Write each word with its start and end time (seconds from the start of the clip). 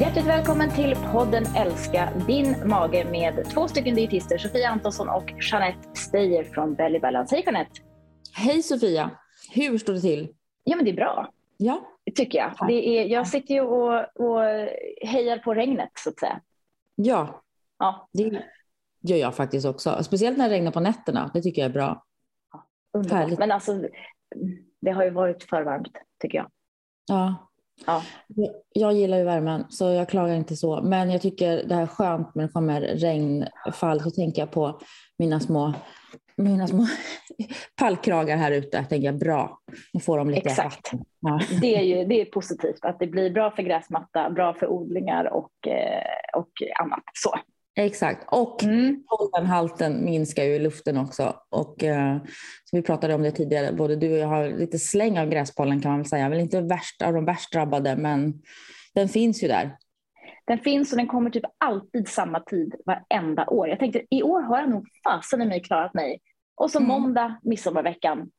Hjärtligt 0.00 0.26
välkommen 0.26 0.70
till 0.70 0.96
podden 1.12 1.44
Älska 1.56 2.12
din 2.26 2.68
mage 2.68 3.04
med 3.10 3.50
två 3.50 3.68
stycken 3.68 3.94
dietister, 3.94 4.38
Sofia 4.38 4.68
Antonsson 4.68 5.08
och 5.08 5.32
Jeanette 5.52 5.88
Steyer 5.94 6.44
från 6.44 6.74
Belly 6.74 6.98
Balance. 6.98 7.34
Hej 7.34 7.44
Jeanette! 7.46 7.70
Hej 8.32 8.62
Sofia! 8.62 9.10
Hur 9.52 9.78
står 9.78 9.92
det 9.92 10.00
till? 10.00 10.28
Ja 10.64 10.76
men 10.76 10.84
det 10.84 10.90
är 10.90 10.94
bra, 10.94 11.30
Ja, 11.56 11.88
tycker 12.14 12.38
jag. 12.38 12.68
Det 12.68 12.88
är, 12.88 13.04
jag 13.04 13.28
sitter 13.28 13.54
ju 13.54 13.60
och, 13.60 14.20
och 14.20 14.40
hejar 15.02 15.38
på 15.38 15.54
regnet 15.54 15.90
så 15.94 16.10
att 16.10 16.18
säga. 16.18 16.40
ja, 16.94 17.40
Ja, 17.78 18.08
det 18.12 18.42
gör 19.00 19.16
jag 19.16 19.34
faktiskt 19.34 19.66
också. 19.66 20.02
Speciellt 20.02 20.38
när 20.38 20.48
det 20.48 20.54
regnar 20.54 20.70
på 20.72 20.80
nätterna. 20.80 21.30
Det 21.34 21.42
tycker 21.42 21.62
jag 21.62 21.68
är 21.68 21.72
bra. 21.72 22.04
underbart. 22.92 23.18
Härligt. 23.20 23.38
Men 23.38 23.50
alltså, 23.50 23.82
det 24.80 24.90
har 24.90 25.04
ju 25.04 25.10
varit 25.10 25.42
för 25.42 25.62
varmt 25.62 25.96
tycker 26.20 26.38
jag. 26.38 26.50
Ja. 27.08 27.50
Ja. 27.86 28.02
Jag 28.72 28.92
gillar 28.92 29.18
ju 29.18 29.24
värmen, 29.24 29.64
så 29.68 29.90
jag 29.90 30.08
klagar 30.08 30.34
inte 30.34 30.56
så. 30.56 30.82
Men 30.82 31.10
jag 31.10 31.22
tycker 31.22 31.64
det 31.64 31.74
här 31.74 31.82
är 31.82 31.86
skönt 31.86 32.34
när 32.34 32.42
det 32.42 32.52
kommer 32.52 32.80
regnfall. 32.80 34.00
Så 34.00 34.10
tänker 34.10 34.42
jag 34.42 34.50
på 34.50 34.80
mina 35.18 35.40
små, 35.40 35.74
mina 36.36 36.66
små 36.66 36.86
pallkragar 37.80 38.36
här 38.36 38.52
ute. 38.52 38.84
Tänker 38.84 39.06
jag, 39.06 39.18
bra, 39.18 39.58
nu 39.92 40.00
får 40.00 40.18
de 40.18 40.30
lite 40.30 40.48
Exakt. 40.48 40.92
Ja. 41.20 41.40
Det 41.60 41.76
är 41.76 41.82
ju 41.82 42.04
det 42.04 42.20
är 42.20 42.24
positivt 42.24 42.84
att 42.84 42.98
det 42.98 43.06
blir 43.06 43.30
bra 43.30 43.50
för 43.50 43.62
gräsmatta, 43.62 44.30
bra 44.30 44.54
för 44.54 44.66
odlingar 44.66 45.24
och, 45.24 45.68
eh, 45.68 46.40
och 46.40 46.52
annat. 46.80 47.04
Så. 47.12 47.34
Exakt, 47.76 48.26
och 48.30 48.62
Mm. 48.64 49.04
pollenhalten 49.06 50.04
minskar 50.04 50.44
ju 50.44 50.54
i 50.54 50.58
luften 50.58 50.96
också. 50.98 51.36
Och, 51.50 51.84
eh, 51.84 52.16
som 52.64 52.76
vi 52.76 52.82
pratade 52.82 53.14
om 53.14 53.22
det 53.22 53.30
tidigare, 53.30 53.72
både 53.72 53.96
du 53.96 54.12
och 54.12 54.18
jag 54.18 54.26
har 54.28 54.48
lite 54.48 54.78
släng 54.78 55.18
av 55.18 55.28
gräspollen 55.28 55.80
kan 55.80 55.90
man 55.90 56.00
väl 56.00 56.08
säga. 56.08 56.28
Väl 56.28 56.40
inte 56.40 56.60
värst 56.60 57.02
av 57.02 57.12
de 57.12 57.24
värst 57.24 57.52
drabbade, 57.52 57.96
men 57.96 58.42
den 58.94 59.08
finns 59.08 59.42
ju 59.44 59.48
där. 59.48 59.76
Den 60.46 60.58
finns 60.58 60.92
och 60.92 60.98
den 60.98 61.06
kommer 61.06 61.30
typ 61.30 61.44
alltid 61.64 62.08
samma 62.08 62.40
tid 62.40 62.74
varenda 62.86 63.46
år. 63.46 63.68
Jag 63.68 63.78
tänkte 63.78 64.02
i 64.10 64.22
år 64.22 64.40
har 64.42 64.58
jag 64.60 64.70
nog 64.70 64.86
fasen 65.04 65.42
i 65.42 65.46
mig 65.46 65.62
klarat 65.62 65.94
mig. 65.94 66.18
Och 66.56 66.70
så 66.70 66.78
Mm. 66.78 66.88
måndag, 66.88 67.40
midsommarveckan, 67.42 68.30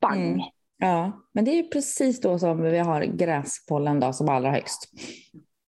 bang. 0.00 0.26
Mm. 0.26 0.40
Ja, 0.78 1.12
men 1.34 1.44
det 1.44 1.50
är 1.50 1.62
ju 1.62 1.68
precis 1.68 2.20
då 2.20 2.38
som 2.38 2.62
vi 2.62 2.78
har 2.78 3.02
gräspollen 3.02 4.00
då, 4.00 4.12
som 4.12 4.28
allra 4.28 4.50
högst. 4.50 4.88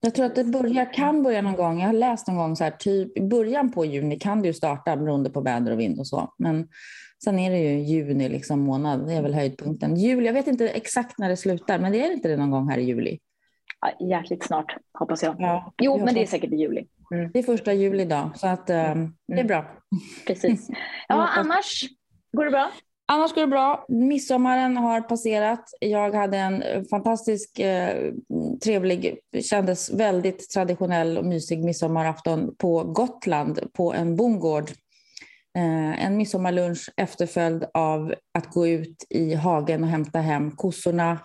Jag 0.06 0.16
tror 0.16 0.26
att 0.26 0.36
det 0.36 0.44
börjar, 0.44 0.94
kan 0.94 1.24
börja 1.24 1.42
någon 1.42 1.56
gång, 1.56 1.80
jag 1.80 1.88
har 1.88 1.94
läst 1.94 2.28
någon 2.28 2.38
gång 2.38 2.56
så 2.56 2.64
här, 2.64 2.72
typ 2.72 3.18
i 3.18 3.22
början 3.22 3.72
på 3.72 3.86
juni 3.86 4.20
kan 4.20 4.42
det 4.42 4.48
ju 4.48 4.54
starta 4.54 4.98
beroende 4.98 5.30
på 5.30 5.42
väder 5.42 5.72
och 5.72 5.80
vind 5.80 6.00
och 6.00 6.08
så. 6.08 6.34
Men 6.38 6.68
sen 7.24 7.40
är 7.40 7.52
det 7.52 7.58
ju 7.58 7.80
juni 7.80 8.30
liksom 8.30 8.60
månad, 8.60 9.08
det 9.08 9.14
är 9.14 9.22
väl 9.22 9.34
höjdpunkten. 9.34 9.96
Juli, 9.96 10.26
jag 10.26 10.34
vet 10.34 10.48
inte 10.48 10.70
exakt 10.70 11.20
när 11.20 11.30
det 11.30 11.38
slutar, 11.38 11.80
men 11.80 11.92
det 11.92 12.06
är 12.06 12.12
inte 12.12 12.28
det 12.28 12.38
någon 12.38 12.52
gång 12.52 12.70
här 12.70 12.78
i 12.78 12.84
juli. 12.84 13.20
Ja, 13.82 14.06
jäkligt 14.08 14.44
snart 14.44 14.78
hoppas 15.00 15.24
jag. 15.24 15.36
Ja, 15.40 15.74
Jo, 15.82 15.98
vi 15.98 16.04
men 16.04 16.14
det 16.14 16.22
är 16.22 16.26
säkert 16.26 16.54
i 16.54 16.56
juli. 16.56 16.88
Mm, 17.14 17.32
Det 17.34 17.40
är 17.40 17.44
första 17.44 17.74
juli 17.74 18.02
idag, 18.04 18.30
så 18.36 18.48
att 18.48 18.70
eh, 18.70 18.96
det 19.28 19.40
är 19.40 19.44
bra. 19.44 19.66
precis. 20.28 20.70
Ja, 21.08 21.28
annars 21.28 21.84
går 22.38 22.46
det 22.46 22.52
bra? 22.52 22.72
Annars 23.08 23.34
går 23.34 23.42
det 23.42 23.48
bra. 23.48 23.86
Midsommaren 23.90 24.78
har 24.78 25.02
passerat. 25.02 25.70
Jag 25.80 26.16
hade 26.16 26.38
en 26.38 26.62
eh, 26.62 26.84
fantastisk, 26.84 27.60
eh, 27.60 28.14
trevlig, 28.64 29.18
kändes 29.42 29.94
väldigt 29.94 30.50
traditionell 30.50 31.18
och 31.18 31.26
mysig 31.26 31.64
midsommarafton 31.64 32.56
på 32.58 32.84
Gotland 32.84 33.60
på 33.74 33.94
en 33.94 34.16
bondgård. 34.16 34.70
Eh, 35.58 36.06
en 36.06 36.18
midsommarlunch 36.18 36.90
efterföljd 36.98 37.66
av 37.74 38.14
att 38.34 38.50
gå 38.50 38.68
ut 38.68 39.06
i 39.10 39.34
hagen 39.34 39.84
och 39.84 39.90
hämta 39.90 40.20
hem 40.20 40.52
kossorna, 40.52 41.20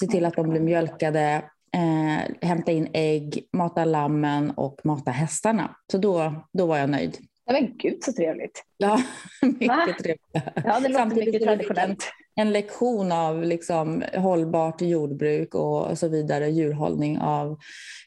se 0.00 0.06
till 0.06 0.24
att 0.24 0.36
de 0.36 0.48
blir 0.48 0.60
mjölkade, 0.60 1.44
eh, 1.74 2.48
hämta 2.48 2.72
in 2.72 2.88
ägg, 2.92 3.48
mata 3.52 3.84
lammen 3.84 4.50
och 4.50 4.80
mata 4.84 5.10
hästarna. 5.10 5.76
Så 5.92 5.98
då, 5.98 6.34
då 6.52 6.66
var 6.66 6.78
jag 6.78 6.90
nöjd. 6.90 7.16
Nej, 7.50 7.62
men 7.62 7.76
gud 7.76 8.04
så 8.04 8.12
trevligt. 8.12 8.64
Ja, 8.76 9.02
mycket 9.42 9.68
Va? 9.68 9.86
trevligt. 9.86 10.20
Ja, 10.32 10.80
det 10.80 10.88
låter 10.88 10.92
Samtidigt 10.92 11.26
mycket 11.26 11.42
traditionellt. 11.42 12.12
en 12.34 12.52
lektion 12.52 13.12
av 13.12 13.42
liksom 13.42 14.04
hållbart 14.14 14.82
jordbruk 14.82 15.54
och 15.54 15.98
så 15.98 16.08
vidare, 16.08 16.48
djurhållning 16.50 17.18
av... 17.18 17.58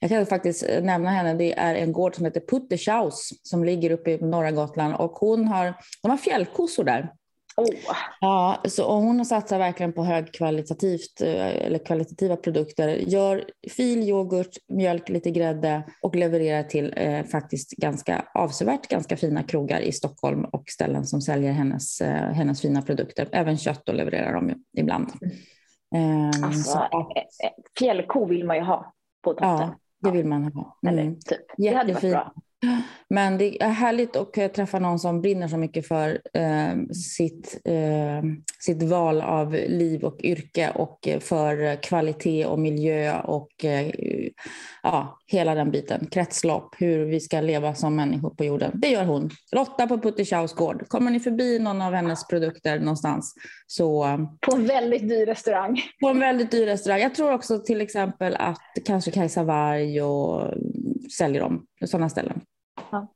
Jag 0.01 0.09
kan 0.09 0.25
faktiskt 0.25 0.65
nämna 0.81 1.09
henne, 1.09 1.33
det 1.33 1.53
är 1.59 1.75
en 1.75 1.91
gård 1.93 2.15
som 2.15 2.25
heter 2.25 2.41
Puttechaus 2.49 3.29
som 3.43 3.63
ligger 3.63 3.91
uppe 3.91 4.11
i 4.11 4.17
norra 4.17 4.51
Gotland 4.51 4.95
och 4.95 5.11
hon 5.11 5.47
har, 5.47 5.73
de 6.01 6.11
har 6.11 6.17
fjällkossor 6.17 6.83
där. 6.83 7.09
Åh, 7.59 7.95
Ja, 8.21 8.61
så, 8.65 8.85
och 8.85 9.01
hon 9.01 9.25
satsar 9.25 9.59
verkligen 9.59 9.93
på 9.93 10.03
högkvalitativt 10.03 11.21
eh, 11.21 11.65
eller 11.65 11.77
kvalitativa 11.85 12.35
produkter. 12.35 12.87
Gör 12.87 13.45
fil, 13.77 14.09
yoghurt, 14.09 14.57
mjölk, 14.67 15.09
lite 15.09 15.31
grädde 15.31 15.83
och 16.01 16.15
levererar 16.15 16.63
till 16.63 16.93
eh, 16.97 17.23
faktiskt 17.23 17.71
ganska 17.71 18.25
avsevärt 18.33 18.87
ganska 18.87 19.17
fina 19.17 19.43
krogar 19.43 19.79
i 19.81 19.91
Stockholm 19.91 20.45
och 20.45 20.63
ställen 20.67 21.05
som 21.05 21.21
säljer 21.21 21.51
hennes, 21.51 22.01
eh, 22.01 22.31
hennes 22.31 22.61
fina 22.61 22.81
produkter. 22.81 23.29
Även 23.31 23.57
kött 23.57 23.81
då 23.85 23.91
levererar 23.91 24.33
de 24.33 24.53
ibland. 24.77 25.09
Ehm, 25.95 26.31
alltså, 26.43 26.71
så, 26.71 26.77
eh, 26.79 27.47
eh, 27.47 27.51
fjällko 27.79 28.25
vill 28.25 28.45
man 28.45 28.55
ju 28.55 28.63
ha 28.63 28.93
på 29.23 29.33
tomten. 29.33 29.49
ja, 29.49 29.75
det 30.01 30.11
vill 30.11 30.25
man 30.25 30.43
ha. 30.53 30.77
Eller 30.87 31.01
Mm. 31.03 31.15
typ. 31.19 31.39
Det 31.57 31.67
hade 31.73 31.93
varit 31.93 32.11
bra. 32.11 32.33
Men 33.09 33.37
det 33.37 33.63
är 33.63 33.69
härligt 33.69 34.15
att 34.15 34.37
eh, 34.37 34.47
träffa 34.47 34.79
någon 34.79 34.99
som 34.99 35.21
brinner 35.21 35.47
så 35.47 35.57
mycket 35.57 35.87
för 35.87 36.21
eh, 36.33 36.93
sitt, 37.17 37.61
eh, 37.65 38.23
sitt 38.59 38.83
val 38.83 39.21
av 39.21 39.53
liv 39.53 40.03
och 40.03 40.19
yrke 40.23 40.71
och 40.75 41.07
eh, 41.07 41.19
för 41.19 41.83
kvalitet 41.83 42.45
och 42.45 42.59
miljö 42.59 43.19
och 43.19 43.65
eh, 43.65 43.91
ja, 44.83 45.19
hela 45.27 45.55
den 45.55 45.71
biten. 45.71 46.07
Kretslopp, 46.11 46.75
hur 46.77 47.05
vi 47.05 47.19
ska 47.19 47.41
leva 47.41 47.75
som 47.75 47.95
människor 47.95 48.29
på 48.29 48.45
jorden. 48.45 48.71
Det 48.73 48.87
gör 48.87 49.05
hon. 49.05 49.29
Lotta 49.51 49.87
på 49.87 49.97
Puttechaus 49.97 50.53
gård. 50.53 50.87
Kommer 50.87 51.11
ni 51.11 51.19
förbi 51.19 51.59
någon 51.59 51.81
av 51.81 51.93
hennes 51.93 52.27
produkter 52.27 52.79
någonstans 52.79 53.33
så 53.67 54.05
På 54.41 54.55
en 54.55 54.65
väldigt 54.65 55.09
dyr 55.09 55.25
restaurang. 55.25 55.81
på 56.01 56.07
en 56.07 56.19
väldigt 56.19 56.51
dyr 56.51 56.65
restaurang. 56.65 57.01
Jag 57.01 57.15
tror 57.15 57.33
också 57.33 57.59
till 57.59 57.81
exempel 57.81 58.35
att 58.35 58.61
kanske 58.85 59.11
Kajsa 59.11 59.43
Warg 59.43 60.01
och 60.01 60.53
säljer 61.17 61.41
dem, 61.41 61.65
sådana 61.85 62.09
ställen. 62.09 62.41
Ja. 62.91 63.07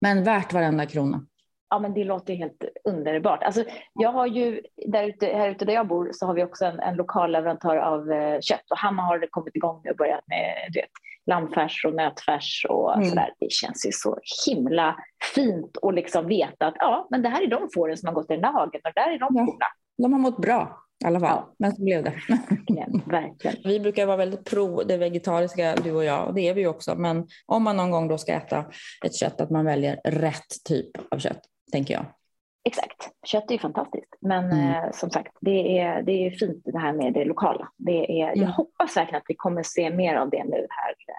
Men 0.00 0.24
värt 0.24 0.52
varenda 0.52 0.86
krona. 0.86 1.26
Ja, 1.70 1.78
men 1.78 1.94
det 1.94 2.04
låter 2.04 2.32
ju 2.32 2.38
helt 2.38 2.64
underbart. 2.84 3.42
Alltså, 3.42 3.64
jag 3.94 4.12
har 4.12 4.26
ju, 4.26 4.60
där 4.86 5.04
ute, 5.04 5.26
här 5.26 5.48
ute 5.50 5.64
där 5.64 5.72
jag 5.72 5.88
bor 5.88 6.08
så 6.12 6.26
har 6.26 6.34
vi 6.34 6.44
också 6.44 6.64
en, 6.64 6.80
en 6.80 6.96
lokal 6.96 7.32
leverantör 7.32 7.76
av 7.76 8.12
eh, 8.12 8.40
kött 8.40 8.70
och 8.70 8.78
han 8.78 8.98
har 8.98 9.26
kommit 9.30 9.56
igång 9.56 9.82
och 9.90 9.96
börjat 9.96 10.20
med 10.26 10.54
du 10.72 10.80
vet, 10.80 10.90
lammfärs 11.26 11.84
och 11.84 11.94
nötfärs 11.94 12.66
och 12.68 12.94
Mm. 12.94 13.08
sådär. 13.08 13.32
Det 13.38 13.52
känns 13.52 13.86
ju 13.86 13.92
så 13.92 14.18
himla 14.46 14.96
fint 15.34 15.76
att 15.82 15.94
liksom 15.94 16.26
veta 16.26 16.66
att 16.66 16.74
ja, 16.78 17.06
men 17.10 17.22
det 17.22 17.28
här 17.28 17.42
är 17.42 17.46
de 17.46 17.68
fåren 17.74 17.96
som 17.96 18.06
har 18.06 18.14
gått 18.14 18.30
i 18.30 18.34
den 18.34 18.42
där 18.42 18.52
hagen 18.52 18.80
och 18.84 18.92
där 18.94 19.10
är 19.10 19.18
de 19.18 19.28
Ja. 19.34 19.46
korna. 19.46 19.66
De 19.98 20.12
har 20.12 20.20
mått 20.20 20.36
bra 20.36 20.82
i 21.04 21.06
alla 21.06 21.20
fall. 21.20 21.28
Ja. 21.46 21.54
Men 21.58 21.76
så 21.76 21.82
blev 21.84 22.04
det. 22.04 22.12
Verkligen, 22.48 23.02
verkligen. 23.06 23.56
Vi 23.64 23.80
brukar 23.80 24.06
vara 24.06 24.16
väldigt 24.16 24.44
pro 24.50 24.82
det 24.82 24.96
vegetariska, 24.96 25.76
du 25.84 25.92
och 25.92 26.04
jag, 26.04 26.26
och 26.28 26.34
det 26.34 26.48
är 26.48 26.54
vi 26.54 26.60
ju 26.60 26.68
också. 26.68 26.94
Men 26.94 27.26
om 27.46 27.62
man 27.62 27.76
någon 27.76 27.90
gång 27.90 28.08
då 28.08 28.18
ska 28.18 28.32
äta 28.32 28.64
ett 29.04 29.14
kött, 29.14 29.40
att 29.40 29.50
man 29.50 29.64
väljer 29.64 30.00
rätt 30.04 30.64
typ 30.64 30.90
av 31.10 31.18
kött, 31.18 31.40
tänker 31.72 31.94
jag. 31.94 32.04
Exakt. 32.64 33.10
Kött 33.26 33.50
är 33.50 33.52
ju 33.54 33.58
fantastiskt. 33.58 34.14
Men 34.20 34.44
Mm. 34.44 34.84
eh, 34.84 34.90
som 34.92 35.10
sagt, 35.10 35.36
det 35.40 35.78
är, 35.78 36.02
det 36.02 36.12
är 36.26 36.30
fint 36.30 36.62
det 36.64 36.78
här 36.78 36.92
med 36.92 37.12
det 37.12 37.24
lokala. 37.24 37.68
Det 37.76 38.20
är, 38.22 38.26
Mm. 38.32 38.40
Jag 38.40 38.48
hoppas 38.48 38.96
verkligen 38.96 39.18
att 39.18 39.26
vi 39.28 39.34
kommer 39.34 39.62
se 39.62 39.90
mer 39.90 40.14
av 40.14 40.30
det 40.30 40.44
nu 40.44 40.66
här 40.70 40.90
eh, 40.90 41.14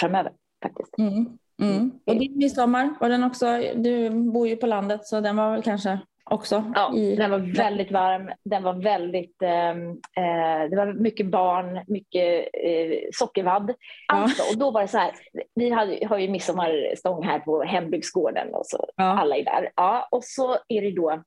framöver. 0.00 0.32
Faktiskt. 0.62 0.98
Mm. 0.98 1.38
Mm. 1.62 1.90
Och 2.06 2.16
din 2.16 2.38
midsommar, 2.38 2.94
var 3.00 3.08
den 3.08 3.24
också, 3.24 3.46
du 3.76 4.10
bor 4.10 4.48
ju 4.48 4.56
på 4.56 4.66
landet 4.66 5.06
så 5.06 5.20
den 5.20 5.36
var 5.36 5.52
väl 5.52 5.62
kanske 5.62 5.98
också 6.30 6.64
Ja, 6.74 6.94
i... 6.96 7.16
den 7.16 7.30
var 7.30 7.38
väldigt 7.56 7.90
varm. 7.90 8.30
Den 8.44 8.62
var 8.62 8.74
väldigt, 8.74 9.42
ehm, 9.42 9.90
eh, 9.90 10.70
det 10.70 10.76
var 10.76 10.92
mycket 10.92 11.26
barn, 11.26 11.80
mycket 11.86 12.48
eh, 12.52 12.98
sockervadd. 13.12 13.74
Alltså, 14.12 14.42
och 14.52 14.58
då 14.58 14.70
var 14.70 14.82
det 14.82 14.88
så 14.88 14.98
här, 14.98 15.12
vi 15.54 15.70
hade, 15.70 16.06
har 16.06 16.18
ju 16.18 16.28
midsommarstång 16.28 17.22
här 17.24 17.38
på 17.38 17.62
hembygdsgården 17.62 18.54
och 18.54 18.66
så 18.66 18.86
Ja. 18.96 19.04
alla 19.04 19.36
är 19.36 19.44
där. 19.44 19.70
Ja, 19.76 20.08
och 20.10 20.24
så 20.24 20.52
är 20.68 20.82
det 20.82 20.90
då 20.90 21.22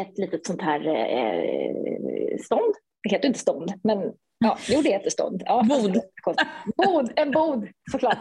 ett 0.00 0.18
litet 0.18 0.46
sånt 0.46 0.62
här 0.62 0.86
eh, 0.88 2.38
stånd. 2.44 2.74
Det 3.02 3.10
heter 3.10 3.26
inte 3.28 3.38
stånd, 3.40 3.72
men 3.84 4.12
ja, 4.38 4.56
jo 4.68 4.80
det 4.82 4.90
heter 4.90 5.10
stånd. 5.10 5.42
Ja, 5.46 5.62
Bod. 5.68 6.00
konstigt. 6.22 6.48
bod. 6.76 7.12
En 7.16 7.30
bod 7.30 7.68
såklart. 7.90 8.18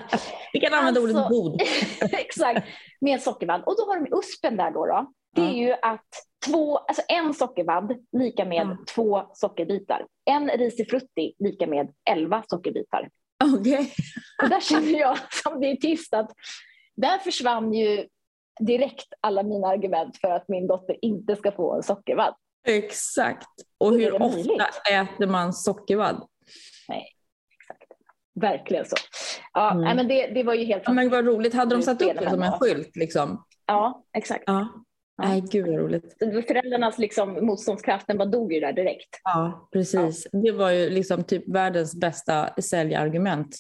Vi 0.54 0.60
kan 0.60 0.74
använda 0.74 1.00
Alltså- 1.02 1.18
ordet 1.18 1.30
bod. 1.30 1.62
Exakt, 2.20 2.68
med 3.02 3.22
sockervadd. 3.22 3.64
Och 3.66 3.76
då 3.78 3.84
har 3.92 4.00
de 4.00 4.18
uspen 4.20 4.58
där 4.58 4.72
då. 4.72 4.86
då. 4.86 5.12
Det 5.36 5.42
är 5.42 5.54
ju 5.54 5.74
att 5.82 6.08
två, 6.46 6.78
alltså 6.78 7.04
en 7.08 7.34
sockervadd 7.34 7.96
lika 8.12 8.46
med 8.46 8.68
Ja. 8.68 8.78
två 8.96 9.24
sockerbitar. 9.34 10.06
En 10.26 10.50
risifrutti 10.50 11.34
lika 11.40 11.68
med 11.68 11.94
elva 12.10 12.44
sockerbitar. 12.48 13.10
Okej. 13.44 13.94
Och 14.44 14.50
där 14.50 14.60
känner 14.60 15.00
jag 15.00 15.18
som 15.44 15.60
dietist 15.60 16.14
att 16.14 16.32
där 16.96 17.18
försvann 17.18 17.74
ju 17.74 18.08
direkt 18.60 19.08
alla 19.22 19.44
mina 19.44 19.68
argument 19.68 20.18
för 20.18 20.28
att 20.28 20.48
min 20.48 20.68
dotter 20.68 20.98
inte 21.02 21.36
ska 21.36 21.52
få 21.52 21.76
en 21.76 21.84
sockervadd. 21.84 22.36
Exakt. 22.68 23.48
Och 23.78 23.94
Är 23.94 23.98
hur 23.98 24.12
det 24.12 24.20
möjligt? 24.20 24.62
ofta 24.62 24.92
äter 24.92 25.28
man 25.28 25.54
sockervadd? 25.54 26.28
Verkligen 28.36 28.86
så. 28.86 28.96
Ja, 29.54 29.72
mm. 29.72 29.84
nej, 29.84 29.96
men 29.96 30.08
det, 30.08 30.28
det 30.28 30.44
var 30.44 30.54
ju 30.54 30.66
helt... 30.66 30.84
Ja, 30.86 30.92
men 30.94 31.10
vad 31.10 31.26
roligt. 31.26 31.54
Hade 31.54 31.76
de 31.76 31.82
satt 31.82 32.02
upp 32.02 32.20
det 32.20 32.30
som 32.30 32.44
en 32.44 32.52
skylt? 32.52 32.96
Liksom? 32.96 33.46
Ja, 33.66 34.04
exakt. 34.14 34.44
Ja. 34.48 34.68
Nej, 35.18 35.44
gud 35.52 35.68
vad 35.68 35.76
roligt. 35.76 36.16
Föräldrarnas 36.20 36.98
liksom, 36.98 37.46
motståndskraften 37.46 38.18
bara 38.18 38.30
dog 38.30 38.54
ju 38.54 38.60
där 38.60 38.74
direkt. 38.74 39.10
Ja, 39.24 39.70
precis. 39.74 40.28
Ja. 40.32 40.40
Det 40.40 40.52
var 40.52 40.72
ju 40.72 40.90
liksom 40.90 41.24
typ 41.24 41.50
världens 41.50 41.96
bästa 41.96 42.50
säljargument 42.62 43.58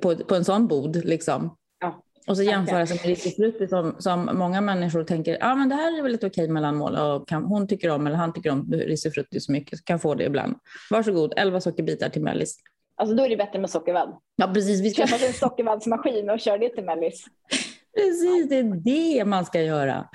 på, 0.00 0.16
på 0.16 0.34
en 0.34 0.44
sån 0.44 0.66
bod. 0.66 1.04
Liksom. 1.04 1.56
Ja. 1.80 2.02
Och 2.26 2.36
så 2.36 2.42
jämföra 2.42 2.86
sig 2.86 2.96
med 2.96 3.06
risifrutti 3.06 3.68
som, 3.68 3.96
som 3.98 4.30
många 4.34 4.60
människor 4.60 5.04
tänker, 5.04 5.38
ja 5.40 5.52
ah, 5.52 5.54
men 5.54 5.68
det 5.68 5.74
här 5.74 5.98
är 5.98 6.02
väl 6.02 6.14
ett 6.14 6.24
okej 6.24 6.48
mellanmål 6.48 6.96
och 6.96 7.28
kan, 7.28 7.44
hon 7.44 7.68
tycker 7.68 7.90
om 7.90 8.06
eller 8.06 8.16
han 8.16 8.32
tycker 8.32 8.50
om 8.50 8.72
risifrutti 8.72 9.40
så 9.40 9.52
mycket 9.52 9.78
så 9.78 9.84
kan 9.84 9.98
få 9.98 10.14
det 10.14 10.24
ibland. 10.24 10.56
Varsågod, 10.90 11.34
11 11.36 11.60
sockerbitar 11.60 12.08
till 12.08 12.22
mellis. 12.22 12.56
Alltså 12.96 13.16
då 13.16 13.24
är 13.24 13.28
det 13.28 13.36
bättre 13.36 13.58
med 13.58 13.70
sockervadd. 13.70 14.16
Ja 14.36 14.46
precis. 14.54 14.80
Vi 14.80 14.90
ska... 14.90 15.06
Köpa 15.06 15.26
en 15.26 15.32
sockervaddsmaskin 15.32 16.30
och 16.30 16.40
köra 16.40 16.58
det 16.58 16.68
till 16.68 16.84
mellis. 16.84 17.24
Precis, 17.96 18.48
det 18.48 18.56
är 18.56 18.62
det 18.84 19.24
man 19.24 19.44
ska 19.44 19.62
göra. 19.62 20.08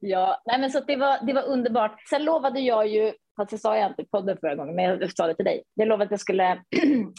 Ja, 0.00 0.42
nej 0.46 0.60
men 0.60 0.70
så 0.70 0.80
det, 0.80 0.96
var, 0.96 1.26
det 1.26 1.32
var 1.32 1.42
underbart. 1.42 2.08
Sen 2.08 2.24
lovade 2.24 2.60
jag 2.60 2.88
ju, 2.88 3.12
fast 3.36 3.50
det 3.50 3.58
sa 3.58 3.76
jag 3.76 3.90
inte 3.90 4.02
i 4.02 4.06
podden 4.06 4.36
förra 4.40 4.54
gången, 4.54 4.74
men 4.74 4.84
jag 4.84 5.16
sa 5.16 5.26
det 5.26 5.34
till 5.34 5.44
dig. 5.44 5.62
Jag 5.74 5.88
lovade 5.88 6.04
att 6.04 6.10
jag 6.10 6.20
skulle 6.20 6.62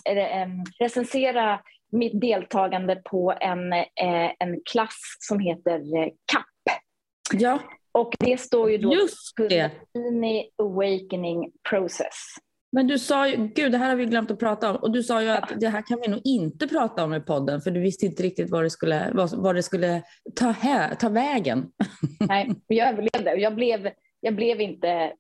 recensera 0.80 1.60
mitt 1.92 2.22
deltagande 2.22 2.96
på 2.96 3.34
en, 3.42 3.74
eh, 3.74 4.32
en 4.40 4.62
klass 4.72 5.00
som 5.20 5.40
heter 5.40 5.98
eh, 5.98 6.10
CAP. 6.34 6.78
Ja. 7.34 7.60
Och 7.92 8.14
det 8.20 8.40
står 8.40 8.72
ju 8.72 8.78
då 8.78 8.94
Just 8.94 9.38
det. 9.38 9.72
Awakening 10.58 11.52
Process. 11.70 12.36
Men 12.72 12.88
du 12.88 13.00
sa 13.00 13.28
ju, 13.28 13.48
gud 13.56 13.72
det 13.72 13.78
här 13.78 13.90
har 13.90 13.96
vi 13.96 14.06
glömt 14.06 14.32
att 14.32 14.40
prata 14.40 14.72
om, 14.72 14.76
och 14.76 14.92
du 14.92 15.04
sa 15.04 15.22
ju 15.22 15.30
att 15.30 15.54
det 15.60 15.70
här 15.70 15.82
kan 15.82 16.00
vi 16.02 16.08
nog 16.08 16.22
inte 16.24 16.68
prata 16.68 17.04
om 17.04 17.14
i 17.14 17.20
podden 17.20 17.62
för 17.62 17.72
du 17.72 17.80
visste 17.80 18.06
inte 18.06 18.24
riktigt 18.24 18.50
vad 18.50 18.64
det 18.64 18.70
skulle, 18.70 19.12
vad, 19.14 19.34
vad 19.34 19.56
det 19.56 19.64
skulle 19.64 20.02
ta, 20.36 20.46
här, 20.46 20.96
ta 20.96 21.10
vägen. 21.10 21.72
Nej, 22.20 22.52
jag 22.68 22.90
överlevde 22.90 23.36
jag 23.36 23.56
blev, 23.56 23.92
jag 24.22 24.36
blev 24.36 24.62
inte 24.62 25.14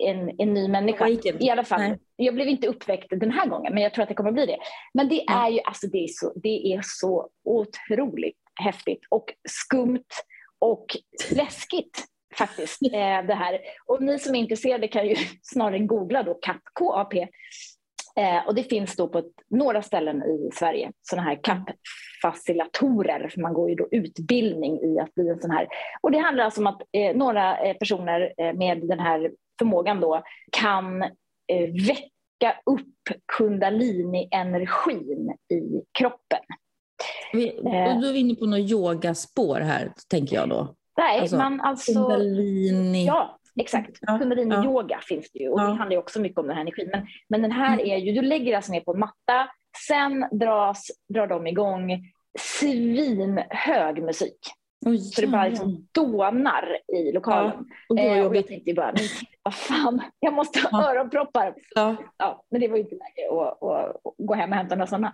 en, 0.00 0.40
en 0.40 0.54
ny 0.54 0.68
människa. 0.68 1.08
I 1.38 1.50
alla 1.50 1.64
fall, 1.64 1.80
Nej. 1.80 1.98
jag 2.16 2.34
blev 2.34 2.48
inte 2.48 2.66
uppväckt 2.66 3.06
den 3.10 3.30
här 3.30 3.48
gången 3.48 3.74
men 3.74 3.82
jag 3.82 3.94
tror 3.94 4.02
att 4.02 4.08
det 4.08 4.14
kommer 4.14 4.32
bli 4.32 4.46
det. 4.46 4.58
Men 4.94 5.08
det 5.08 5.24
är 5.26 5.50
ju 5.50 5.60
alltså, 5.60 5.86
det 5.86 5.98
är 5.98 6.08
så, 6.08 6.32
det 6.34 6.74
är 6.74 6.80
så 6.82 7.28
otroligt 7.44 8.38
häftigt 8.60 9.00
och 9.08 9.24
skumt 9.48 10.04
och 10.58 10.86
läskigt 11.32 12.04
faktiskt. 12.38 12.82
Eh, 12.82 13.26
det 13.26 13.34
här. 13.34 13.60
Och 13.86 14.02
ni 14.02 14.18
som 14.18 14.34
är 14.34 14.38
intresserade 14.38 14.88
kan 14.88 15.08
ju 15.08 15.16
snarare 15.42 15.78
googla 15.78 16.22
då 16.22 16.34
CAP, 16.34 16.60
KAP. 16.74 17.14
Eh, 18.16 18.46
och 18.46 18.54
det 18.54 18.62
finns 18.62 18.96
då 18.96 19.08
på 19.08 19.18
ett, 19.18 19.32
några 19.50 19.82
ställen 19.82 20.22
i 20.22 20.50
Sverige 20.52 20.92
sådana 21.02 21.28
här 21.28 21.36
CAP-facilitatorer. 21.42 23.28
För 23.28 23.40
man 23.40 23.54
går 23.54 23.70
ju 23.70 23.74
då 23.74 23.88
utbildning 23.90 24.80
i 24.80 24.98
att 25.00 25.14
bli 25.14 25.28
en 25.28 25.40
sån 25.40 25.50
här. 25.50 25.68
Och 26.00 26.10
det 26.10 26.18
handlar 26.18 26.44
alltså 26.44 26.60
om 26.60 26.66
att 26.66 26.82
eh, 26.92 27.16
några 27.16 27.58
eh, 27.58 27.76
personer 27.76 28.34
eh, 28.36 28.52
med 28.52 28.88
den 28.88 29.00
här 29.00 29.30
förmågan 29.58 30.00
då 30.00 30.22
kan 30.52 31.02
eh, 31.02 31.70
väcka 31.86 32.60
upp 32.66 32.88
kundalini-energin 33.36 35.30
i 35.30 35.82
kroppen. 35.98 36.40
Vi, 37.32 37.58
och 37.58 37.64
då 38.02 38.08
är 38.08 38.12
vi 38.12 38.18
inne 38.18 38.34
på 38.34 38.46
något 38.46 38.70
yogaspår 38.70 39.60
här, 39.60 39.92
tänker 40.08 40.36
jag 40.36 40.48
då. 40.48 40.74
Nej, 40.96 41.20
alltså, 41.20 41.36
man 41.36 41.60
alltså... 41.60 41.92
Kundalini. 41.92 43.06
Ja, 43.06 43.38
exakt. 43.60 43.98
Ja, 44.00 44.18
Kundalini-yoga 44.18 44.94
ja. 44.94 45.00
finns 45.00 45.30
det 45.32 45.38
ju 45.38 45.48
och 45.48 45.60
ja. 45.60 45.64
det 45.64 45.74
handlar 45.74 45.90
ju 45.90 45.98
också 45.98 46.20
mycket 46.20 46.38
om 46.38 46.46
den 46.46 46.56
här 46.56 46.62
energin. 46.62 46.88
Men, 46.92 47.06
men 47.28 47.42
den 47.42 47.52
här 47.52 47.72
mm. 47.74 47.86
är 47.86 47.96
ju, 47.96 48.12
du 48.12 48.22
lägger 48.22 48.56
alltså 48.56 48.72
ner 48.72 48.80
på 48.80 48.92
en 48.92 48.98
matta, 48.98 49.48
sen 49.86 50.26
dras, 50.30 50.90
drar 51.08 51.26
de 51.26 51.46
igång 51.46 52.12
svinhög 52.38 54.02
musik. 54.02 54.38
Oh, 54.86 54.96
så 54.96 55.20
det 55.20 55.26
bara 55.26 55.48
liksom 55.48 55.88
dånar 55.92 56.78
i 56.92 57.12
lokalen. 57.12 57.64
Och, 57.88 57.98
eh, 57.98 58.26
och 58.26 58.36
jag 58.36 58.46
tänkte 58.46 58.74
bara, 58.74 58.92
men 58.92 59.04
vad 59.42 59.54
fan, 59.54 60.02
jag 60.20 60.34
måste 60.34 60.60
ha 60.60 60.82
ja. 60.82 60.90
öronproppar. 60.90 61.54
Ja. 61.74 61.96
Men 62.50 62.60
det 62.60 62.68
var 62.68 62.76
ju 62.76 62.82
inte 62.82 62.94
läge 62.94 63.42
att, 63.42 63.62
att, 63.62 63.90
att 63.90 64.14
gå 64.18 64.34
hem 64.34 64.50
och 64.50 64.56
hämta 64.56 64.74
några 64.74 64.86
sådana. 64.86 65.12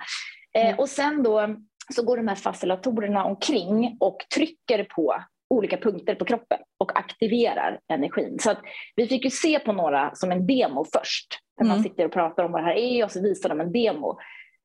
Eh, 0.54 0.66
mm. 0.66 0.78
och 0.78 0.88
sen 0.88 1.22
då 1.22 1.56
så 1.94 2.02
går 2.02 2.16
de 2.16 2.28
här 2.28 2.34
facilitatorerna 2.34 3.24
omkring 3.24 3.96
och 4.00 4.18
trycker 4.34 4.84
på 4.84 5.14
olika 5.50 5.76
punkter 5.76 6.14
på 6.14 6.24
kroppen 6.24 6.58
och 6.78 6.98
aktiverar 6.98 7.80
energin. 7.88 8.38
Så 8.38 8.50
att 8.50 8.60
vi 8.96 9.06
fick 9.06 9.24
ju 9.24 9.30
se 9.30 9.58
på 9.58 9.72
några 9.72 10.14
som 10.14 10.32
en 10.32 10.46
demo 10.46 10.84
först. 10.92 11.26
Där 11.56 11.64
mm. 11.64 11.76
man 11.76 11.82
sitter 11.82 12.04
och 12.04 12.12
pratar 12.12 12.44
om 12.44 12.52
vad 12.52 12.62
det 12.62 12.66
här 12.66 12.76
är 12.76 13.04
och 13.04 13.10
så 13.10 13.22
visar 13.22 13.48
de 13.48 13.60
en 13.60 13.72
demo. 13.72 14.18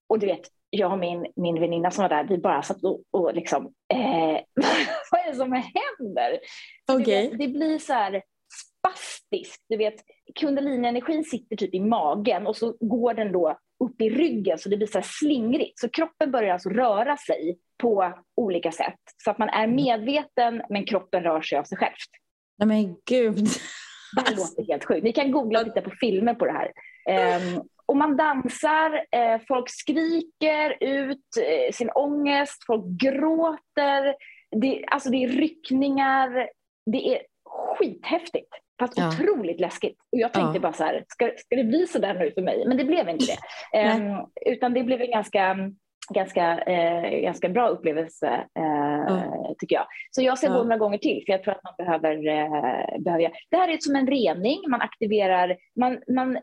Och 0.09 0.19
du 0.19 0.25
vet, 0.25 0.41
jag 0.69 0.91
och 0.91 0.99
min, 0.99 1.25
min 1.35 1.59
väninna 1.59 1.91
som 1.91 2.01
var 2.01 2.09
där, 2.09 2.23
vi 2.23 2.37
bara 2.37 2.63
satt 2.63 2.83
och, 2.83 3.01
och 3.11 3.35
liksom, 3.35 3.73
eh, 3.93 3.99
vad 5.11 5.21
är 5.21 5.31
det 5.31 5.35
som 5.35 5.51
händer? 5.53 6.39
Okay. 7.01 7.29
det 7.37 7.47
blir 7.47 7.79
så 7.79 7.93
här 7.93 8.21
spastiskt. 8.79 9.63
Du 9.69 9.77
vet, 9.77 9.95
kundalini-energin 10.39 11.23
sitter 11.23 11.55
typ 11.55 11.73
i 11.73 11.79
magen 11.79 12.47
och 12.47 12.57
så 12.57 12.77
går 12.79 13.13
den 13.13 13.31
då 13.31 13.57
upp 13.83 14.01
i 14.01 14.09
ryggen 14.09 14.57
så 14.57 14.69
det 14.69 14.77
blir 14.77 14.87
så 14.87 15.01
slingrigt. 15.03 15.79
Så 15.79 15.89
kroppen 15.89 16.31
börjar 16.31 16.53
alltså 16.53 16.69
röra 16.69 17.17
sig 17.17 17.57
på 17.77 18.13
olika 18.35 18.71
sätt. 18.71 18.99
Så 19.23 19.31
att 19.31 19.37
man 19.37 19.49
är 19.49 19.67
medveten 19.67 20.61
men 20.69 20.85
kroppen 20.85 21.23
rör 21.23 21.41
sig 21.41 21.57
av 21.57 21.63
sig 21.63 21.77
själv. 21.77 21.95
Nej 22.57 22.67
men 22.67 22.95
gud. 23.09 23.47
Det 24.25 24.35
låter 24.35 24.67
helt 24.67 24.85
sjukt. 24.85 25.03
Ni 25.03 25.11
kan 25.11 25.31
googla 25.31 25.59
och 25.59 25.65
titta 25.65 25.81
på 25.81 25.91
filmer 25.99 26.33
på 26.33 26.45
det 26.45 26.51
här. 26.51 26.71
Um, 27.37 27.63
och 27.85 27.97
man 27.97 28.17
dansar, 28.17 29.05
eh, 29.11 29.41
folk 29.47 29.69
skriker 29.69 30.77
ut 30.83 31.27
eh, 31.41 31.73
sin 31.73 31.89
ångest, 31.89 32.63
folk 32.67 32.85
gråter. 32.85 34.15
Det, 34.61 34.85
alltså 34.87 35.09
det 35.09 35.23
är 35.23 35.27
ryckningar. 35.27 36.49
Det 36.85 37.15
är 37.15 37.21
skithäftigt. 37.77 38.49
Fast 38.79 38.97
ja. 38.97 39.07
otroligt 39.07 39.59
läskigt. 39.59 39.97
Och 40.11 40.19
jag 40.19 40.33
tänkte 40.33 40.57
ja. 40.57 40.61
bara 40.61 40.73
så 40.73 40.83
här, 40.83 41.05
ska, 41.07 41.31
ska 41.37 41.55
det 41.55 41.63
bli 41.63 41.87
så 41.87 41.99
där 41.99 42.13
nu 42.13 42.31
för 42.31 42.41
mig? 42.41 42.63
Men 42.67 42.77
det 42.77 42.85
blev 42.85 43.09
inte 43.09 43.25
det. 43.25 43.95
um, 43.95 44.27
utan 44.45 44.73
det 44.73 44.83
blev 44.83 45.01
en 45.01 45.11
ganska, 45.11 45.57
ganska, 46.13 46.59
eh, 46.59 47.21
ganska 47.21 47.49
bra 47.49 47.67
upplevelse, 47.67 48.27
eh, 48.59 49.11
mm. 49.11 49.55
tycker 49.59 49.75
jag. 49.75 49.85
Så 50.11 50.21
jag 50.21 50.37
ska 50.37 50.47
ja. 50.47 50.53
gå 50.53 50.63
några 50.63 50.77
gånger 50.77 50.97
till, 50.97 51.23
för 51.25 51.33
jag 51.33 51.43
tror 51.43 51.53
att 51.53 51.63
man 51.63 51.73
behöver, 51.77 52.27
eh, 52.27 52.99
behöver... 52.99 53.31
Det 53.49 53.57
här 53.57 53.67
är 53.67 53.77
som 53.79 53.95
en 53.95 54.07
rening, 54.07 54.61
man 54.69 54.81
aktiverar... 54.81 55.57
Man, 55.79 55.99
man, 56.15 56.37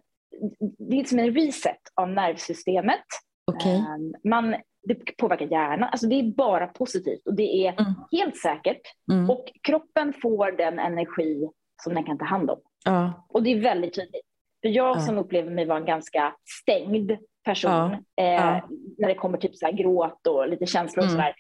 det 0.79 1.01
är 1.01 1.05
som 1.05 1.19
en 1.19 1.35
reset 1.35 1.81
av 1.95 2.09
nervsystemet. 2.09 3.05
Okay. 3.53 3.77
Um, 3.77 4.15
man, 4.25 4.57
det 4.89 5.17
påverkar 5.17 5.47
hjärnan. 5.47 5.89
Alltså 5.93 6.07
det 6.07 6.15
är 6.15 6.23
bara 6.23 6.67
positivt 6.67 7.27
och 7.27 7.35
det 7.35 7.67
är 7.67 7.73
mm. 7.81 7.93
helt 8.13 8.37
säkert. 8.37 8.81
Mm. 9.13 9.31
Och 9.31 9.45
kroppen 9.63 10.13
får 10.23 10.53
den 10.53 10.79
energi 10.79 11.49
som 11.83 11.95
den 11.95 12.05
kan 12.05 12.19
ta 12.19 12.25
hand 12.25 12.51
om. 12.51 12.61
Ja. 12.85 13.27
Och 13.29 13.43
det 13.43 13.53
är 13.53 13.61
väldigt 13.61 13.95
tydligt. 13.95 14.27
För 14.63 14.69
jag 14.69 14.97
ja. 14.97 15.01
som 15.01 15.19
upplever 15.19 15.51
mig 15.51 15.67
vara 15.67 15.79
en 15.79 15.85
ganska 15.85 16.35
stängd 16.63 17.13
person 17.45 17.97
ja. 18.15 18.25
Eh, 18.25 18.65
när 18.99 19.09
det 19.09 19.15
kommer 19.15 19.39
typ 19.39 19.57
så 19.57 19.67
här 19.67 19.73
gråt 19.73 20.27
och 20.27 20.49
lite 20.49 20.67
känslor 20.67 21.05
och 21.05 21.11
mm. 21.11 21.17
sådär. 21.17 21.35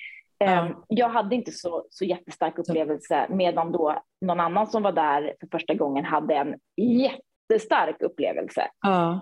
Eh, 0.45 0.71
jag 0.89 1.09
hade 1.09 1.35
inte 1.35 1.53
så, 1.53 1.87
så 1.91 2.05
jättestark 2.05 2.59
upplevelse 2.59 3.27
medan 3.31 3.73
då 3.73 4.03
någon 4.21 4.41
annan 4.41 4.67
som 4.67 4.83
var 4.83 4.93
där 4.93 5.35
för 5.41 5.49
första 5.53 5.75
gången 5.75 6.05
hade 6.05 6.35
en 6.35 6.55
jättestark 6.77 8.03
upplevelse. 8.03 8.69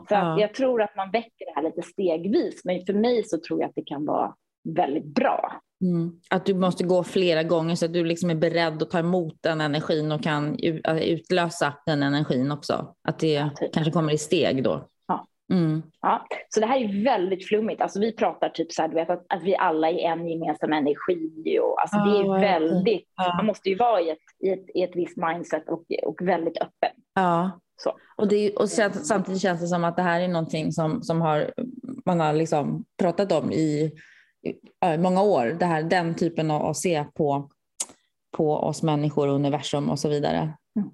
så 0.08 0.14
att 0.14 0.40
jag 0.40 0.54
tror 0.54 0.82
att 0.82 0.96
man 0.96 1.10
väcker 1.10 1.44
det 1.46 1.52
här 1.54 1.62
lite 1.62 1.82
stegvis 1.82 2.64
men 2.64 2.86
för 2.86 2.94
mig 2.94 3.24
så 3.24 3.38
tror 3.40 3.60
jag 3.60 3.68
att 3.68 3.74
det 3.74 3.84
kan 3.86 4.06
vara 4.06 4.34
väldigt 4.68 5.14
bra. 5.14 5.60
Mm. 5.82 6.12
Att 6.30 6.46
du 6.46 6.54
måste 6.54 6.84
gå 6.84 7.04
flera 7.04 7.42
gånger 7.42 7.74
så 7.74 7.84
att 7.84 7.92
du 7.92 8.04
liksom 8.04 8.30
är 8.30 8.34
beredd 8.34 8.82
att 8.82 8.90
ta 8.90 8.98
emot 8.98 9.34
den 9.40 9.60
energin 9.60 10.12
och 10.12 10.22
kan 10.22 10.58
utlösa 11.02 11.74
den 11.86 12.02
energin 12.02 12.52
också. 12.52 12.94
Att 13.08 13.18
det 13.18 13.32
ja, 13.32 13.50
typ. 13.56 13.74
kanske 13.74 13.92
kommer 13.92 14.12
i 14.12 14.18
steg 14.18 14.64
då. 14.64 14.88
Ja. 15.08 15.26
Mm. 15.52 15.82
ja. 16.00 16.26
Så 16.48 16.60
det 16.60 16.66
här 16.66 16.80
är 16.80 17.04
väldigt 17.04 17.48
flummigt. 17.48 17.80
Alltså 17.80 18.00
vi 18.00 18.12
pratar 18.12 18.48
typ 18.48 18.72
så 18.72 18.82
här, 18.82 18.88
du 18.88 18.94
vet, 18.94 19.10
att, 19.10 19.26
att 19.28 19.42
vi 19.42 19.56
alla 19.56 19.90
är 19.90 19.98
en 19.98 20.28
gemensam 20.28 20.72
energi. 20.72 21.58
Och, 21.62 21.80
alltså 21.80 21.96
det 21.96 22.18
är 22.18 22.40
väldigt, 22.40 23.08
man 23.36 23.46
måste 23.46 23.68
ju 23.68 23.76
vara 23.76 24.00
i 24.00 24.10
ett, 24.10 24.18
i 24.44 24.50
ett, 24.50 24.66
i 24.74 24.82
ett 24.82 24.96
visst 24.96 25.16
mindset 25.16 25.68
och, 25.68 25.84
och 26.02 26.28
väldigt 26.28 26.58
öppen. 26.58 26.90
Ja. 27.14 27.60
Så. 27.82 27.92
Och, 28.16 28.28
det, 28.28 28.56
och 28.56 28.68
samtidigt 28.68 29.42
känns 29.42 29.60
det 29.60 29.66
som 29.66 29.84
att 29.84 29.96
det 29.96 30.02
här 30.02 30.20
är 30.20 30.28
någonting 30.28 30.72
som, 30.72 31.02
som 31.02 31.20
har, 31.20 31.52
man 32.06 32.20
har 32.20 32.32
liksom 32.32 32.84
pratat 32.98 33.32
om 33.32 33.52
i 33.52 33.92
många 34.98 35.22
år, 35.22 35.56
det 35.60 35.66
här, 35.66 35.82
den 35.82 36.14
typen 36.14 36.50
av 36.50 36.66
att 36.66 36.76
se 36.76 37.04
på, 37.14 37.50
på 38.36 38.52
oss 38.56 38.82
människor, 38.82 39.28
universum 39.28 39.90
och 39.90 39.98
så 39.98 40.08
vidare. 40.08 40.38
Mm. 40.76 40.90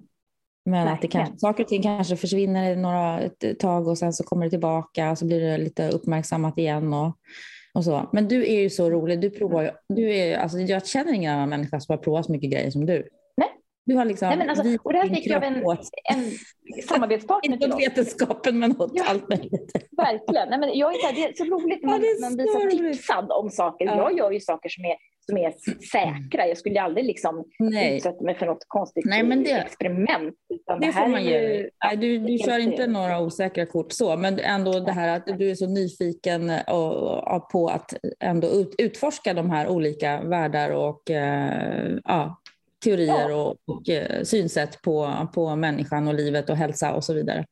Men 0.65 0.87
att 0.87 1.01
det 1.01 1.07
kanske, 1.07 1.37
saker 1.37 1.63
och 1.63 1.69
ting 1.69 1.83
kanske 1.83 2.15
försvinner 2.15 2.75
några, 2.75 3.19
ett 3.19 3.59
tag 3.59 3.87
och 3.87 3.97
sen 3.97 4.13
så 4.13 4.23
kommer 4.23 4.45
det 4.45 4.49
tillbaka 4.49 5.11
och 5.11 5.17
så 5.17 5.25
blir 5.25 5.41
det 5.41 5.57
lite 5.57 5.89
uppmärksammat 5.89 6.57
igen. 6.57 6.93
Och, 6.93 7.17
och 7.73 7.83
så. 7.83 8.09
Men 8.13 8.27
du 8.27 8.45
är 8.47 8.59
ju 8.61 8.69
så 8.69 8.89
rolig. 8.89 9.21
Du 9.21 9.29
provar 9.29 9.63
ju, 9.63 9.69
du 9.89 10.15
är, 10.15 10.37
alltså, 10.37 10.59
jag 10.59 10.87
känner 10.87 11.13
ingen 11.13 11.33
annan 11.33 11.49
människa 11.49 11.79
som 11.79 11.93
har 11.93 11.97
provat 11.97 12.25
så 12.25 12.31
mycket 12.31 12.51
grejer 12.51 12.71
som 12.71 12.85
du. 12.85 13.07
Nej, 13.87 13.95
Du 13.95 13.95
har 13.95 14.05
liksom 14.05 14.27
Nej, 14.27 14.37
men 14.37 14.49
alltså, 14.49 14.77
och 14.83 14.93
det 14.93 14.99
här 14.99 15.09
fick 15.09 15.27
jag 15.27 15.37
av 15.37 15.43
en, 15.43 15.55
en 15.55 16.31
samarbetspartner 16.87 17.53
Inte 17.53 17.67
åt 17.67 17.81
vetenskapen 17.81 18.59
men 18.59 18.81
åt 18.81 18.91
ja, 18.93 19.03
allt 19.07 19.29
möjligt. 19.29 19.71
Verkligen. 19.97 20.49
Nej, 20.49 20.59
men 20.59 20.77
jag 20.77 20.95
är 20.95 20.97
så 20.99 21.07
här, 21.07 21.13
det 21.13 21.23
är 21.23 21.33
så 21.33 21.43
roligt 21.43 21.83
när 21.83 21.89
man, 21.89 22.01
ja, 22.01 22.27
man 22.27 22.35
blir 22.35 22.45
så 22.45 22.77
tipsad 22.77 23.31
om 23.31 23.49
saker. 23.49 23.85
Ja. 23.85 23.95
Jag 23.95 24.17
gör 24.17 24.31
ju 24.31 24.39
saker 24.39 24.69
som 24.69 24.85
är, 24.85 24.95
som 25.25 25.37
är 25.37 25.53
säkra. 25.91 26.47
Jag 26.47 26.57
skulle 26.57 26.81
aldrig 26.81 27.05
liksom 27.05 27.45
utsätta 27.93 28.23
mig 28.23 28.35
för 28.35 28.45
något 28.45 28.65
konstigt 28.67 29.05
Nej, 29.05 29.23
men 29.23 29.43
det, 29.43 29.51
experiment. 29.51 30.35
det, 30.49 30.85
det 30.87 30.93
får 30.93 31.07
man 31.07 31.23
ge 31.23 31.69
Nej, 31.85 31.97
Du, 31.97 32.17
du 32.17 32.37
kör 32.37 32.59
inte 32.59 32.87
några 32.87 33.19
osäkra 33.19 33.65
kort 33.65 33.91
så, 33.91 34.17
men 34.17 34.39
ändå 34.39 34.79
det 34.79 34.91
här 34.91 35.17
att 35.17 35.39
du 35.39 35.51
är 35.51 35.55
så 35.55 35.67
nyfiken 35.67 36.51
och, 36.67 37.35
och 37.35 37.49
på 37.49 37.67
att 37.67 37.93
ändå 38.19 38.47
ut, 38.47 38.75
utforska 38.77 39.33
de 39.33 39.49
här 39.49 39.67
olika 39.67 40.21
världar 40.21 40.69
och 40.69 41.11
eh, 41.11 41.89
ja, 42.03 42.41
teorier 42.87 43.35
och, 43.35 43.55
och 43.65 43.89
eh, 43.89 44.23
synsätt 44.23 44.81
på, 44.81 45.27
på 45.33 45.55
människan 45.55 46.07
och 46.07 46.13
livet 46.13 46.49
och 46.49 46.57
hälsa 46.57 46.93
och 46.93 47.03
så 47.03 47.13
vidare. 47.13 47.45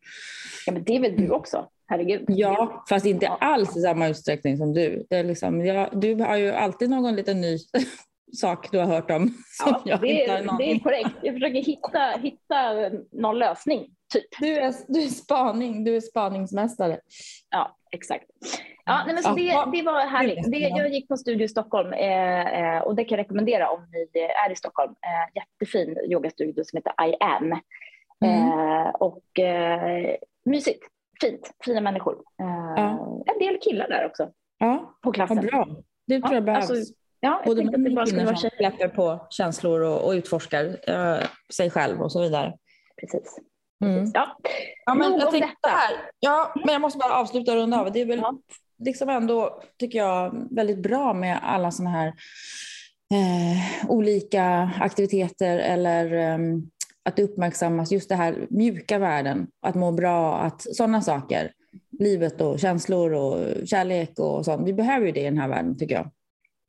Ja, 0.66 0.74
men 0.74 0.84
det 0.84 0.96
är 0.96 1.00
väl 1.00 1.18
du 1.18 1.30
också? 1.30 1.70
Herregud. 1.88 2.26
Ja, 2.28 2.86
fast 2.90 3.06
inte 3.06 3.28
alls 3.28 3.78
i 3.78 3.82
samma 3.82 4.08
utsträckning 4.08 4.58
som 4.58 4.74
du. 4.74 5.06
Det 5.10 5.16
är 5.16 5.24
liksom, 5.24 5.66
ja, 5.66 5.90
du 5.94 6.16
har 6.16 6.38
ju 6.38 6.52
alltid 6.52 6.90
någon 6.90 7.16
liten 7.16 7.42
ny 7.42 7.58
sak 8.38 8.72
du 8.72 8.78
har 8.78 8.86
hört 8.86 9.12
om. 9.12 9.34
Ja, 9.86 9.98
det, 10.02 10.26
är, 10.26 10.58
det 10.58 10.72
är 10.72 10.80
korrekt. 10.80 11.16
Jag 11.22 11.34
försöker 11.34 11.62
hitta, 11.62 12.00
hitta 12.22 12.90
någon 13.12 13.40
lösning. 13.40 13.88
Typ. 14.14 14.26
Du, 14.40 14.58
är, 14.58 14.74
du 14.88 15.04
är 15.04 15.08
spaning, 15.08 15.84
du 15.84 15.96
är 15.96 16.02
spaningsmästare. 16.02 17.00
Ja, 17.50 17.78
exakt. 17.96 18.26
Ja, 18.86 19.04
nej, 19.06 19.14
men 19.14 19.24
så 19.24 19.30
det, 19.30 19.78
det 19.78 19.82
var 19.82 20.08
härligt. 20.08 20.52
Det, 20.52 20.58
jag 20.58 20.90
gick 20.90 21.08
på 21.08 21.18
Studio 21.18 21.48
Stockholm 21.48 21.94
eh, 21.94 22.76
eh, 22.76 22.82
och 22.82 22.96
det 22.96 23.04
kan 23.04 23.18
jag 23.18 23.24
rekommendera 23.24 23.70
om 23.70 23.88
ni 23.92 24.22
är 24.48 24.52
i 24.52 24.56
Stockholm. 24.56 24.92
Eh, 24.92 25.36
jättefin 25.36 25.98
yogastudio 26.12 26.64
som 26.64 26.78
heter 26.78 27.08
I 27.08 27.16
am. 27.20 27.62
Mm. 28.26 28.50
Eh, 28.50 28.90
och 28.90 29.40
eh, 29.40 30.16
mysigt, 30.46 30.84
fint, 31.22 31.52
fina 31.66 31.82
människor. 31.82 32.14
Eh, 32.14 32.74
ja. 32.76 33.24
En 33.26 33.40
del 33.40 33.60
killar 33.62 33.88
där 33.88 34.06
också. 34.06 34.32
Ja, 34.58 34.98
på 35.02 35.12
klassen. 35.12 35.38
Vad 35.38 35.46
bra. 35.46 35.68
Det 36.08 36.20
tror 36.20 36.32
ja, 36.32 36.36
jag 36.36 36.46
behövs. 36.46 36.70
Alltså, 36.70 36.94
ja, 37.20 37.42
jag 37.46 37.56
Både 37.56 37.64
män 37.64 37.98
och 37.98 38.08
kvinnor 38.08 38.36
som 38.36 38.50
släpper 38.50 38.88
på 38.88 39.28
känslor 39.30 39.82
och, 39.82 40.08
och 40.08 40.12
utforskar 40.12 40.78
sig 41.54 41.70
själv 41.70 42.02
och 42.02 42.12
så 42.12 42.22
vidare. 42.22 42.54
Precis. 43.02 43.40
Mm. 43.84 44.12
Ja. 44.14 44.38
ja, 44.86 44.94
men 44.94 45.20
jag 45.20 45.32
tänkte 45.32 45.70
här. 45.70 45.92
Ja, 46.20 46.54
men 46.56 46.74
jag 46.74 46.82
måste 46.82 47.00
bara 47.00 47.14
avsluta 47.14 47.52
och 47.52 47.58
runda 47.58 47.80
av. 47.80 47.92
Det 47.92 48.02
är 48.02 48.06
väl 48.06 48.20
ja. 48.20 48.38
liksom 48.78 49.10
ändå, 49.10 49.62
tycker 49.80 50.00
jag, 50.00 50.48
väldigt 50.52 50.80
bra 50.80 51.14
med 51.14 51.40
alla 51.44 51.72
sådana 51.72 51.90
här 51.90 52.08
eh, 53.12 53.90
olika 53.90 54.72
aktiviteter 54.80 55.58
eller 55.58 56.14
eh, 56.14 56.38
att 57.06 57.16
det 57.16 57.24
uppmärksammas 57.24 57.92
just 57.92 58.10
det 58.10 58.16
här 58.16 58.48
mjuka 58.50 58.98
värden, 58.98 59.48
att 59.62 59.76
må 59.76 59.92
bra, 59.92 60.38
att 60.38 60.76
sådana 60.76 61.02
saker. 61.02 61.52
Livet 62.00 62.42
och 62.42 62.60
känslor 62.60 63.14
och 63.14 63.68
kärlek 63.68 64.20
och 64.20 64.46
sånt. 64.46 64.68
Vi 64.68 64.74
behöver 64.74 65.06
ju 65.06 65.12
det 65.12 65.22
i 65.22 65.24
den 65.24 65.38
här 65.38 65.48
världen 65.48 65.78
tycker 65.78 65.96
jag. 65.96 66.12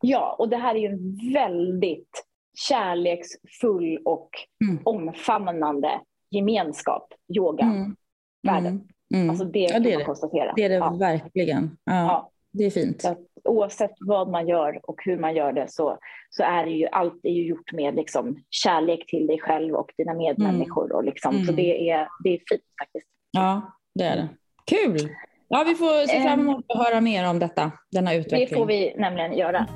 Ja, 0.01 0.37
och 0.39 0.49
det 0.49 0.57
här 0.57 0.75
är 0.75 0.79
ju 0.79 0.87
en 0.87 1.33
väldigt 1.33 2.25
kärleksfull 2.69 3.99
och 4.05 4.31
mm. 4.65 4.79
omfamnande 4.85 6.01
gemenskap, 6.31 7.15
yoga, 7.37 7.65
mm. 7.65 7.97
världen. 8.43 8.73
Mm. 8.73 8.89
Mm. 9.15 9.31
Alltså 9.31 9.45
det 9.45 9.69
kan 9.69 9.83
ja, 9.83 9.91
det 9.91 9.97
man 9.97 10.07
konstatera. 10.07 10.53
Det 10.57 10.65
är 10.65 10.69
det 10.69 10.75
ja. 10.75 10.91
verkligen. 10.91 11.77
Ja, 11.85 11.95
ja. 11.95 12.31
Det 12.53 12.65
är 12.65 12.71
fint. 12.71 13.03
Så 13.03 13.17
oavsett 13.45 13.91
vad 14.01 14.29
man 14.29 14.49
gör 14.49 14.81
och 14.83 15.01
hur 15.05 15.19
man 15.19 15.35
gör 15.35 15.53
det 15.53 15.71
så, 15.71 15.99
så 16.31 16.43
är 16.43 16.65
det 16.65 16.71
ju 16.71 16.87
allt 16.87 17.25
är 17.25 17.31
ju 17.31 17.47
gjort 17.47 17.73
med 17.73 17.95
liksom 17.95 18.37
kärlek 18.51 19.07
till 19.07 19.27
dig 19.27 19.41
själv 19.41 19.75
och 19.75 19.91
dina 19.99 20.15
medmänniskor. 20.15 20.85
Mm. 20.85 20.97
Och 20.97 21.05
liksom, 21.05 21.33
Så 21.33 21.53
mm. 21.53 21.57
det 21.57 21.91
är, 21.91 22.09
det 22.25 22.29
är 22.29 22.43
fint 22.49 22.63
faktiskt. 22.83 23.07
Ja, 23.31 23.73
det 23.95 24.05
är 24.05 24.17
det. 24.17 24.29
Kul! 24.67 25.11
Ja, 25.49 25.65
vi 25.67 25.75
får 25.75 26.07
se 26.07 26.23
fram 26.23 26.41
emot 26.41 26.65
att 26.69 26.87
höra 26.87 27.01
mer 27.01 27.31
om 27.31 27.39
detta, 27.39 27.73
denna 27.93 28.15
utveckling. 28.15 28.49
Det 28.49 28.55
får 28.55 28.67
vi 28.67 28.95
nämligen 28.99 29.37
göra. 29.39 29.67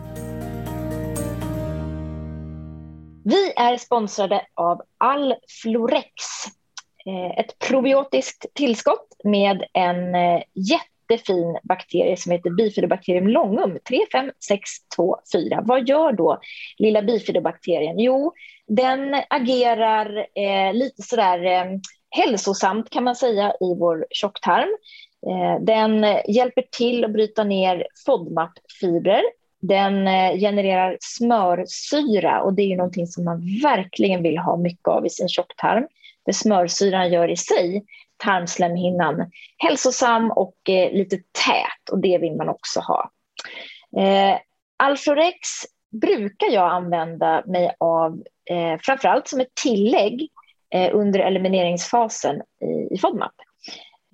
Vi 3.24 3.52
är 3.56 3.76
sponsrade 3.76 4.46
av 4.54 4.82
Alflorex. 4.98 6.24
Eh, 7.06 7.38
ett 7.38 7.58
probiotiskt 7.58 8.46
tillskott 8.54 9.08
med 9.24 9.64
en 9.72 10.14
eh, 10.14 10.42
jättefin 10.54 11.58
bakterie 11.62 12.16
som 12.16 12.32
heter 12.32 12.50
bifidobakterium 12.50 13.28
longum 13.28 13.78
35624. 13.88 15.62
Vad 15.64 15.88
gör 15.88 16.12
då 16.12 16.38
lilla 16.78 17.02
bifidobakterien? 17.02 17.98
Jo, 17.98 18.32
den 18.66 19.22
agerar 19.30 20.26
eh, 20.34 20.74
lite 20.74 21.02
sådär 21.02 21.44
eh, 21.44 21.64
hälsosamt 22.10 22.90
kan 22.90 23.04
man 23.04 23.16
säga 23.16 23.52
i 23.60 23.74
vår 23.78 24.06
tjocktarm. 24.10 24.68
Eh, 25.26 25.64
den 25.64 26.06
hjälper 26.28 26.62
till 26.70 27.04
att 27.04 27.12
bryta 27.12 27.44
ner 27.44 27.86
FODMAP-fibrer 28.06 29.22
den 29.60 30.08
eh, 30.08 30.38
genererar 30.38 30.96
smörsyra 31.00 32.42
och 32.42 32.54
det 32.54 32.62
är 32.62 32.66
ju 32.66 32.76
någonting 32.76 33.06
som 33.06 33.24
man 33.24 33.60
verkligen 33.62 34.22
vill 34.22 34.38
ha 34.38 34.56
mycket 34.56 34.88
av 34.88 35.06
i 35.06 35.10
sin 35.10 35.28
tjocktarm. 35.28 35.86
Det 36.26 36.32
smörsyran 36.32 37.12
gör 37.12 37.28
i 37.28 37.36
sig 37.36 37.84
tarmslemhinnan 38.16 39.30
hälsosam 39.58 40.30
och 40.30 40.56
eh, 40.68 40.92
lite 40.92 41.16
tät 41.16 41.90
och 41.92 41.98
det 41.98 42.18
vill 42.18 42.36
man 42.36 42.48
också 42.48 42.80
ha. 42.80 43.10
Eh, 43.96 44.38
Alflorex 44.76 45.48
brukar 46.00 46.46
jag 46.46 46.72
använda 46.72 47.42
mig 47.46 47.74
av 47.80 48.22
eh, 48.50 48.80
framförallt 48.82 49.28
som 49.28 49.40
ett 49.40 49.54
tillägg 49.62 50.28
eh, 50.74 50.90
under 50.94 51.20
elimineringsfasen 51.20 52.36
i, 52.36 52.94
i 52.94 52.98
FODMAP. 52.98 53.34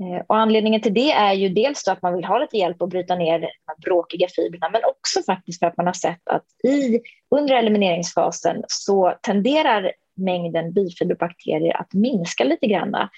Eh, 0.00 0.24
och 0.26 0.36
anledningen 0.36 0.80
till 0.80 0.94
det 0.94 1.12
är 1.12 1.32
ju 1.32 1.48
dels 1.48 1.88
att 1.88 2.02
man 2.02 2.14
vill 2.14 2.24
ha 2.24 2.38
lite 2.38 2.56
hjälp 2.56 2.82
att 2.82 2.88
bryta 2.88 3.14
ner 3.14 3.38
de 3.38 3.46
här 3.46 3.76
bråkiga 3.84 4.28
fibrerna 4.28 4.68
men 4.70 4.80
också 4.84 5.22
faktiskt 5.22 5.58
för 5.58 5.66
att 5.66 5.76
man 5.76 5.86
har 5.86 5.92
sett 5.92 6.28
att 6.28 6.44
i, 6.64 7.00
under 7.30 7.54
elimineringsfasen 7.54 8.64
så 8.68 9.14
tenderar 9.22 9.92
mängden 10.16 10.72
bifiberbakterier 10.72 11.76
att 11.76 11.94
minska 11.94 12.44
lite 12.44 12.66
grann 12.66 13.08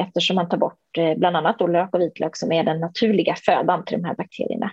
eftersom 0.00 0.36
man 0.36 0.48
tar 0.48 0.56
bort 0.56 0.98
eh, 0.98 1.14
bland 1.14 1.36
annat 1.36 1.58
då 1.58 1.66
lök 1.66 1.94
och 1.94 2.00
vitlök 2.00 2.36
som 2.36 2.52
är 2.52 2.64
den 2.64 2.80
naturliga 2.80 3.34
födan 3.34 3.84
till 3.84 3.98
de 3.98 4.04
här 4.04 4.14
bakterierna. 4.14 4.70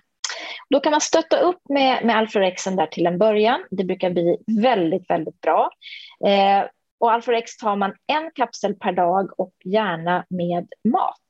Då 0.70 0.80
kan 0.80 0.92
man 0.92 1.02
stötta 1.02 1.38
upp 1.38 1.62
med, 1.70 2.06
med 2.06 2.18
Alforexen 2.18 2.76
där 2.76 2.88
till 2.88 3.06
en 3.06 3.18
början. 3.18 3.64
Det 3.72 3.84
brukar 3.84 4.10
bli 4.10 4.38
väldigt, 4.62 5.10
väldigt 5.10 5.42
bra. 5.42 5.70
Eh, 6.26 6.66
och 7.00 7.12
Alforex 7.12 7.58
tar 7.58 7.76
man 7.76 7.94
en 8.08 8.32
kapsel 8.36 8.76
per 8.76 8.92
dag 8.92 9.40
och 9.40 9.54
gärna 9.64 10.26
med 10.30 10.68
mat. 10.84 11.25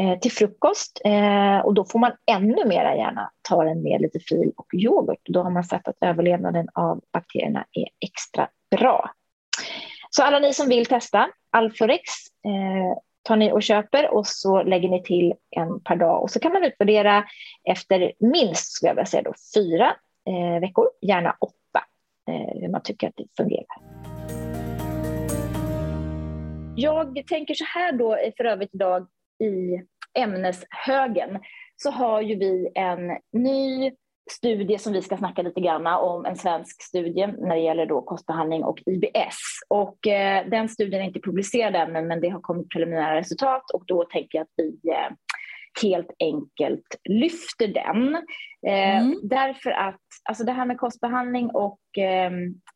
Eh, 0.00 0.18
till 0.18 0.32
frukost 0.32 1.00
eh, 1.04 1.58
och 1.58 1.74
då 1.74 1.84
får 1.84 1.98
man 1.98 2.12
ännu 2.26 2.64
mera 2.64 2.96
gärna 2.96 3.30
ta 3.48 3.64
den 3.64 3.82
med 3.82 4.00
lite 4.00 4.18
fil 4.18 4.52
och 4.56 4.74
yoghurt. 4.74 5.20
Då 5.24 5.42
har 5.42 5.50
man 5.50 5.64
sett 5.64 5.88
att 5.88 5.96
överlevnaden 6.00 6.68
av 6.74 7.00
bakterierna 7.12 7.64
är 7.72 7.88
extra 8.00 8.48
bra. 8.76 9.10
Så 10.10 10.22
alla 10.22 10.38
ni 10.38 10.54
som 10.54 10.68
vill 10.68 10.86
testa 10.86 11.28
Alforex 11.50 12.02
eh, 12.46 12.98
tar 13.22 13.36
ni 13.36 13.52
och 13.52 13.62
köper 13.62 14.14
och 14.14 14.26
så 14.26 14.62
lägger 14.62 14.88
ni 14.88 15.02
till 15.02 15.34
en 15.50 15.80
per 15.80 15.96
dag 15.96 16.22
och 16.22 16.30
så 16.30 16.40
kan 16.40 16.52
man 16.52 16.64
utvärdera 16.64 17.24
efter 17.64 18.12
minst, 18.18 18.72
skulle 18.72 18.90
jag 18.90 18.94
vilja 18.94 19.06
säga 19.06 19.22
då, 19.22 19.34
fyra 19.54 19.96
eh, 20.28 20.60
veckor, 20.60 20.86
gärna 21.02 21.36
åtta, 21.40 21.84
eh, 22.28 22.60
hur 22.60 22.68
man 22.68 22.82
tycker 22.82 23.08
att 23.08 23.16
det 23.16 23.26
fungerar. 23.36 23.66
Jag 26.76 27.26
tänker 27.26 27.54
så 27.54 27.64
här 27.64 27.92
då 27.92 28.16
eh, 28.16 28.32
för 28.36 28.44
övrigt 28.44 28.74
idag 28.74 29.06
i 29.44 29.82
ämneshögen 30.18 31.38
så 31.76 31.90
har 31.90 32.20
ju 32.20 32.34
vi 32.34 32.68
en 32.74 33.18
ny 33.32 33.92
studie 34.30 34.78
som 34.78 34.92
vi 34.92 35.02
ska 35.02 35.16
snacka 35.16 35.42
lite 35.42 35.60
grann 35.60 35.86
om, 35.86 36.26
en 36.26 36.36
svensk 36.36 36.82
studie 36.82 37.26
när 37.26 37.54
det 37.54 37.62
gäller 37.62 37.86
då 37.86 38.02
kostbehandling 38.02 38.64
och 38.64 38.82
IBS. 38.86 39.38
Och 39.68 40.06
eh, 40.06 40.48
den 40.48 40.68
studien 40.68 41.02
är 41.02 41.06
inte 41.06 41.20
publicerad 41.20 41.74
ännu 41.74 42.02
men 42.02 42.20
det 42.20 42.28
har 42.28 42.40
kommit 42.40 42.68
preliminära 42.68 43.16
resultat 43.16 43.70
och 43.70 43.84
då 43.86 44.04
tänker 44.04 44.38
jag 44.38 44.42
att 44.42 44.54
vi 44.56 44.90
eh, 44.90 45.14
helt 45.82 46.10
enkelt 46.18 46.96
lyfter 47.04 47.68
den. 47.68 48.14
Eh, 48.66 48.98
mm. 48.98 49.20
Därför 49.22 49.70
att 49.70 50.00
alltså 50.24 50.44
det 50.44 50.52
här 50.52 50.66
med 50.66 50.78
kostbehandling 50.78 51.50
och, 51.50 51.98
eh, 51.98 52.30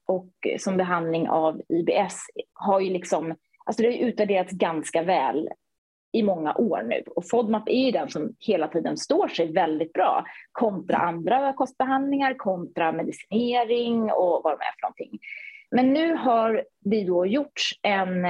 och 0.07 0.33
som 0.59 0.77
behandling 0.77 1.29
av 1.29 1.61
IBS 1.69 2.21
har 2.53 2.81
ju 2.81 2.91
liksom, 2.91 3.35
alltså 3.65 3.83
det 3.83 3.89
har 3.89 4.09
utvärderats 4.09 4.53
ganska 4.53 5.03
väl 5.03 5.49
i 6.13 6.23
många 6.23 6.55
år 6.55 6.83
nu. 6.83 7.03
Och 7.17 7.29
FODMAP 7.31 7.69
är 7.69 7.85
ju 7.87 7.91
den 7.91 8.09
som 8.09 8.35
hela 8.39 8.69
tiden 8.69 8.97
står 8.97 9.29
sig 9.29 9.53
väldigt 9.53 9.93
bra 9.93 10.25
kontra 10.53 10.97
andra 10.97 11.53
kostbehandlingar, 11.53 12.35
kontra 12.35 12.93
medicinering 12.93 14.03
och 14.03 14.41
vad 14.45 14.53
de 14.53 14.61
är 14.61 14.73
för 14.81 14.83
någonting. 14.83 15.19
Men 15.71 15.93
nu 15.93 16.15
har 16.15 16.65
det 16.85 17.05
då 17.05 17.27
gjorts 17.27 17.71
en, 17.83 18.25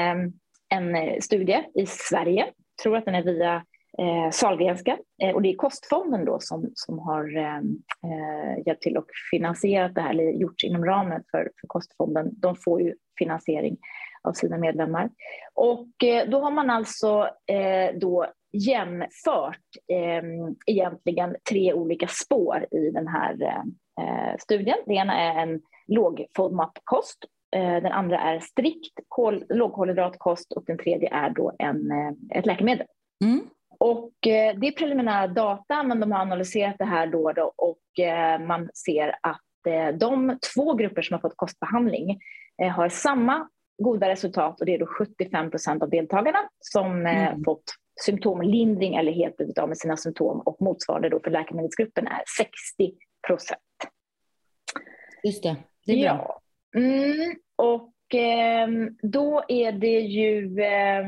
en 0.69 1.23
studie 1.23 1.65
i 1.75 1.87
Sverige, 1.87 2.47
jag 2.79 2.83
tror 2.83 2.97
att 2.97 3.05
den 3.05 3.15
är 3.15 3.23
via 3.23 3.65
eh, 3.99 4.31
Sahlgrenska 4.31 4.99
eh, 5.23 5.35
och 5.35 5.43
det 5.43 5.49
är 5.49 5.57
Kostfonden 5.57 6.25
då 6.25 6.41
som, 6.41 6.71
som 6.75 6.99
har 6.99 7.37
eh, 7.37 7.61
hjälpt 8.67 8.83
till 8.83 8.97
och 8.97 9.07
finansierat 9.31 9.95
det 9.95 10.01
här, 10.01 10.11
eller 10.11 10.33
gjort 10.33 10.63
inom 10.63 10.85
ramen 10.85 11.23
för, 11.31 11.51
för 11.61 11.67
Kostfonden. 11.67 12.31
De 12.33 12.57
får 12.57 12.83
ju 12.83 12.95
finansiering 13.19 13.77
av 14.29 14.33
sina 14.33 14.59
medlemmar. 14.59 15.11
Och 15.55 16.05
eh, 16.05 16.29
då 16.29 16.41
har 16.41 16.51
man 16.51 16.71
alltså 16.71 17.29
eh, 17.47 17.95
då 17.95 18.27
jämfört 18.53 19.67
eh, 19.93 20.23
egentligen 20.67 21.37
tre 21.51 21.73
olika 21.73 22.07
spår 22.09 22.67
i 22.71 22.91
den 22.91 23.09
här 23.09 23.63
studien. 24.39 24.79
Det 24.87 24.95
ena 24.95 25.21
är 25.21 25.43
en 25.43 25.61
låg 25.87 26.27
FODMAP-kost, 26.37 27.19
den 27.53 27.93
andra 27.93 28.21
är 28.21 28.41
strikt 28.41 29.01
kol, 29.09 29.45
lågkolhydratkost 29.49 30.53
och 30.53 30.65
den 30.67 30.79
tredje 30.79 31.15
är 31.15 31.31
då 31.31 31.53
en, 31.59 31.91
ett 32.35 32.47
läkemedel. 32.47 32.87
Mm. 33.25 33.41
Och 33.79 34.13
det 34.23 34.67
är 34.67 34.77
preliminära 34.77 35.27
data, 35.27 35.83
men 35.83 36.01
de 36.01 36.13
har 36.13 36.21
analyserat 36.21 36.77
det 36.79 36.85
här 36.85 37.07
då, 37.07 37.33
då 37.33 37.53
och 37.57 37.81
man 38.47 38.69
ser 38.75 39.15
att 39.23 39.99
de 39.99 40.39
två 40.55 40.75
grupper 40.75 41.03
som 41.03 41.15
har 41.15 41.21
fått 41.21 41.37
kostbehandling 41.37 42.21
har 42.73 42.89
samma 42.89 43.49
goda 43.79 44.09
resultat 44.09 44.61
och 44.61 44.67
det 44.67 44.75
är 44.75 44.79
då 44.79 44.87
75 44.87 45.51
procent 45.51 45.83
av 45.83 45.91
deltagarna 45.91 46.39
som 46.61 47.07
mm. 47.07 47.45
fått 47.45 47.65
symptomlindring 48.01 48.95
eller 48.95 49.13
helt 49.13 49.37
blivit 49.37 49.59
av 49.59 49.69
med 49.69 49.79
sina 49.79 49.97
symptom 49.97 50.41
och 50.41 50.57
motsvarande 50.61 51.09
då 51.09 51.21
för 51.21 51.31
läkemedelsgruppen 51.31 52.07
är 52.07 52.23
60 52.39 52.95
procent. 53.27 53.61
Just 55.25 55.43
det, 55.43 55.57
det 55.87 55.93
är 55.93 56.15
bra. 56.15 56.41
Ja. 56.73 56.81
Mm, 56.81 57.35
och 57.57 58.15
eh, 58.15 58.69
då 59.03 59.45
är 59.49 59.73
det 59.73 60.01
ju 60.01 60.61
eh, 60.61 61.07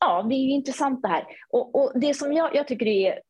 ja, 0.00 0.22
det 0.22 0.34
är 0.34 0.38
ju 0.38 0.50
intressant 0.50 1.02
det 1.02 1.08
här. 1.08 1.24
Och, 1.48 1.74
och 1.74 2.00
det 2.00 2.14
som 2.14 2.32
jag, 2.32 2.54
jag 2.54 2.68
tycker 2.68 2.86
är 2.86 3.20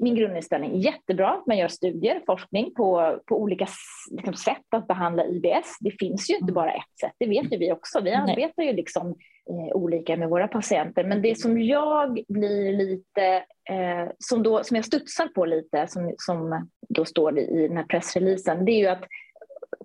min 0.00 0.14
grundinställning 0.14 0.80
jättebra. 0.80 1.42
Man 1.46 1.58
gör 1.58 1.68
studier, 1.68 2.22
forskning 2.26 2.74
på, 2.74 3.18
på 3.26 3.42
olika 3.42 3.66
liksom, 4.10 4.34
sätt 4.34 4.64
att 4.76 4.86
behandla 4.86 5.26
IBS. 5.26 5.76
Det 5.80 5.90
finns 5.90 6.30
ju 6.30 6.34
inte 6.34 6.44
mm. 6.44 6.54
bara 6.54 6.72
ett 6.72 6.98
sätt, 7.00 7.12
det 7.18 7.26
vet 7.26 7.52
ju 7.52 7.58
vi 7.58 7.72
också. 7.72 8.00
Vi 8.00 8.10
arbetar 8.10 8.62
ju 8.62 8.72
liksom 8.72 9.08
eh, 9.50 9.76
olika 9.76 10.16
med 10.16 10.28
våra 10.28 10.48
patienter. 10.48 11.04
Men 11.04 11.22
det 11.22 11.38
som 11.38 11.62
jag 11.62 12.18
blir 12.28 12.72
lite, 12.72 13.22
eh, 13.70 14.10
som, 14.18 14.42
då, 14.42 14.64
som 14.64 14.76
jag 14.76 14.84
studsar 14.84 15.26
på 15.26 15.44
lite, 15.44 15.86
som, 15.88 16.14
som 16.18 16.68
då 16.88 17.04
står 17.04 17.38
i 17.38 17.68
den 17.68 17.76
här 17.76 17.84
pressreleasen, 17.84 18.64
det 18.64 18.72
är 18.72 18.78
ju 18.78 18.86
att 18.86 19.04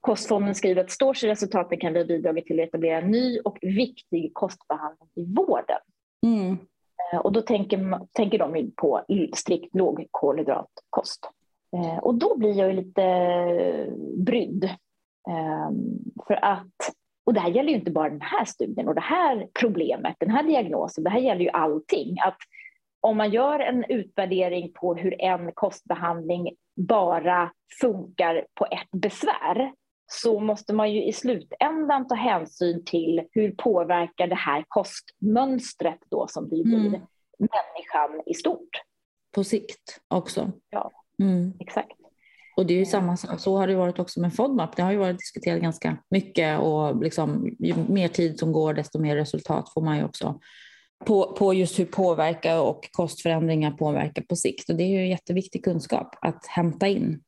Kostfonden 0.02 0.56
skriver 0.56 0.84
att 0.84 0.92
står 0.92 1.14
sig 1.14 1.30
resultaten 1.30 1.80
kan 1.80 1.94
vi 1.94 2.00
ha 2.00 2.06
bidragit 2.06 2.46
till 2.46 2.60
att 2.60 2.68
etablera 2.68 3.02
ny 3.02 3.40
och 3.40 3.58
viktig 3.62 4.32
kostbehandling 4.34 5.10
i 5.16 5.26
vården. 5.36 5.80
Mm. 6.26 6.58
Eh, 7.14 7.20
och 7.20 7.32
då 7.32 7.42
tänker, 7.42 8.00
tänker 8.14 8.38
de 8.38 8.72
på 8.76 9.02
strikt 9.34 9.76
lågkolhydratkost. 9.76 11.30
Eh, 11.76 11.98
och 11.98 12.16
då 12.16 12.38
blir 12.38 12.54
jag 12.54 12.76
lite 12.76 13.88
brydd. 14.18 14.70
Ehm, 15.30 16.00
för 16.28 16.46
att, 16.46 16.94
och 17.26 17.34
det 17.34 17.40
här 17.40 17.50
gäller 17.50 17.70
ju 17.70 17.76
inte 17.76 17.92
bara 17.92 18.10
den 18.10 18.22
här 18.22 18.46
studien 18.46 18.88
och 18.88 18.96
det 18.96 19.02
här 19.02 19.48
problemet, 19.60 20.16
den 20.20 20.30
här 20.30 20.44
diagnosen, 20.44 21.04
det 21.04 21.10
här 21.10 21.20
gäller 21.20 21.42
ju 21.42 21.50
allting. 21.50 22.18
Att 22.20 22.38
om 23.02 23.18
man 23.18 23.32
gör 23.32 23.60
en 23.60 23.84
utvärdering 23.84 24.72
på 24.74 24.96
hur 24.96 25.22
en 25.22 25.52
kostbehandling 25.52 26.50
bara 26.76 27.52
funkar 27.82 28.46
på 28.54 28.66
ett 28.66 29.02
besvär, 29.02 29.74
så 30.14 30.40
måste 30.40 30.74
man 30.74 30.92
ju 30.92 31.04
i 31.04 31.14
slutändan 31.14 32.08
ta 32.08 32.16
hänsyn 32.16 32.86
till 32.86 33.22
hur 33.32 33.52
påverkar 33.52 34.28
det 34.28 34.36
här 34.36 34.66
kostmönstret 34.68 36.00
då 36.10 36.28
som 36.28 36.50
det 36.50 36.64
blir 36.64 36.88
mm. 36.88 37.02
människan 37.40 38.22
i 38.26 38.34
stort. 38.34 38.70
På 39.32 39.44
sikt 39.44 40.00
också. 40.08 40.52
Ja, 40.70 40.92
mm. 41.20 41.54
exakt. 41.60 41.92
Och 42.56 42.66
det 42.66 42.74
är 42.74 42.78
ju 42.78 42.86
samma 42.86 43.18
sak, 43.18 43.40
så 43.40 43.58
har 43.58 43.68
det 43.68 43.76
varit 43.76 44.00
också 44.00 44.20
med 44.20 44.36
FODMAP. 44.36 44.76
Det 44.76 44.82
har 44.82 44.92
ju 44.92 44.98
varit 44.98 45.20
diskuterat 45.20 45.62
ganska 45.62 45.98
mycket 46.10 46.60
och 46.60 47.04
liksom, 47.04 47.56
ju 47.60 47.76
mer 47.90 48.08
tid 48.08 48.40
som 48.40 48.52
går 48.52 48.74
desto 48.74 49.00
mer 49.00 49.16
resultat 49.16 49.74
får 49.74 49.82
man 49.82 49.98
ju 49.98 50.04
också 50.04 50.40
på, 51.06 51.36
på 51.38 51.54
just 51.54 51.80
hur 51.80 51.86
påverka 51.86 52.62
och 52.62 52.90
kostförändringar 52.92 53.72
påverkar 53.72 54.22
på 54.22 54.36
sikt. 54.36 54.70
Och 54.70 54.76
det 54.76 54.84
är 54.84 55.00
ju 55.00 55.10
jätteviktig 55.10 55.64
kunskap 55.64 56.16
att 56.22 56.46
hämta 56.48 56.88
in. 56.88 57.24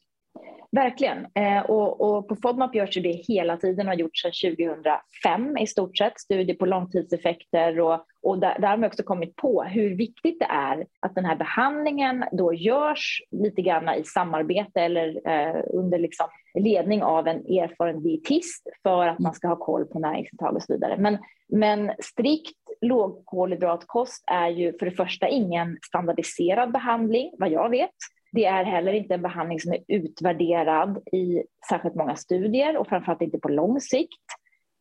Verkligen. 0.75 1.27
Eh, 1.33 1.59
och, 1.59 2.01
och, 2.01 2.27
på 2.27 2.35
FODMAP 2.35 2.75
görs 2.75 2.97
ju 2.97 3.01
det 3.01 3.23
hela 3.27 3.57
tiden 3.57 3.87
och 3.87 3.93
har 3.93 3.99
gjorts 3.99 4.21
sedan 4.21 4.55
2005 4.57 5.57
i 5.57 5.67
stort 5.67 5.97
sett. 5.97 6.19
Studier 6.19 6.55
på 6.55 6.65
långtidseffekter 6.65 7.79
och, 7.79 8.05
och 8.23 8.39
där, 8.39 8.59
där 8.59 8.67
har 8.67 8.77
man 8.77 8.87
också 8.87 9.03
kommit 9.03 9.35
på 9.35 9.63
hur 9.63 9.95
viktigt 9.95 10.39
det 10.39 10.45
är 10.45 10.85
att 10.99 11.15
den 11.15 11.25
här 11.25 11.35
behandlingen 11.35 12.25
då 12.31 12.53
görs 12.53 13.21
lite 13.31 13.61
grann 13.61 13.89
i 13.89 14.03
samarbete 14.03 14.81
eller 14.81 15.27
eh, 15.29 15.61
under 15.73 15.99
liksom 15.99 16.27
ledning 16.59 17.03
av 17.03 17.27
en 17.27 17.37
erfaren 17.37 18.03
dietist 18.03 18.67
för 18.83 19.07
att 19.07 19.19
man 19.19 19.33
ska 19.33 19.47
ha 19.47 19.55
koll 19.55 19.85
på 19.85 19.99
näringsintag 19.99 20.55
och 20.55 20.63
så 20.63 20.73
vidare. 20.73 20.97
Men, 20.97 21.17
men 21.47 21.91
strikt 21.99 22.57
lågkolhydratkost 22.81 24.23
är 24.27 24.49
ju 24.49 24.77
för 24.77 24.85
det 24.85 24.91
första 24.91 25.27
ingen 25.27 25.77
standardiserad 25.87 26.71
behandling 26.71 27.31
vad 27.37 27.51
jag 27.51 27.69
vet. 27.69 27.95
Det 28.35 28.45
är 28.45 28.63
heller 28.63 28.93
inte 28.93 29.13
en 29.13 29.21
behandling 29.21 29.59
som 29.59 29.73
är 29.73 29.83
utvärderad 29.87 30.97
i 31.11 31.43
särskilt 31.69 31.95
många 31.95 32.15
studier 32.15 32.77
och 32.77 32.87
framförallt 32.87 33.21
inte 33.21 33.39
på 33.39 33.49
lång 33.49 33.81
sikt. 33.81 34.23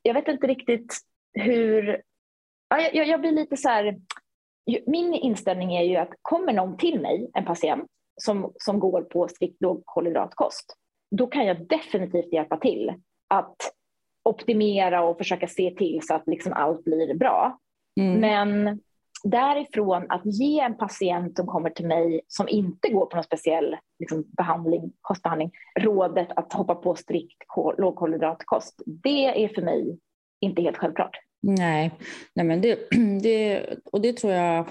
Jag 0.02 0.14
vet 0.14 0.28
inte 0.28 0.46
riktigt 0.46 0.94
hur... 1.32 2.02
Ja, 2.68 2.90
jag, 2.92 3.08
jag 3.08 3.20
blir 3.20 3.32
lite 3.32 3.56
så 3.56 3.68
här... 3.68 3.98
Min 4.86 5.14
inställning 5.14 5.74
är 5.74 5.82
ju 5.82 5.96
att 5.96 6.14
kommer 6.22 6.52
någon 6.52 6.76
till 6.76 7.00
mig, 7.00 7.30
en 7.34 7.44
patient, 7.44 7.86
som, 8.22 8.52
som 8.56 8.80
går 8.80 9.02
på 9.02 9.28
strikt 9.28 9.62
lågkolhydratkost, 9.62 10.76
då 11.10 11.26
kan 11.26 11.46
jag 11.46 11.66
definitivt 11.68 12.32
hjälpa 12.32 12.56
till 12.56 12.92
att 13.28 13.56
optimera 14.22 15.02
och 15.02 15.18
försöka 15.18 15.48
se 15.48 15.70
till 15.70 16.00
så 16.02 16.14
att 16.14 16.26
liksom 16.26 16.52
allt 16.52 16.84
blir 16.84 17.14
bra. 17.14 17.58
Mm. 18.00 18.20
Men 18.20 18.80
därifrån 19.24 20.06
att 20.08 20.22
ge 20.24 20.60
en 20.60 20.76
patient 20.76 21.36
som 21.36 21.46
kommer 21.46 21.70
till 21.70 21.86
mig 21.86 22.20
som 22.28 22.48
inte 22.48 22.88
går 22.88 23.06
på 23.06 23.16
någon 23.16 23.24
speciell 23.24 23.76
liksom, 23.98 24.24
behandling, 24.36 24.92
kostbehandling 25.00 25.52
rådet 25.80 26.28
att 26.36 26.52
hoppa 26.52 26.74
på 26.74 26.94
strikt 26.94 27.42
lågkolhydratkost, 27.78 28.82
det 28.86 29.44
är 29.44 29.48
för 29.48 29.62
mig 29.62 29.98
inte 30.40 30.62
helt 30.62 30.76
självklart. 30.76 31.16
Nej, 31.42 31.92
Nej 32.34 32.46
men 32.46 32.60
det, 32.60 32.78
det, 33.22 33.66
och 33.84 34.00
det 34.00 34.12
tror 34.12 34.32
jag... 34.32 34.66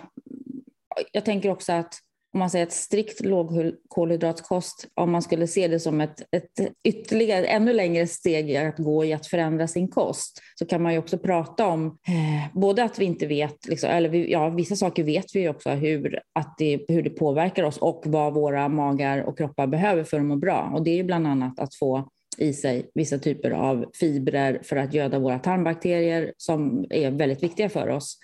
Jag 1.11 1.25
tänker 1.25 1.49
också 1.51 1.73
att 1.73 1.93
om 2.33 2.39
man 2.39 2.49
säger 2.49 2.65
ett 2.65 2.73
strikt 2.73 3.25
lågkolhydratkost, 3.25 4.87
om 4.93 5.11
man 5.11 5.21
skulle 5.21 5.47
se 5.47 5.67
det 5.67 5.79
som 5.79 6.01
ett, 6.01 6.21
ett 6.31 6.71
ytterligare, 6.83 7.45
ännu 7.45 7.73
längre 7.73 8.07
steg 8.07 8.55
att 8.55 8.77
gå 8.77 9.05
i 9.05 9.13
att 9.13 9.27
förändra 9.27 9.67
sin 9.67 9.87
kost, 9.87 10.41
så 10.59 10.65
kan 10.65 10.81
man 10.81 10.93
ju 10.93 10.99
också 10.99 11.17
prata 11.17 11.67
om 11.67 11.85
eh, 11.87 12.59
både 12.59 12.83
att 12.83 12.99
vi 12.99 13.05
inte 13.05 13.27
vet, 13.27 13.67
liksom, 13.67 13.89
eller 13.89 14.09
vi, 14.09 14.31
ja, 14.31 14.49
vissa 14.49 14.75
saker 14.75 15.03
vet 15.03 15.35
vi 15.35 15.49
också 15.49 15.69
hur, 15.69 16.19
att 16.33 16.55
det, 16.57 16.85
hur 16.87 17.03
det 17.03 17.09
påverkar 17.09 17.63
oss 17.63 17.77
och 17.77 18.03
vad 18.05 18.33
våra 18.33 18.69
magar 18.69 19.21
och 19.21 19.37
kroppar 19.37 19.67
behöver 19.67 20.03
för 20.03 20.19
att 20.19 20.25
må 20.25 20.35
bra. 20.35 20.71
Och 20.73 20.83
det 20.83 20.91
är 20.91 20.95
ju 20.95 21.03
bland 21.03 21.27
annat 21.27 21.59
att 21.59 21.75
få 21.75 22.09
i 22.37 22.53
sig 22.53 22.91
vissa 22.93 23.17
typer 23.17 23.51
av 23.51 23.85
fibrer 23.99 24.59
för 24.63 24.75
att 24.75 24.93
göda 24.93 25.19
våra 25.19 25.39
tarmbakterier 25.39 26.33
som 26.37 26.85
är 26.89 27.11
väldigt 27.11 27.43
viktiga 27.43 27.69
för 27.69 27.89
oss. 27.89 28.19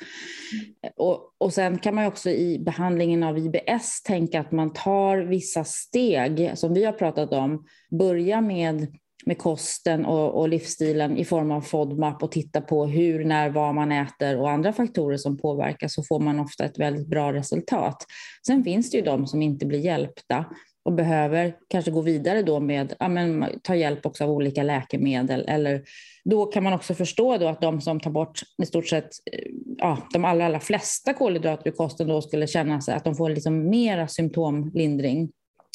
Och, 0.95 1.35
och 1.37 1.53
sen 1.53 1.77
kan 1.79 1.95
man 1.95 2.05
också 2.05 2.29
i 2.29 2.59
behandlingen 2.59 3.23
av 3.23 3.37
IBS 3.37 4.03
tänka 4.03 4.39
att 4.39 4.51
man 4.51 4.73
tar 4.73 5.17
vissa 5.17 5.63
steg 5.63 6.51
som 6.55 6.73
vi 6.73 6.85
har 6.85 6.93
pratat 6.93 7.33
om. 7.33 7.65
Börja 7.91 8.41
med 8.41 8.87
med 9.25 9.37
kosten 9.37 10.05
och, 10.05 10.39
och, 10.39 10.49
livsstilen 10.49 11.17
i 11.17 11.25
form 11.25 11.51
av 11.51 11.61
FODMAP 11.61 12.23
och 12.23 12.31
titta 12.31 12.61
på 12.61 12.85
hur, 12.85 13.25
när, 13.25 13.49
vad 13.49 13.75
man 13.75 13.91
äter 13.91 14.37
och 14.37 14.49
andra 14.49 14.73
faktorer 14.73 15.17
som 15.17 15.37
påverkar 15.37 15.87
så 15.87 16.03
får 16.03 16.19
man 16.19 16.39
ofta 16.39 16.65
ett 16.65 16.79
väldigt 16.79 17.07
bra 17.07 17.33
resultat. 17.33 18.05
Sen 18.47 18.63
finns 18.63 18.91
det 18.91 18.97
ju 18.97 19.03
de 19.03 19.27
som 19.27 19.41
inte 19.41 19.65
blir 19.65 19.79
hjälpta 19.79 20.45
och 20.83 20.93
behöver 20.93 21.55
kanske 21.67 21.91
gå 21.91 22.01
vidare 22.01 22.41
då 22.41 22.59
med 22.59 22.93
ja, 22.99 23.07
men, 23.07 23.45
ta 23.63 23.75
hjälp 23.75 24.05
också 24.05 24.23
av 24.23 24.31
olika 24.31 24.63
läkemedel. 24.63 25.45
Eller 25.47 25.81
då 26.25 26.45
kan 26.45 26.63
man 26.63 26.73
också 26.73 26.93
förstå 26.93 27.37
då 27.37 27.47
att 27.47 27.61
de 27.61 27.81
som 27.81 27.99
tar 27.99 28.11
bort 28.11 28.39
i 28.63 28.65
stort 28.65 28.87
sett 28.87 29.09
eh, 29.31 29.51
ja, 29.77 29.97
de 30.13 30.25
allra, 30.25 30.45
allra 30.45 30.59
flesta 30.59 31.13
kolhydrater 31.13 31.67
ur 31.69 31.75
kosten 31.75 32.07
då 32.07 32.21
skulle 32.21 32.47
känna 32.47 32.81
sig 32.81 32.95
att 32.95 33.03
de 33.03 33.15
får 33.15 33.29
liksom 33.29 33.69
mera 33.69 34.07
symptomlindring 34.07 35.31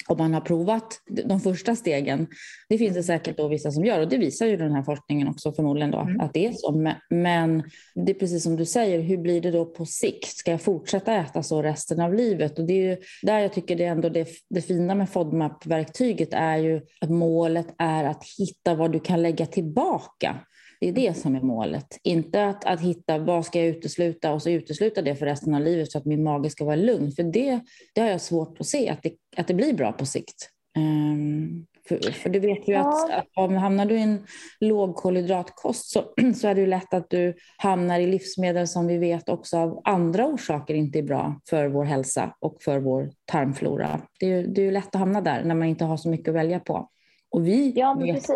om 0.09 0.19
man 0.19 0.35
har 0.35 0.41
provat 0.41 1.01
de 1.25 1.41
första 1.41 1.77
stegen. 1.77 2.27
Det 2.69 2.79
finns 2.79 2.95
det 2.95 3.03
säkert 3.03 3.37
då 3.37 3.49
vissa 3.49 3.71
som 3.71 3.85
gör 3.85 4.01
och 4.01 4.09
det 4.09 4.19
visar 4.19 4.47
ju 4.47 4.57
den 4.57 4.73
här 4.73 4.83
forskningen 4.83 5.29
också 5.29 5.53
förmodligen 5.53 5.91
då 5.91 6.01
mm. 6.01 6.21
att 6.21 6.35
det 6.35 6.47
är 6.47 6.53
så. 6.53 6.95
Men 7.11 7.63
det 7.95 8.13
är 8.13 8.19
precis 8.19 8.43
som 8.43 8.57
du 8.57 8.65
säger, 8.65 9.01
hur 9.01 9.17
blir 9.17 9.41
det 9.41 9.51
då 9.51 9.65
på 9.65 9.87
sikt? 9.87 10.37
Ska 10.37 10.51
jag 10.51 10.63
fortsätta 10.63 11.15
äta 11.15 11.43
så 11.43 11.63
resten 11.63 12.01
av 12.01 12.15
livet? 12.15 12.59
Och 12.59 12.67
det 12.67 12.89
är 12.89 12.99
där 13.23 13.39
jag 13.39 13.53
tycker 13.53 13.77
det 13.77 13.85
är 13.85 13.91
ändå 13.91 14.09
det, 14.09 14.29
det 14.51 14.63
fina 14.63 14.95
med 14.95 15.09
FODMAP-verktyget 15.09 16.29
är 16.33 16.57
ju 16.57 16.81
att 17.01 17.11
målet 17.11 17.75
är 17.79 18.05
att 18.05 18.25
hitta 18.39 18.75
vad 18.75 18.93
du 18.93 19.01
kan 19.01 19.23
lägga 19.23 19.47
tillbaka. 19.47 20.37
Det 20.85 20.89
är 20.89 20.93
det 20.93 21.15
som 21.15 21.37
är 21.37 21.41
målet. 21.41 21.99
Inte 22.03 22.47
att, 22.47 22.65
att 22.65 22.81
hitta 22.81 23.19
vad 23.19 23.47
ska 23.47 23.59
jag 23.59 23.69
utesluta 23.69 24.33
och 24.33 24.43
så 24.43 24.51
utesluta 24.51 25.03
det 25.03 25.17
för 25.17 25.27
resten 25.27 25.55
av 25.55 25.61
livet 25.61 25.93
så 25.93 25.99
att 25.99 26.05
min 26.05 26.23
mage 26.23 26.51
ska 26.51 26.65
vara 26.65 26.77
lugn. 26.77 27.13
För 27.13 27.23
det, 27.23 27.61
det 27.95 28.01
har 28.01 28.09
jag 28.09 28.21
svårt 28.21 28.61
att 28.61 28.67
se 28.67 28.89
att 28.89 29.03
det, 29.03 29.13
att 29.37 29.49
det 29.49 29.55
blir 29.55 29.75
bra 29.75 29.93
på 29.93 30.07
sikt. 30.07 30.51
Um, 30.79 31.67
För, 31.89 32.13
för 32.13 32.31
du 32.31 32.41
vet 32.41 32.69
ju 32.69 32.73
ja. 32.73 32.89
att, 32.89 33.11
att 33.11 33.27
om 33.35 33.55
hamnar 33.55 33.87
du 33.87 33.95
i 33.95 34.03
en 34.03 34.27
lågkolhydratkost 34.61 35.91
så, 35.91 36.05
så 36.35 36.49
är 36.49 36.55
det 36.55 36.61
ju 36.61 36.67
lätt 36.67 36.95
att 36.95 37.11
du 37.11 37.35
hamnar 37.59 38.01
i 38.01 38.07
livsmedel 38.07 38.69
som 38.69 38.87
vi 38.87 38.99
vet 38.99 39.29
också 39.29 39.57
av 39.57 39.81
andra 39.85 40.27
orsaker 40.27 40.75
inte 40.75 40.99
är 40.99 41.03
bra 41.03 41.41
för 41.51 41.69
vår 41.69 41.85
hälsa 41.85 42.35
och 42.41 42.63
för 42.63 42.79
vår 42.79 43.11
tarmflora. 43.25 44.01
Det 44.21 44.27
är 44.27 44.31
ju, 44.31 44.47
det 44.47 44.61
är 44.61 44.65
ju 44.65 44.71
lätt 44.71 44.95
att 44.95 45.01
hamna 45.01 45.21
där 45.21 45.45
när 45.45 45.55
man 45.55 45.69
inte 45.69 45.85
har 45.85 45.97
så 45.97 46.09
mycket 46.09 46.29
att 46.29 46.35
välja 46.35 46.61
på. 46.61 46.91
Och 47.35 47.47
vi 47.47 47.73
ja, 47.77 47.95
vet, 47.95 48.27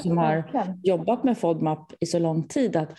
som 0.00 0.18
har 0.18 0.44
jobbat 0.82 1.24
med 1.24 1.38
FODMAP 1.38 1.92
i 2.00 2.06
så 2.06 2.18
lång 2.18 2.48
tid, 2.48 2.76
att, 2.76 2.90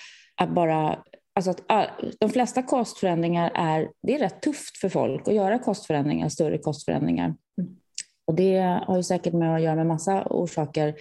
att 0.41 0.50
bara 0.50 1.04
Alltså 1.36 1.52
att 1.67 1.89
de 2.19 2.30
flesta 2.30 2.63
kostförändringar 2.63 3.52
är, 3.56 3.89
det 4.02 4.15
är 4.15 4.19
rätt 4.19 4.41
tufft 4.41 4.78
för 4.78 4.89
folk 4.89 5.28
att 5.28 5.34
göra 5.34 5.60
kostförändringar, 5.60 6.30
större 6.30 6.58
kostförändringar. 6.58 7.26
Mm. 7.26 7.76
Och 8.30 8.36
det 8.36 8.80
har 8.88 8.98
ju 8.98 9.04
säkert 9.04 9.34
med 9.34 9.56
att 9.56 9.62
göra 9.62 9.76
med 9.76 9.86
massa 9.88 10.24
orsaker, 10.30 10.96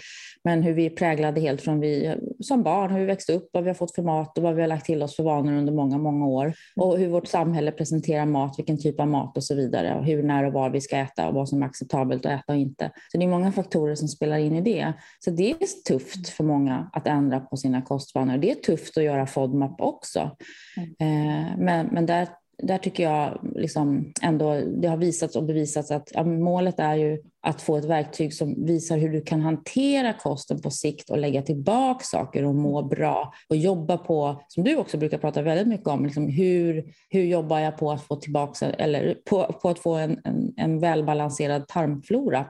men 0.44 0.62
hur 0.62 0.72
vi 0.72 0.86
är 0.86 0.90
präglade 0.90 1.40
helt 1.40 1.60
från 1.60 1.80
vi 1.80 2.16
som 2.40 2.62
barn, 2.62 2.90
hur 2.90 3.00
vi 3.00 3.06
växte 3.06 3.32
upp, 3.32 3.50
vad 3.52 3.62
vi 3.62 3.70
har 3.70 3.74
fått 3.74 3.94
för 3.94 4.02
mat 4.02 4.38
och 4.38 4.44
vad 4.44 4.54
vi 4.54 4.60
har 4.60 4.68
lagt 4.68 4.86
till 4.86 5.02
oss 5.02 5.16
för 5.16 5.22
vanor 5.22 5.52
under 5.52 5.72
många, 5.72 5.98
många 5.98 6.26
år. 6.26 6.54
Och 6.76 6.98
hur 6.98 7.08
vårt 7.08 7.26
samhälle 7.26 7.72
presenterar 7.72 8.26
mat, 8.26 8.58
vilken 8.58 8.78
typ 8.78 9.00
av 9.00 9.08
mat 9.08 9.36
och 9.36 9.44
så 9.44 9.54
vidare. 9.54 9.94
Och 9.94 10.04
hur, 10.04 10.22
när 10.22 10.44
och 10.44 10.52
var 10.52 10.70
vi 10.70 10.80
ska 10.80 10.96
äta 10.96 11.28
och 11.28 11.34
vad 11.34 11.48
som 11.48 11.62
är 11.62 11.66
acceptabelt 11.66 12.26
att 12.26 12.40
äta 12.40 12.52
och 12.52 12.58
inte. 12.58 12.90
Så 13.12 13.18
det 13.18 13.24
är 13.24 13.28
många 13.28 13.52
faktorer 13.52 13.94
som 13.94 14.08
spelar 14.08 14.38
in 14.38 14.56
i 14.56 14.60
det. 14.60 14.92
Så 15.24 15.30
det 15.30 15.50
är 15.50 15.82
tufft 15.88 16.28
för 16.28 16.44
många 16.44 16.90
att 16.92 17.06
ändra 17.06 17.40
på 17.40 17.56
sina 17.56 17.82
kostvanor. 17.82 18.38
Det 18.38 18.50
är 18.50 18.54
tufft 18.54 18.98
att 18.98 19.04
göra 19.04 19.26
FODMAP 19.26 19.80
också. 19.80 20.30
Mm. 20.76 20.90
Eh, 21.00 21.58
men, 21.58 21.86
men 21.86 22.06
där 22.06 22.28
där 22.62 22.78
tycker 22.78 23.02
jag 23.02 23.40
liksom 23.54 24.12
ändå 24.22 24.60
det 24.60 24.88
har 24.88 24.96
visats 24.96 25.36
och 25.36 25.44
bevisats 25.44 25.90
att 25.90 26.10
ja, 26.14 26.24
målet 26.24 26.78
är 26.78 26.94
ju 26.94 27.22
att 27.40 27.62
få 27.62 27.76
ett 27.76 27.84
verktyg 27.84 28.34
som 28.34 28.66
visar 28.66 28.98
hur 28.98 29.08
du 29.08 29.20
kan 29.20 29.40
hantera 29.40 30.12
kosten 30.12 30.62
på 30.62 30.70
sikt 30.70 31.10
och 31.10 31.18
lägga 31.18 31.42
tillbaka 31.42 32.04
saker 32.04 32.44
och 32.44 32.54
må 32.54 32.82
bra 32.82 33.32
och 33.48 33.56
jobba 33.56 33.98
på, 33.98 34.42
som 34.48 34.64
du 34.64 34.76
också 34.76 34.98
brukar 34.98 35.18
prata 35.18 35.42
väldigt 35.42 35.68
mycket 35.68 35.88
om, 35.88 36.04
liksom 36.04 36.28
hur, 36.28 36.84
hur 37.10 37.22
jobbar 37.22 37.58
jag 37.58 37.78
på 37.78 37.90
att 37.92 38.02
få 38.02 38.16
tillbaka 38.16 38.66
eller 38.66 39.14
på, 39.30 39.44
på 39.62 39.68
att 39.68 39.78
få 39.78 39.94
en, 39.94 40.20
en, 40.24 40.54
en 40.56 40.80
välbalanserad 40.80 41.68
tarmflora 41.68 42.46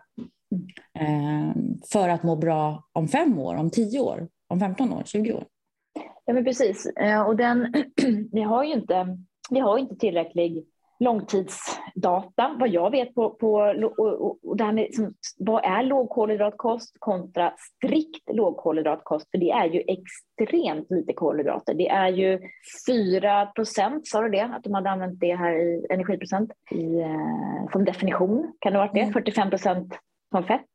eh, 0.99 1.63
för 1.93 2.09
att 2.09 2.23
må 2.23 2.37
bra 2.37 2.89
om 2.93 3.09
fem 3.09 3.39
år, 3.39 3.55
om 3.55 3.71
tio 3.71 4.01
år, 4.01 4.29
om 4.49 4.61
15 4.61 4.93
år, 4.93 5.03
20 5.07 5.33
år. 5.33 5.45
Ja, 6.25 6.35
men 6.35 6.45
precis. 6.45 6.87
Eh, 6.87 7.21
och 7.21 7.37
den, 7.37 7.73
vi 8.33 8.43
har 8.43 8.65
ju 8.65 8.73
inte 8.73 9.19
vi 9.51 9.61
har 9.61 9.79
inte 9.79 9.97
tillräcklig 9.97 10.67
långtidsdata, 11.01 12.57
vad 12.59 12.69
jag 12.69 12.91
vet, 12.91 13.15
på, 13.15 13.31
på 13.31 13.55
och, 13.99 14.49
och 14.49 14.57
det 14.57 14.65
här 14.65 14.73
med 14.73 14.83
liksom, 14.83 15.15
vad 15.39 15.65
är 15.65 15.83
lågkolhydratkost 15.83 16.97
kontra 16.99 17.55
strikt 17.59 18.31
lågkolhydratkost, 18.33 19.31
för 19.31 19.39
det 19.39 19.51
är 19.51 19.67
ju 19.67 19.83
extremt 19.87 20.91
lite 20.91 21.13
kolhydrater. 21.13 21.75
Det 21.75 21.89
är 21.89 22.09
ju 22.09 22.41
4 22.89 23.47
procent, 23.47 24.07
sa 24.07 24.21
du 24.21 24.29
det, 24.29 24.41
att 24.41 24.65
de 24.65 24.75
hade 24.75 24.91
använt 24.91 25.21
det 25.21 25.35
här 25.35 25.53
i 25.53 25.87
energiprocent 25.91 26.51
i, 26.71 27.01
eh, 27.01 27.71
som 27.73 27.85
definition, 27.85 28.53
kan 28.59 28.73
det 28.73 28.79
ha 28.79 28.87
varit 28.87 28.95
det? 28.95 29.13
45 29.13 29.43
mm. 29.43 29.51
procent 29.51 29.95
som 30.31 30.45
fett. 30.45 30.71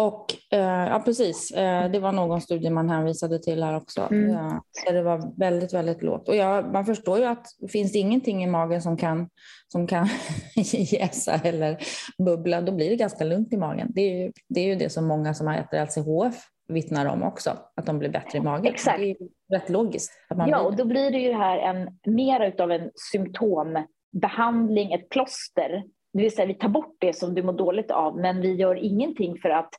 Och, 0.00 0.26
eh, 0.50 0.88
ja, 0.88 1.02
precis. 1.04 1.50
Eh, 1.50 1.90
det 1.90 1.98
var 1.98 2.12
någon 2.12 2.40
studie 2.40 2.70
man 2.70 2.88
hänvisade 2.88 3.38
till 3.38 3.62
här 3.62 3.76
också. 3.76 4.08
Mm. 4.10 4.30
Ja, 4.30 4.64
så 4.70 4.92
det 4.92 5.02
var 5.02 5.38
väldigt, 5.38 5.74
väldigt 5.74 6.02
lågt. 6.02 6.28
Och 6.28 6.36
ja, 6.36 6.62
man 6.72 6.84
förstår 6.84 7.18
ju 7.18 7.24
att 7.24 7.46
finns 7.72 7.92
det 7.92 7.98
ingenting 7.98 8.44
i 8.44 8.46
magen 8.46 8.82
som 8.82 8.96
kan, 8.96 9.28
som 9.68 9.86
kan 9.86 10.08
jäsa 10.72 11.40
eller 11.44 11.78
bubbla, 12.18 12.60
då 12.60 12.72
blir 12.72 12.90
det 12.90 12.96
ganska 12.96 13.24
lugnt 13.24 13.52
i 13.52 13.56
magen. 13.56 13.88
Det 13.94 14.00
är 14.00 14.24
ju 14.24 14.32
det, 14.48 14.60
är 14.60 14.64
ju 14.64 14.74
det 14.74 14.90
som 14.90 15.06
många 15.06 15.34
som 15.34 15.48
ätit 15.48 15.72
LCHF 15.72 16.34
vittnar 16.68 17.06
om 17.06 17.22
också, 17.22 17.50
att 17.76 17.86
de 17.86 17.98
blir 17.98 18.10
bättre 18.10 18.38
i 18.38 18.40
magen. 18.40 18.72
Exakt. 18.72 18.98
Det 18.98 19.10
är 19.10 19.16
rätt 19.52 19.68
logiskt. 19.68 20.12
ja, 20.28 20.60
och 20.60 20.76
då 20.76 20.84
blir 20.84 21.10
det 21.10 21.18
ju 21.18 21.32
här 21.32 21.58
en, 21.58 21.98
mer 22.14 22.60
av 22.60 22.72
en 22.72 22.90
symptombehandling, 23.12 24.92
ett 24.92 25.08
plåster. 25.08 25.84
Det 26.12 26.22
vill 26.22 26.34
säga 26.34 26.46
vi 26.46 26.54
tar 26.54 26.68
bort 26.68 26.96
det 27.00 27.12
som 27.12 27.34
du 27.34 27.42
mår 27.42 27.52
dåligt 27.52 27.90
av, 27.90 28.16
men 28.16 28.40
vi 28.40 28.54
gör 28.54 28.74
ingenting 28.74 29.38
för 29.38 29.48
att 29.48 29.70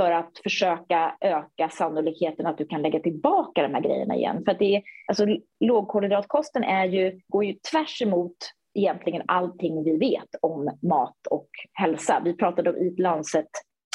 för 0.00 0.10
att 0.10 0.38
försöka 0.42 1.16
öka 1.20 1.68
sannolikheten 1.68 2.46
att 2.46 2.58
du 2.58 2.66
kan 2.66 2.82
lägga 2.82 3.00
tillbaka 3.00 3.62
de 3.62 3.74
här 3.74 3.80
grejerna 3.80 4.16
igen. 4.16 4.42
För 4.44 4.54
det 4.58 4.76
är, 4.76 4.82
alltså, 5.08 5.26
lågkolhydratkosten 5.60 6.64
är 6.64 6.84
ju, 6.84 7.20
går 7.28 7.44
ju 7.44 7.54
tvärs 7.70 8.02
emot 8.02 8.36
egentligen 8.74 9.22
allting 9.26 9.84
vi 9.84 9.96
vet 9.96 10.28
om 10.42 10.78
mat 10.82 11.26
och 11.30 11.48
hälsa. 11.72 12.22
Vi 12.24 12.36
pratade 12.36 12.70
om 12.70 12.76
Eat 12.76 12.98
Lancet 12.98 13.48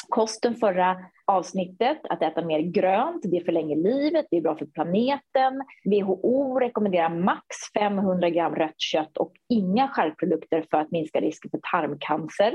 kosten 0.08 0.54
förra 0.54 0.96
avsnittet, 1.24 1.98
att 2.10 2.22
äta 2.22 2.44
mer 2.44 2.60
grönt, 2.60 3.22
det 3.22 3.44
förlänger 3.44 3.76
livet, 3.76 4.26
det 4.30 4.36
är 4.36 4.40
bra 4.40 4.56
för 4.56 4.66
planeten. 4.66 5.62
WHO 5.84 6.58
rekommenderar 6.58 7.08
max 7.08 7.46
500 7.78 8.30
gram 8.30 8.54
rött 8.54 8.80
kött 8.80 9.16
och 9.16 9.32
inga 9.48 9.88
skärpprodukter 9.88 10.66
för 10.70 10.78
att 10.78 10.90
minska 10.90 11.20
risken 11.20 11.50
för 11.50 11.60
tarmcancer. 11.72 12.52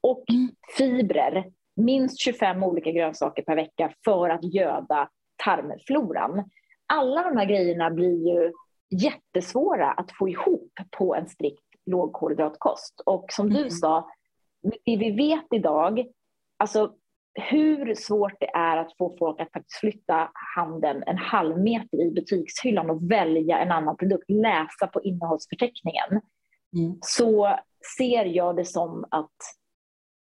Och 0.00 0.24
mm. 0.30 0.48
fibrer, 0.78 1.44
minst 1.76 2.20
25 2.20 2.62
olika 2.62 2.90
grönsaker 2.90 3.42
per 3.42 3.56
vecka 3.56 3.92
för 4.04 4.30
att 4.30 4.54
göda 4.54 5.08
tarmfloran. 5.44 6.50
Alla 6.86 7.22
de 7.22 7.36
här 7.36 7.46
grejerna 7.46 7.90
blir 7.90 8.28
ju 8.28 8.52
jättesvåra 8.90 9.90
att 9.90 10.12
få 10.18 10.28
ihop 10.28 10.72
på 10.98 11.14
en 11.14 11.28
strikt 11.28 11.60
lågkolhydratkost. 11.86 13.02
Och 13.06 13.26
som 13.32 13.50
du 13.50 13.58
mm. 13.58 13.70
sa, 13.70 14.10
det 14.62 14.96
vi 14.96 15.10
vet 15.10 15.46
idag, 15.50 16.06
alltså 16.56 16.94
hur 17.34 17.94
svårt 17.94 18.40
det 18.40 18.50
är 18.54 18.76
att 18.76 18.96
få 18.98 19.16
folk 19.18 19.40
att 19.40 19.52
faktiskt 19.52 19.80
flytta 19.80 20.30
handen 20.56 21.02
en 21.06 21.18
halv 21.18 21.58
meter 21.58 22.06
i 22.06 22.10
butikshyllan 22.10 22.90
och 22.90 23.10
välja 23.10 23.58
en 23.58 23.72
annan 23.72 23.96
produkt, 23.96 24.30
läsa 24.30 24.86
på 24.86 25.02
innehållsförteckningen, 25.02 26.20
mm. 26.76 26.98
så 27.00 27.58
ser 27.98 28.24
jag 28.24 28.56
det 28.56 28.64
som 28.64 29.04
att 29.10 29.36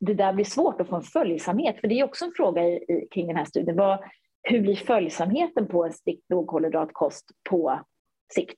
det 0.02 0.14
där 0.14 0.34
blir 0.34 0.46
svårt 0.46 0.82
att 0.82 0.90
få 0.90 0.96
en 0.96 1.02
följsamhet. 1.02 1.80
För 1.82 1.88
det 1.88 2.00
är 2.00 2.04
också 2.04 2.26
en 2.26 2.32
fråga 2.36 2.64
i, 2.64 2.74
i, 2.74 3.08
kring 3.12 3.28
den 3.28 3.36
här 3.36 3.46
studien. 3.46 3.78
Vad, 3.78 4.00
hur 4.44 4.62
blir 4.62 4.76
följsamheten 4.76 5.68
på 5.68 5.86
en 5.86 5.94
strikt 5.94 6.30
lågkolhydratkost 6.30 7.26
på 7.50 7.80
sikt? 8.34 8.58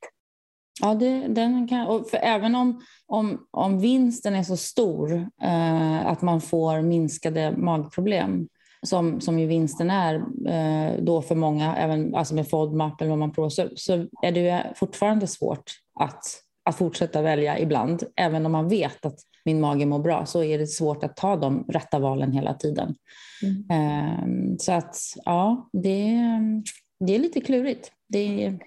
Ja, 0.81 0.93
det, 0.93 1.27
den 1.27 1.67
kan, 1.67 2.05
för 2.05 2.17
även 2.17 2.55
om, 2.55 2.81
om, 3.07 3.47
om 3.51 3.79
vinsten 3.79 4.35
är 4.35 4.43
så 4.43 4.57
stor 4.57 5.11
eh, 5.41 6.07
att 6.07 6.21
man 6.21 6.41
får 6.41 6.81
minskade 6.81 7.57
magproblem, 7.57 8.47
som, 8.81 9.21
som 9.21 9.39
ju 9.39 9.47
vinsten 9.47 9.89
är 9.89 10.15
eh, 10.47 11.03
då 11.03 11.21
för 11.21 11.35
många, 11.35 11.75
även 11.75 12.15
alltså 12.15 12.35
med 12.35 12.49
FODMAP 12.49 13.01
eller 13.01 13.09
vad 13.09 13.19
man 13.19 13.33
provar, 13.33 13.49
så, 13.49 13.69
så 13.75 13.93
är 14.21 14.31
det 14.31 14.73
fortfarande 14.75 15.27
svårt 15.27 15.71
att, 15.99 16.23
att 16.65 16.77
fortsätta 16.77 17.21
välja 17.21 17.59
ibland, 17.59 18.03
även 18.15 18.45
om 18.45 18.51
man 18.51 18.69
vet 18.69 19.05
att 19.05 19.19
min 19.45 19.61
mage 19.61 19.85
mår 19.85 19.99
bra 19.99 20.25
så 20.25 20.43
är 20.43 20.57
det 20.57 20.67
svårt 20.67 21.03
att 21.03 21.15
ta 21.15 21.35
de 21.35 21.65
rätta 21.69 21.99
valen 21.99 22.31
hela 22.31 22.53
tiden. 22.53 22.95
Mm. 23.43 23.65
Ehm, 23.69 24.59
så 24.59 24.71
att 24.71 24.95
ja, 25.25 25.69
det, 25.73 26.19
det 26.99 27.15
är 27.15 27.19
lite 27.19 27.41
klurigt. 27.41 27.91
Det... 28.07 28.59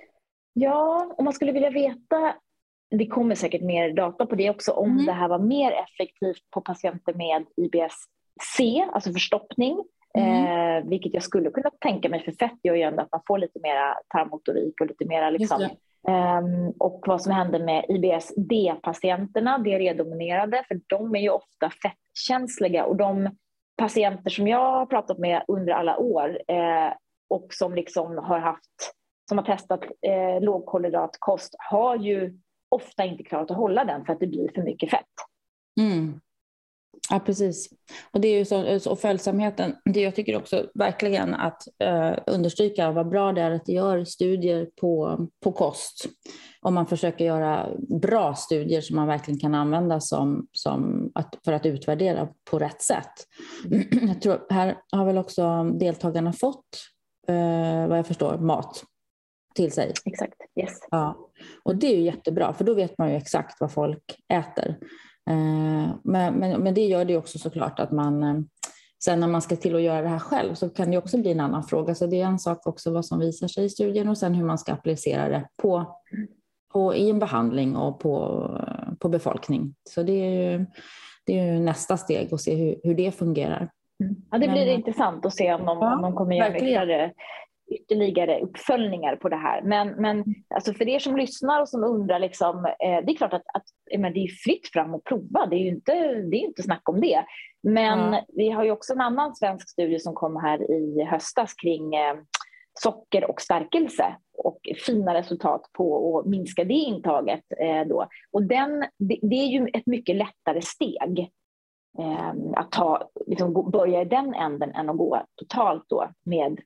Ja, 0.52 1.14
om 1.18 1.24
man 1.24 1.34
skulle 1.34 1.52
vilja 1.52 1.70
veta 1.70 2.34
det 2.90 3.06
kommer 3.06 3.34
säkert 3.34 3.62
mer 3.62 3.92
data 3.92 4.26
på 4.26 4.34
det 4.34 4.50
också 4.50 4.72
om 4.72 4.90
mm. 4.90 5.06
det 5.06 5.12
här 5.12 5.28
var 5.28 5.38
mer 5.38 5.72
effektivt 5.72 6.50
på 6.50 6.60
patienter 6.60 7.14
med 7.14 7.44
IBS-C, 7.56 8.84
alltså 8.92 9.12
förstoppning. 9.12 9.84
Mm. 10.16 10.46
Eh, 10.46 10.88
vilket 10.88 11.14
jag 11.14 11.22
skulle 11.22 11.50
kunna 11.50 11.70
tänka 11.80 12.08
mig, 12.08 12.24
för 12.24 12.32
fett 12.32 12.58
gör 12.62 12.74
ju 12.74 12.82
ändå 12.82 13.02
att 13.02 13.12
man 13.12 13.20
får 13.26 13.38
lite 13.38 13.60
mera 13.62 13.94
tarmmotorik 14.08 14.80
och 14.80 14.86
lite 14.86 15.04
mera 15.04 15.30
liksom, 15.30 15.68
Um, 16.08 16.72
och 16.78 17.04
vad 17.06 17.22
som 17.22 17.32
händer 17.32 17.58
med 17.58 17.84
IBS-D-patienterna, 17.88 19.58
D-redominerade, 19.58 20.64
för 20.68 20.80
de 20.86 21.16
är 21.16 21.20
ju 21.20 21.30
ofta 21.30 21.70
fettkänsliga 21.70 22.84
och 22.84 22.96
de 22.96 23.36
patienter 23.76 24.30
som 24.30 24.48
jag 24.48 24.72
har 24.72 24.86
pratat 24.86 25.18
med 25.18 25.44
under 25.48 25.72
alla 25.72 25.96
år 25.98 26.40
eh, 26.48 26.92
och 27.28 27.46
som 27.50 27.74
liksom 27.74 28.18
har 28.18 28.38
haft, 28.38 28.94
som 29.28 29.38
har 29.38 29.44
testat 29.44 29.84
eh, 29.84 30.40
lågkolhydratkost 30.40 31.54
har 31.58 31.96
ju 31.96 32.38
ofta 32.68 33.04
inte 33.04 33.22
klarat 33.22 33.50
att 33.50 33.56
hålla 33.56 33.84
den 33.84 34.04
för 34.04 34.12
att 34.12 34.20
det 34.20 34.26
blir 34.26 34.50
för 34.54 34.62
mycket 34.62 34.90
fett. 34.90 35.04
Mm. 35.80 36.20
Ja, 37.10 37.20
precis. 37.20 37.68
Och 38.10 38.20
det 38.20 38.28
är 38.28 38.38
ju 38.38 38.44
så, 38.44 38.90
och 38.90 38.98
följsamheten, 38.98 39.76
det 39.84 40.00
jag 40.00 40.14
tycker 40.14 40.36
också 40.36 40.66
verkligen 40.74 41.34
att 41.34 41.62
eh, 41.78 42.12
understryka 42.26 42.90
vad 42.90 43.08
bra 43.08 43.32
det 43.32 43.40
är 43.40 43.50
att 43.50 43.64
det 43.66 43.72
gör 43.72 44.04
studier 44.04 44.68
på, 44.80 45.18
på 45.44 45.52
kost. 45.52 46.06
Om 46.60 46.74
man 46.74 46.86
försöker 46.86 47.24
göra 47.24 47.68
bra 48.02 48.34
studier 48.34 48.80
som 48.80 48.96
man 48.96 49.06
verkligen 49.06 49.40
kan 49.40 49.54
använda 49.54 50.00
som, 50.00 50.46
som 50.52 51.10
att, 51.14 51.38
för 51.44 51.52
att 51.52 51.66
utvärdera 51.66 52.28
på 52.50 52.58
rätt 52.58 52.82
sätt. 52.82 53.12
Jag 53.90 54.22
tror, 54.22 54.46
här 54.50 54.76
har 54.92 55.04
väl 55.04 55.18
också 55.18 55.64
deltagarna 55.64 56.32
fått, 56.32 56.64
eh, 57.28 57.88
vad 57.88 57.98
jag 57.98 58.06
förstår, 58.06 58.38
mat 58.38 58.84
till 59.54 59.72
sig. 59.72 59.92
Exakt, 60.04 60.34
yes. 60.60 60.78
Ja. 60.90 61.30
Och 61.62 61.76
det 61.76 61.86
är 61.86 61.96
ju 61.96 62.02
jättebra, 62.02 62.52
för 62.52 62.64
då 62.64 62.74
vet 62.74 62.98
man 62.98 63.10
ju 63.10 63.16
exakt 63.16 63.60
vad 63.60 63.72
folk 63.72 64.16
äter. 64.32 64.76
Eh, 65.30 65.94
men, 66.02 66.34
men, 66.34 66.60
men 66.62 66.74
det 66.74 66.86
gör 66.86 67.04
det 67.04 67.16
också 67.16 67.38
såklart 67.38 67.80
att 67.80 67.92
man, 67.92 68.22
eh, 68.22 68.40
Sen 69.04 69.20
när 69.20 69.28
man 69.28 69.42
ska 69.42 69.56
till 69.56 69.74
att 69.76 69.82
göra 69.82 70.02
det 70.02 70.08
här 70.08 70.18
själv 70.18 70.54
så 70.54 70.68
kan 70.68 70.90
det 70.90 70.98
också 70.98 71.18
bli 71.18 71.32
en 71.32 71.40
annan 71.40 71.62
fråga. 71.62 71.94
Så 71.94 72.06
det 72.06 72.20
är 72.20 72.26
en 72.26 72.38
sak 72.38 72.66
också 72.66 72.92
vad 72.92 73.06
som 73.06 73.18
visar 73.18 73.48
sig 73.48 73.64
i 73.64 73.68
studien 73.68 74.08
och 74.08 74.18
sen 74.18 74.34
hur 74.34 74.44
man 74.44 74.58
ska 74.58 74.72
applicera 74.72 75.28
det 75.28 75.48
på, 75.62 75.96
på, 76.72 76.94
i 76.94 77.10
en 77.10 77.18
behandling 77.18 77.76
och 77.76 78.00
på, 78.00 78.50
på 79.00 79.08
befolkning. 79.08 79.74
Så 79.90 80.02
det 80.02 80.12
är 80.12 80.30
ju, 80.30 80.66
det 81.26 81.38
är 81.38 81.52
ju 81.52 81.60
nästa 81.60 81.96
steg 81.96 82.34
att 82.34 82.40
se 82.40 82.54
hur, 82.54 82.80
hur 82.82 82.94
det 82.94 83.12
fungerar. 83.12 83.70
Ja, 84.30 84.38
det 84.38 84.48
blir 84.48 84.66
Men, 84.66 84.68
intressant 84.68 85.26
att 85.26 85.34
se 85.34 85.54
om 85.54 85.66
de, 85.66 85.78
ja, 85.78 85.96
om 85.96 86.02
de 86.02 86.14
kommer 86.14 86.36
göra 86.36 86.56
ytterligare, 86.56 87.12
ytterligare 87.68 88.40
uppföljningar 88.40 89.16
på 89.16 89.28
det 89.28 89.36
här. 89.36 89.62
Men, 89.62 89.88
men 89.88 90.24
alltså 90.54 90.72
för 90.72 90.88
er 90.88 90.98
som 90.98 91.16
lyssnar 91.16 91.60
och 91.60 91.68
som 91.68 91.84
undrar, 91.84 92.18
liksom, 92.18 92.56
eh, 92.56 93.04
det 93.06 93.12
är 93.12 93.16
klart 93.16 93.32
att, 93.32 93.46
att 93.54 93.64
men 93.98 94.12
det 94.12 94.20
är 94.20 94.28
fritt 94.28 94.68
fram 94.72 94.94
att 94.94 95.04
prova, 95.04 95.46
det 95.46 95.56
är 95.56 95.60
ju 95.60 95.68
inte, 95.68 95.92
det 96.14 96.36
är 96.36 96.46
inte 96.46 96.62
snack 96.62 96.88
om 96.88 97.00
det. 97.00 97.24
Men 97.62 98.12
ja. 98.12 98.24
vi 98.28 98.50
har 98.50 98.64
ju 98.64 98.70
också 98.70 98.92
en 98.92 99.00
annan 99.00 99.36
svensk 99.36 99.70
studie 99.70 99.98
som 99.98 100.14
kom 100.14 100.36
här 100.36 100.70
i 100.70 101.04
höstas 101.04 101.54
kring 101.54 101.94
eh, 101.94 102.16
socker 102.82 103.30
och 103.30 103.40
stärkelse 103.40 104.16
och 104.38 104.60
fina 104.86 105.14
resultat 105.14 105.70
på 105.72 106.18
att 106.18 106.26
minska 106.26 106.64
det 106.64 106.74
intaget. 106.74 107.44
Eh, 107.60 107.88
då. 107.88 108.06
Och 108.32 108.42
den, 108.42 108.80
det, 108.98 109.18
det, 109.22 109.36
är 109.36 109.46
ju 109.46 109.68
ett 109.72 109.86
mycket 109.86 110.16
lättare 110.16 110.62
steg 110.62 111.30
eh, 111.98 112.34
att 112.56 112.70
ta, 112.70 113.10
liksom, 113.26 113.70
börja 113.70 114.02
i 114.02 114.04
den 114.04 114.34
änden 114.34 114.74
än 114.74 114.90
att 114.90 114.96
gå 114.96 115.22
totalt 115.36 115.84
då 115.88 116.10
med 116.24 116.60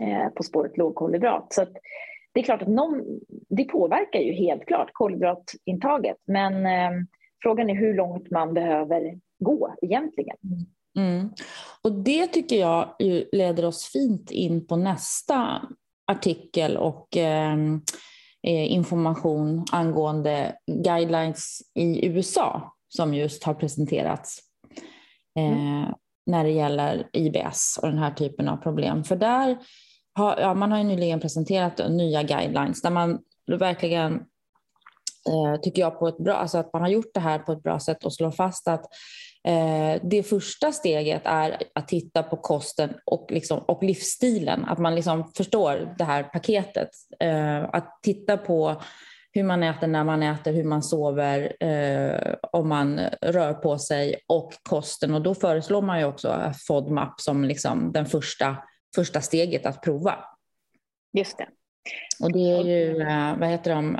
eh, 0.00 0.28
På 0.28 0.42
spåret 0.42 0.76
lågkolhydrat. 0.76 1.52
Så 1.52 1.64
det 2.34 2.40
är 2.40 2.44
klart 2.44 2.62
att 2.62 2.68
någon, 2.68 3.02
det 3.48 3.64
påverkar 3.64 4.20
ju 4.20 4.32
helt 4.32 4.66
klart 4.66 4.90
kolhydratintaget 4.92 6.16
men 6.24 6.66
eh, 6.66 6.90
frågan 7.42 7.70
är 7.70 7.74
hur 7.74 7.94
långt 7.94 8.30
man 8.30 8.54
behöver 8.54 9.20
gå 9.38 9.74
egentligen. 9.82 10.36
Mm. 10.98 11.30
Och 11.82 11.92
det 11.92 12.26
tycker 12.26 12.56
jag 12.56 12.88
leder 13.32 13.64
oss 13.64 13.90
fint 13.92 14.30
in 14.30 14.66
på 14.66 14.76
nästa 14.76 15.62
artikel 16.06 16.76
och 16.76 17.16
ehm, 17.16 17.80
eh, 18.42 18.72
information 18.72 19.64
angående 19.72 20.56
guidelines 20.66 21.60
i 21.74 22.06
USA 22.06 22.74
som 22.88 23.14
just 23.14 23.44
har 23.44 23.54
presenterats 23.54 24.38
eh, 25.38 25.78
mm. 25.78 25.92
när 26.26 26.44
det 26.44 26.50
gäller 26.50 27.08
IBS 27.12 27.78
och 27.82 27.88
den 27.88 27.98
här 27.98 28.10
typen 28.10 28.48
av 28.48 28.56
problem. 28.56 29.04
För 29.04 29.16
där 29.16 29.58
har 30.16 30.40
ja, 30.40 30.54
man 30.54 30.72
har 30.72 30.78
ju 30.78 30.84
nyligen 30.84 31.20
presenterat 31.20 31.80
nya 31.88 32.22
guidelines 32.22 32.82
där 32.82 32.90
man 32.90 33.18
verkligen 33.58 34.14
eh, 35.28 35.60
tycker 35.62 35.82
jag 35.82 35.98
på 35.98 36.08
ett 36.08 36.18
bra, 36.18 36.34
alltså 36.34 36.58
att 36.58 36.72
man 36.72 36.82
har 36.82 36.88
gjort 36.88 37.14
det 37.14 37.20
här 37.20 37.38
på 37.38 37.52
ett 37.52 37.62
bra 37.62 37.80
sätt 37.80 38.04
och 38.04 38.12
slår 38.12 38.30
fast 38.30 38.68
att 38.68 38.86
Eh, 39.46 40.00
det 40.02 40.22
första 40.22 40.72
steget 40.72 41.22
är 41.24 41.62
att 41.74 41.88
titta 41.88 42.22
på 42.22 42.36
kosten 42.36 42.94
och, 43.04 43.26
liksom, 43.30 43.58
och 43.58 43.82
livsstilen, 43.82 44.64
att 44.64 44.78
man 44.78 44.94
liksom 44.94 45.32
förstår 45.36 45.94
det 45.98 46.04
här 46.04 46.22
paketet. 46.22 46.88
Eh, 47.20 47.64
att 47.64 47.98
titta 48.02 48.36
på 48.36 48.82
hur 49.32 49.44
man 49.44 49.62
äter, 49.62 49.86
när 49.86 50.04
man 50.04 50.22
äter, 50.22 50.52
hur 50.52 50.64
man 50.64 50.82
sover, 50.82 51.64
eh, 51.64 52.34
om 52.52 52.68
man 52.68 53.00
rör 53.22 53.54
på 53.54 53.78
sig 53.78 54.16
och 54.26 54.52
kosten. 54.62 55.14
Och 55.14 55.22
då 55.22 55.34
föreslår 55.34 55.82
man 55.82 55.98
ju 55.98 56.04
också 56.04 56.52
FODMAP 56.68 57.20
som 57.20 57.44
liksom 57.44 57.92
den 57.92 58.06
första, 58.06 58.56
första 58.94 59.20
steget 59.20 59.66
att 59.66 59.82
prova. 59.82 60.24
Just 61.12 61.38
det. 61.38 61.48
Och 62.20 62.32
det 62.32 62.50
är 62.50 62.62
ju, 62.62 63.02
eh, 63.02 63.38
vad 63.38 63.48
heter 63.48 63.74
de, 63.74 63.98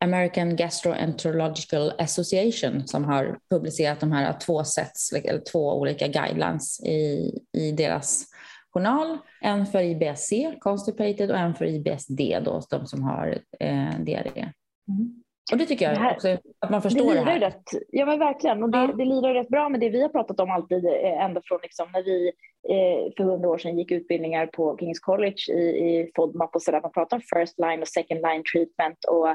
American 0.00 0.56
Gastroenterological 0.56 1.92
Association 1.98 2.86
som 2.86 3.04
har 3.04 3.38
publicerat 3.50 4.00
de 4.00 4.12
här 4.12 4.38
två 4.38 4.64
sets, 4.64 5.12
eller 5.12 5.40
två 5.40 5.78
olika 5.78 6.08
guidelines 6.08 6.80
i, 6.80 7.32
i 7.52 7.72
deras 7.72 8.24
journal. 8.70 9.18
En 9.40 9.66
för 9.66 9.82
IBS-C, 9.82 10.56
constipated, 10.60 11.30
och 11.30 11.38
en 11.38 11.54
för 11.54 11.64
IBS-D, 11.64 12.40
då, 12.44 12.62
de 12.70 12.86
som 12.86 13.02
har 13.02 13.38
eh, 13.60 14.00
diarré. 14.00 14.52
Mm. 14.88 15.22
Och 15.52 15.58
det 15.58 15.66
tycker 15.66 15.84
jag 15.84 15.94
det 15.94 16.00
här, 16.00 16.14
också, 16.14 16.36
att 16.58 16.70
man 16.70 16.82
förstår 16.82 17.14
det, 17.14 17.14
det 17.14 17.20
här. 17.20 17.40
Rätt, 17.40 17.62
ja 17.88 18.06
men 18.06 18.18
verkligen, 18.18 18.62
och 18.62 18.70
det, 18.70 18.78
ja. 18.78 18.86
det 18.86 19.04
lirar 19.04 19.34
rätt 19.34 19.48
bra 19.48 19.68
med 19.68 19.80
det 19.80 19.88
vi 19.88 20.02
har 20.02 20.08
pratat 20.08 20.40
om 20.40 20.50
alltid, 20.50 20.86
eh, 20.86 21.24
ända 21.24 21.40
från 21.44 21.58
liksom 21.62 21.86
när 21.92 22.02
vi 22.02 22.32
eh, 22.68 23.12
för 23.16 23.24
hundra 23.24 23.48
år 23.48 23.58
sedan 23.58 23.78
gick 23.78 23.90
utbildningar 23.90 24.46
på 24.46 24.76
Kings 24.80 25.00
College 25.00 25.52
i, 25.52 25.60
i 25.60 26.10
FODMAP 26.16 26.54
och 26.54 26.62
sådär. 26.62 26.80
Man 26.80 26.92
pratar 26.92 27.16
om 27.16 27.22
first 27.34 27.58
line 27.58 27.80
och 27.80 27.88
second 27.88 28.20
line 28.22 28.42
treatment 28.52 28.98
och, 29.08 29.28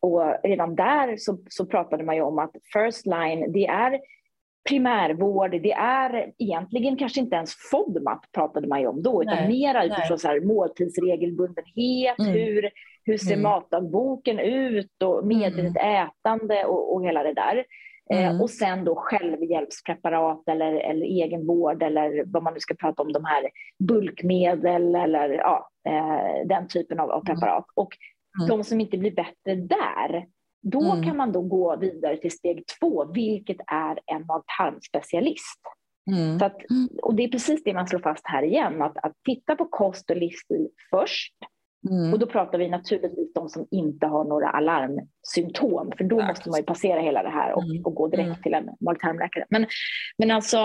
och 0.00 0.36
redan 0.42 0.74
där 0.74 1.16
så, 1.16 1.38
så 1.48 1.66
pratade 1.66 2.04
man 2.04 2.16
ju 2.16 2.22
om 2.22 2.38
att 2.38 2.52
first 2.72 3.06
line, 3.06 3.52
det 3.52 3.66
är 3.66 4.00
primärvård, 4.68 5.50
det 5.50 5.72
är 5.72 6.32
egentligen 6.38 6.96
kanske 6.96 7.20
inte 7.20 7.36
ens 7.36 7.54
FODMAP 7.70 8.32
pratade 8.32 8.68
man 8.68 8.80
ju 8.80 8.86
om 8.86 9.02
då, 9.02 9.22
utan 9.22 9.34
nej, 9.34 9.48
mera 9.48 9.84
utifrån 9.84 10.18
så 10.18 10.28
här 10.28 10.40
måltidsregelbundenhet, 10.40 12.18
mm. 12.18 12.32
hur, 12.32 12.70
hur 13.04 13.18
ser 13.18 13.32
mm. 13.32 13.42
matdagboken 13.42 14.38
ut 14.38 15.02
och 15.04 15.26
medvetet 15.26 15.76
mm. 15.76 16.06
ätande 16.06 16.64
och, 16.64 16.94
och 16.94 17.06
hela 17.06 17.22
det 17.22 17.34
där. 17.34 17.64
Eh, 18.10 18.24
mm. 18.24 18.36
Eh, 18.36 18.42
och 18.42 18.50
sen 18.50 18.84
då 18.84 18.94
självhjälpspreparat 18.96 20.48
eller, 20.48 20.72
eller 20.72 21.06
egenvård 21.06 21.82
eller 21.82 22.24
vad 22.26 22.42
man 22.42 22.54
nu 22.54 22.60
ska 22.60 22.74
prata 22.74 23.02
om, 23.02 23.12
de 23.12 23.24
här 23.24 23.50
bulkmedel 23.88 24.94
eller 24.94 25.28
ja, 25.28 25.68
eh, 25.88 26.46
den 26.46 26.68
typen 26.68 27.00
av, 27.00 27.10
av 27.10 27.22
mm. 27.26 27.34
preparat. 27.34 27.66
Och 27.74 27.96
mm. 28.40 28.48
de 28.48 28.64
som 28.64 28.80
inte 28.80 28.98
blir 28.98 29.14
bättre 29.14 29.54
där, 29.54 30.26
då 30.62 30.92
mm. 30.92 31.04
kan 31.04 31.16
man 31.16 31.32
då 31.32 31.42
gå 31.42 31.76
vidare 31.76 32.16
till 32.16 32.30
steg 32.30 32.64
två, 32.80 33.12
vilket 33.12 33.60
är 33.66 33.98
en 34.06 34.26
mag-tarmspecialist. 34.26 35.60
Mm. 36.10 36.38
Så 36.38 36.44
att, 36.44 36.70
mm. 36.70 36.88
och 37.02 37.14
det 37.14 37.24
är 37.24 37.28
precis 37.28 37.64
det 37.64 37.74
man 37.74 37.88
slår 37.88 38.00
fast 38.00 38.26
här 38.26 38.42
igen, 38.42 38.82
att, 38.82 38.96
att 38.96 39.12
titta 39.24 39.56
på 39.56 39.64
kost 39.64 40.10
och 40.10 40.16
livsstil 40.16 40.68
först. 40.90 41.34
Mm. 41.90 42.12
Och 42.12 42.18
då 42.18 42.26
pratar 42.26 42.58
vi 42.58 42.68
naturligtvis 42.68 43.32
de 43.34 43.48
som 43.48 43.66
inte 43.70 44.06
har 44.06 44.24
några 44.24 44.48
alarmsymptom, 44.48 45.92
för 45.98 46.04
då 46.04 46.16
Exakt. 46.16 46.38
måste 46.38 46.50
man 46.50 46.60
ju 46.60 46.64
passera 46.64 47.00
hela 47.00 47.22
det 47.22 47.30
här 47.30 47.52
och, 47.52 47.62
mm. 47.62 47.84
och 47.84 47.94
gå 47.94 48.08
direkt 48.08 48.26
mm. 48.26 48.42
till 48.42 48.54
en 48.54 48.68
mag-tarmläkare. 48.80 49.44
Men, 49.50 49.66
men 50.18 50.30
alltså, 50.30 50.58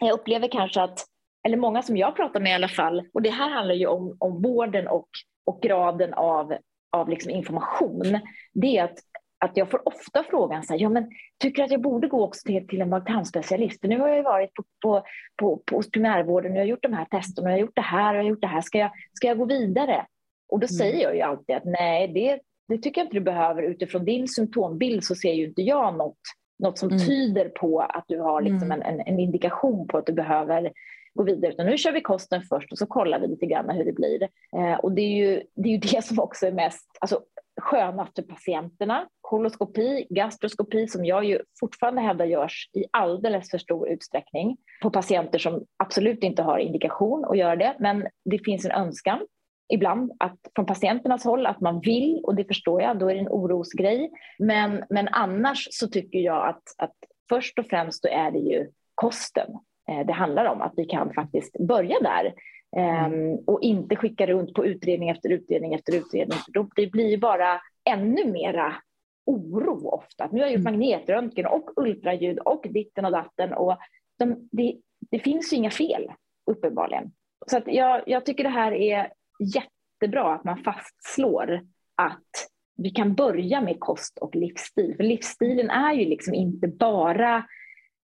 jag 0.00 0.12
upplever 0.12 0.48
kanske 0.48 0.82
att, 0.82 1.06
eller 1.46 1.56
många 1.56 1.82
som 1.82 1.96
jag 1.96 2.16
pratar 2.16 2.40
med 2.40 2.50
i 2.50 2.54
alla 2.54 2.68
fall, 2.68 3.08
och 3.14 3.22
det 3.22 3.30
här 3.30 3.50
handlar 3.50 3.74
ju 3.74 3.86
om, 3.86 4.16
om 4.18 4.42
vården 4.42 4.88
och, 4.88 5.08
och 5.46 5.62
graden 5.62 6.14
av, 6.14 6.54
av 6.96 7.08
liksom 7.08 7.30
information, 7.30 8.18
det 8.52 8.78
är 8.78 8.84
att 8.84 8.98
att 9.42 9.56
jag 9.56 9.70
får 9.70 9.88
ofta 9.88 10.24
frågan 10.30 10.62
så 10.62 10.72
här, 10.72 10.80
ja 10.80 10.88
men 10.88 11.10
tycker 11.38 11.64
att 11.64 11.70
jag 11.70 11.82
borde 11.82 12.08
gå 12.08 12.24
också 12.24 12.46
till, 12.46 12.66
till 12.68 12.80
en 12.80 12.88
mag-tarmspecialist? 12.88 13.82
Nu 13.82 13.98
har 13.98 14.08
jag 14.08 14.22
varit 14.22 14.54
på, 14.54 14.64
på, 14.82 15.04
på, 15.36 15.62
på 15.66 15.82
primärvården, 15.92 16.54
jag 16.54 16.60
har 16.60 16.66
gjort 16.66 16.82
de 16.82 16.92
här 16.92 17.04
testerna, 17.04 17.50
jag 17.50 17.56
har 17.56 17.60
gjort 17.60 17.76
det 17.76 17.82
här 17.82 18.14
och 18.14 18.18
jag 18.18 18.24
har 18.24 18.30
gjort 18.30 18.40
det 18.40 18.46
här, 18.46 18.60
ska 18.60 18.78
jag, 18.78 18.90
ska 19.12 19.26
jag 19.26 19.38
gå 19.38 19.44
vidare? 19.44 20.06
Och 20.52 20.60
då 20.60 20.64
mm. 20.64 20.78
säger 20.78 21.02
jag 21.02 21.16
ju 21.16 21.20
alltid 21.20 21.56
att 21.56 21.64
nej, 21.64 22.08
det, 22.08 22.40
det 22.68 22.82
tycker 22.82 23.00
jag 23.00 23.06
inte 23.06 23.16
du 23.16 23.20
behöver. 23.20 23.62
Utifrån 23.62 24.04
din 24.04 24.28
symptombild 24.28 25.04
så 25.04 25.14
ser 25.14 25.32
ju 25.32 25.44
inte 25.44 25.62
jag 25.62 25.96
något, 25.96 26.18
något 26.58 26.78
som 26.78 26.88
mm. 26.88 27.00
tyder 27.06 27.48
på 27.48 27.80
att 27.80 28.04
du 28.08 28.20
har 28.20 28.42
liksom 28.42 28.72
mm. 28.72 28.82
en, 28.82 29.00
en, 29.00 29.06
en, 29.06 29.18
indikation 29.18 29.86
på 29.88 29.98
att 29.98 30.06
du 30.06 30.12
behöver 30.12 30.72
gå 31.14 31.24
vidare. 31.24 31.52
Utan 31.52 31.66
nu 31.66 31.78
kör 31.78 31.92
vi 31.92 32.00
kosten 32.00 32.42
först 32.42 32.72
och 32.72 32.78
så 32.78 32.86
kollar 32.86 33.20
vi 33.20 33.26
lite 33.26 33.46
grann 33.46 33.70
hur 33.70 33.84
det 33.84 33.92
blir. 33.92 34.22
Eh, 34.56 34.74
och 34.74 34.92
det 34.92 35.02
är, 35.02 35.16
ju, 35.16 35.42
det 35.54 35.68
är 35.68 35.72
ju 35.72 35.78
det 35.92 36.04
som 36.04 36.18
också 36.18 36.46
är 36.46 36.52
mest, 36.52 36.86
alltså, 37.00 37.20
skönast 37.60 38.14
för 38.14 38.22
patienterna. 38.22 39.08
Koloskopi, 39.20 40.06
gastroskopi 40.10 40.86
som 40.86 41.04
jag 41.04 41.24
ju 41.24 41.40
fortfarande 41.60 42.00
hävdar 42.00 42.24
görs 42.24 42.70
i 42.74 42.84
alldeles 42.90 43.50
för 43.50 43.58
stor 43.58 43.88
utsträckning 43.88 44.56
på 44.82 44.90
patienter 44.90 45.38
som 45.38 45.64
absolut 45.76 46.22
inte 46.22 46.42
har 46.42 46.58
indikation 46.58 47.24
att 47.24 47.38
göra 47.38 47.56
det. 47.56 47.76
Men 47.78 48.06
det 48.24 48.38
finns 48.38 48.64
en 48.64 48.70
önskan 48.70 49.20
ibland 49.72 50.12
att, 50.18 50.38
från 50.54 50.66
patienternas 50.66 51.24
håll 51.24 51.46
att 51.46 51.60
man 51.60 51.80
vill 51.80 52.20
och 52.24 52.34
det 52.34 52.44
förstår 52.44 52.82
jag, 52.82 52.98
då 52.98 53.10
är 53.10 53.14
det 53.14 53.20
en 53.20 53.28
orosgrej. 53.28 54.10
Men, 54.38 54.84
men 54.90 55.08
annars 55.08 55.68
så 55.70 55.88
tycker 55.88 56.18
jag 56.18 56.48
att, 56.48 56.62
att 56.78 56.96
först 57.28 57.58
och 57.58 57.66
främst 57.66 58.02
då 58.02 58.08
är 58.08 58.30
det 58.30 58.38
ju 58.38 58.70
kosten 58.94 59.50
eh, 59.88 60.06
det 60.06 60.12
handlar 60.12 60.44
om, 60.44 60.62
att 60.62 60.72
vi 60.76 60.84
kan 60.84 61.14
faktiskt 61.14 61.58
börja 61.58 62.00
där 62.00 62.32
Mm. 62.76 63.38
och 63.46 63.62
inte 63.62 63.96
skicka 63.96 64.26
runt 64.26 64.54
på 64.54 64.66
utredning 64.66 65.08
efter 65.08 65.30
utredning 65.30 65.74
efter 65.74 65.94
utredning. 65.94 66.38
För 66.38 66.66
det 66.76 66.86
blir 66.86 67.18
bara 67.18 67.60
ännu 67.90 68.32
mera 68.32 68.74
oro 69.26 69.88
ofta. 69.88 70.28
Nu 70.32 70.40
har 70.40 70.46
jag 70.46 70.52
gjort 70.52 70.60
mm. 70.60 70.72
magnetröntgen 70.72 71.46
och 71.46 71.70
ultraljud 71.76 72.38
och 72.38 72.66
ditten 72.70 73.04
och 73.04 73.12
datten 73.12 73.52
och 73.52 73.76
de, 74.18 74.48
det, 74.52 74.76
det 75.10 75.18
finns 75.18 75.52
ju 75.52 75.56
inga 75.56 75.70
fel 75.70 76.12
uppenbarligen. 76.50 77.12
Så 77.46 77.60
jag, 77.66 78.02
jag 78.06 78.26
tycker 78.26 78.44
det 78.44 78.50
här 78.50 78.72
är 78.72 79.12
jättebra 79.44 80.34
att 80.34 80.44
man 80.44 80.62
fastslår 80.62 81.60
att 81.96 82.48
vi 82.76 82.90
kan 82.90 83.14
börja 83.14 83.60
med 83.60 83.80
kost 83.80 84.18
och 84.18 84.34
livsstil. 84.34 84.94
För 84.96 85.04
livsstilen 85.04 85.70
är 85.70 85.92
ju 85.92 86.04
liksom 86.04 86.34
inte 86.34 86.68
bara 86.68 87.44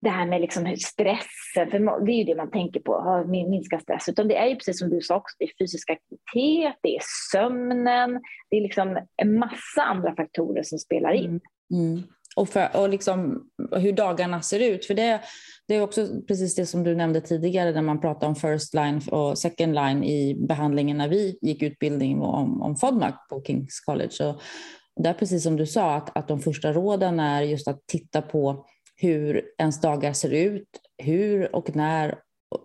det 0.02 0.10
här 0.10 0.26
med 0.26 0.40
liksom 0.40 0.76
stressen, 0.76 1.70
för 1.70 2.06
det 2.06 2.12
är 2.12 2.16
ju 2.16 2.24
det 2.24 2.34
man 2.34 2.50
tänker 2.50 2.80
på, 2.80 3.24
minska 3.26 3.80
stress, 3.80 4.08
utan 4.08 4.28
det 4.28 4.36
är 4.36 4.46
ju 4.46 4.56
precis 4.56 4.78
som 4.78 4.90
du 4.90 5.00
sa 5.00 5.16
också, 5.16 5.36
det 5.38 5.44
är 5.44 5.52
fysisk 5.58 5.90
aktivitet, 5.90 6.78
det 6.82 6.96
är 6.96 7.02
sömnen, 7.32 8.20
det 8.50 8.56
är 8.56 8.60
liksom 8.60 8.98
en 9.16 9.38
massa 9.38 9.82
andra 9.82 10.14
faktorer 10.14 10.62
som 10.62 10.78
spelar 10.78 11.12
in. 11.12 11.40
Mm. 11.70 11.92
Mm 11.92 12.02
och, 12.36 12.48
för, 12.48 12.76
och 12.76 12.88
liksom 12.88 13.46
hur 13.72 13.92
dagarna 13.92 14.42
ser 14.42 14.60
ut. 14.60 14.86
För 14.86 14.94
det, 14.94 15.20
det 15.68 15.74
är 15.74 15.80
också 15.80 16.06
precis 16.28 16.54
det 16.54 16.66
som 16.66 16.84
du 16.84 16.94
nämnde 16.94 17.20
tidigare 17.20 17.72
när 17.72 17.82
man 17.82 18.00
pratade 18.00 18.26
om 18.26 18.36
first 18.36 18.74
line 18.74 19.00
och 19.10 19.38
second 19.38 19.74
line 19.74 20.04
i 20.04 20.46
behandlingen 20.48 20.96
när 20.96 21.08
vi 21.08 21.38
gick 21.42 21.62
utbildning 21.62 22.22
om, 22.22 22.62
om 22.62 22.76
FODMAC 22.76 23.14
på 23.30 23.42
Kings 23.42 23.80
College. 23.80 24.16
Det 24.18 25.02
där 25.02 25.12
precis 25.12 25.42
som 25.42 25.56
du 25.56 25.66
sa 25.66 25.94
att, 25.94 26.16
att 26.16 26.28
de 26.28 26.40
första 26.40 26.72
råden 26.72 27.20
är 27.20 27.42
just 27.42 27.68
att 27.68 27.86
titta 27.86 28.22
på 28.22 28.66
hur 28.96 29.42
ens 29.58 29.80
dagar 29.80 30.12
ser 30.12 30.30
ut, 30.30 30.68
hur 30.98 31.56
och 31.56 31.76
när 31.76 32.18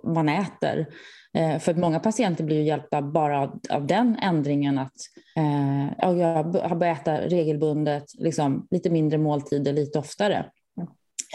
man 0.03 0.29
äter. 0.29 0.87
Eh, 1.37 1.59
för 1.59 1.71
att 1.71 1.77
många 1.77 1.99
patienter 1.99 2.43
blir 2.43 2.61
hjälpta 2.61 3.01
bara 3.01 3.41
av, 3.41 3.59
av 3.69 3.87
den 3.87 4.15
ändringen 4.21 4.77
att 4.77 4.95
eh, 5.37 6.09
jag 6.19 6.43
har 6.43 6.75
börjat 6.75 7.01
äta 7.01 7.21
regelbundet, 7.21 8.03
liksom, 8.17 8.67
lite 8.71 8.89
mindre 8.89 9.17
måltider 9.17 9.73
lite 9.73 9.99
oftare. 9.99 10.45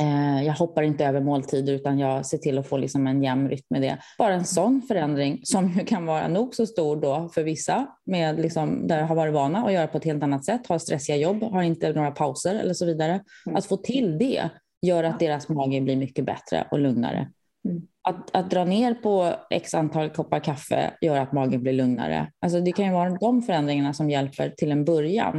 Eh, 0.00 0.46
jag 0.46 0.54
hoppar 0.54 0.82
inte 0.82 1.04
över 1.04 1.20
måltider 1.20 1.72
utan 1.72 1.98
jag 1.98 2.26
ser 2.26 2.38
till 2.38 2.58
att 2.58 2.68
få 2.68 2.76
liksom 2.76 3.06
en 3.06 3.22
jämn 3.22 3.48
rytm 3.48 3.64
med 3.70 3.82
det. 3.82 3.98
Bara 4.18 4.34
en 4.34 4.44
sån 4.44 4.82
förändring 4.82 5.40
som 5.44 5.68
ju 5.68 5.84
kan 5.84 6.06
vara 6.06 6.28
nog 6.28 6.54
så 6.54 6.66
stor 6.66 6.96
då 6.96 7.28
för 7.34 7.42
vissa 7.42 7.86
med 8.06 8.40
liksom, 8.40 8.86
där 8.86 9.02
har 9.02 9.14
varit 9.14 9.34
vana 9.34 9.64
att 9.66 9.72
göra 9.72 9.86
på 9.86 9.98
ett 9.98 10.04
helt 10.04 10.22
annat 10.22 10.44
sätt, 10.44 10.66
har 10.66 10.78
stressiga 10.78 11.16
jobb, 11.16 11.42
har 11.42 11.62
inte 11.62 11.92
några 11.92 12.10
pauser 12.10 12.54
eller 12.54 12.74
så 12.74 12.86
vidare. 12.86 13.20
Mm. 13.46 13.56
Att 13.56 13.66
få 13.66 13.76
till 13.76 14.18
det 14.18 14.48
gör 14.82 15.04
att 15.04 15.18
deras 15.18 15.48
mage 15.48 15.80
blir 15.80 15.96
mycket 15.96 16.24
bättre 16.24 16.66
och 16.70 16.78
lugnare. 16.78 17.28
Mm. 17.66 17.82
Att, 18.08 18.36
att, 18.36 18.50
dra 18.50 18.64
ner 18.64 18.94
på 18.94 19.34
x 19.50 19.74
antal 19.74 20.10
koppar 20.10 20.40
kaffe 20.40 20.94
gör 21.00 21.16
att 21.16 21.32
magen 21.32 21.62
blir 21.62 21.72
lugnare. 21.72 22.32
Alltså 22.40 22.60
det 22.60 22.72
kan 22.72 22.84
ju 22.84 22.92
vara 22.92 23.10
de 23.10 23.42
förändringarna 23.42 23.92
som 23.92 24.10
hjälper 24.10 24.50
till 24.50 24.72
en 24.72 24.84
början. 24.84 25.36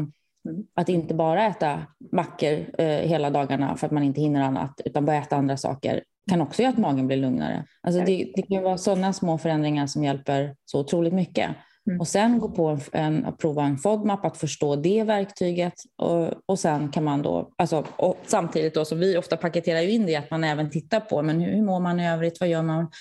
Mm. 0.49 0.63
Att 0.75 0.89
inte 0.89 1.13
bara 1.13 1.45
äta 1.45 1.81
mackor 2.11 2.65
eh, 2.77 2.87
hela 2.87 3.29
dagarna 3.29 3.77
för 3.77 3.87
att 3.87 3.93
man 3.93 4.03
inte 4.03 4.21
hinner 4.21 4.41
annat, 4.41 4.81
utan 4.85 5.05
bara 5.05 5.15
äta 5.15 5.35
andra 5.35 5.57
saker 5.57 6.03
kan 6.29 6.41
också 6.41 6.61
göra 6.61 6.73
att 6.73 6.77
magen 6.77 7.07
blir 7.07 7.17
lugnare. 7.17 7.65
Alltså 7.81 8.01
det, 8.01 8.31
det 8.35 8.41
kan 8.41 8.63
vara 8.63 8.77
sådana 8.77 9.13
små 9.13 9.37
förändringar 9.37 9.87
som 9.87 10.03
hjälper 10.03 10.55
så 10.65 10.79
otroligt 10.79 11.13
mycket. 11.13 11.49
Mm. 11.88 12.00
Och 12.00 12.08
sen 12.08 12.39
gå 12.39 12.50
på 12.50 12.67
en, 12.67 12.80
en, 12.91 13.26
att 13.26 13.38
prova 13.38 13.63
en 13.63 13.78
FODMAP, 13.78 14.26
att 14.26 14.38
förstå 14.38 14.76
det 14.76 15.04
verktyget. 15.04 15.73
Och, 15.97 16.32
och 16.45 16.60
sen 16.60 16.89
kan 16.89 17.04
man 17.04 17.21
då, 17.21 17.52
alltså, 17.58 17.86
och 17.95 18.17
samtidigt 18.26 18.73
då, 18.73 18.86
som 18.86 19.00
vi 19.00 19.17
ofta 19.17 19.38
paketerar 19.38 19.82
in 19.82 20.06
det, 20.06 20.15
att 20.15 20.32
man 20.32 20.43
även 20.43 20.69
tittar 20.69 21.00
på 21.00 21.21
men 21.21 21.39
hur, 21.39 21.52
hur 21.52 21.63
mår 21.63 21.80
man 21.80 22.00
i 22.00 22.10
övrigt, 22.10 22.39
vad 22.39 22.50
gör 22.50 22.63
man 22.63 22.91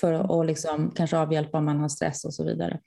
för 0.00 0.40
att 0.40 0.46
liksom, 0.46 0.92
kanske 0.96 1.18
avhjälpa 1.18 1.58
om 1.58 1.64
man 1.64 1.80
har 1.80 1.88
stress 1.88 2.24
och 2.24 2.34
så 2.34 2.44
vidare. 2.44 2.80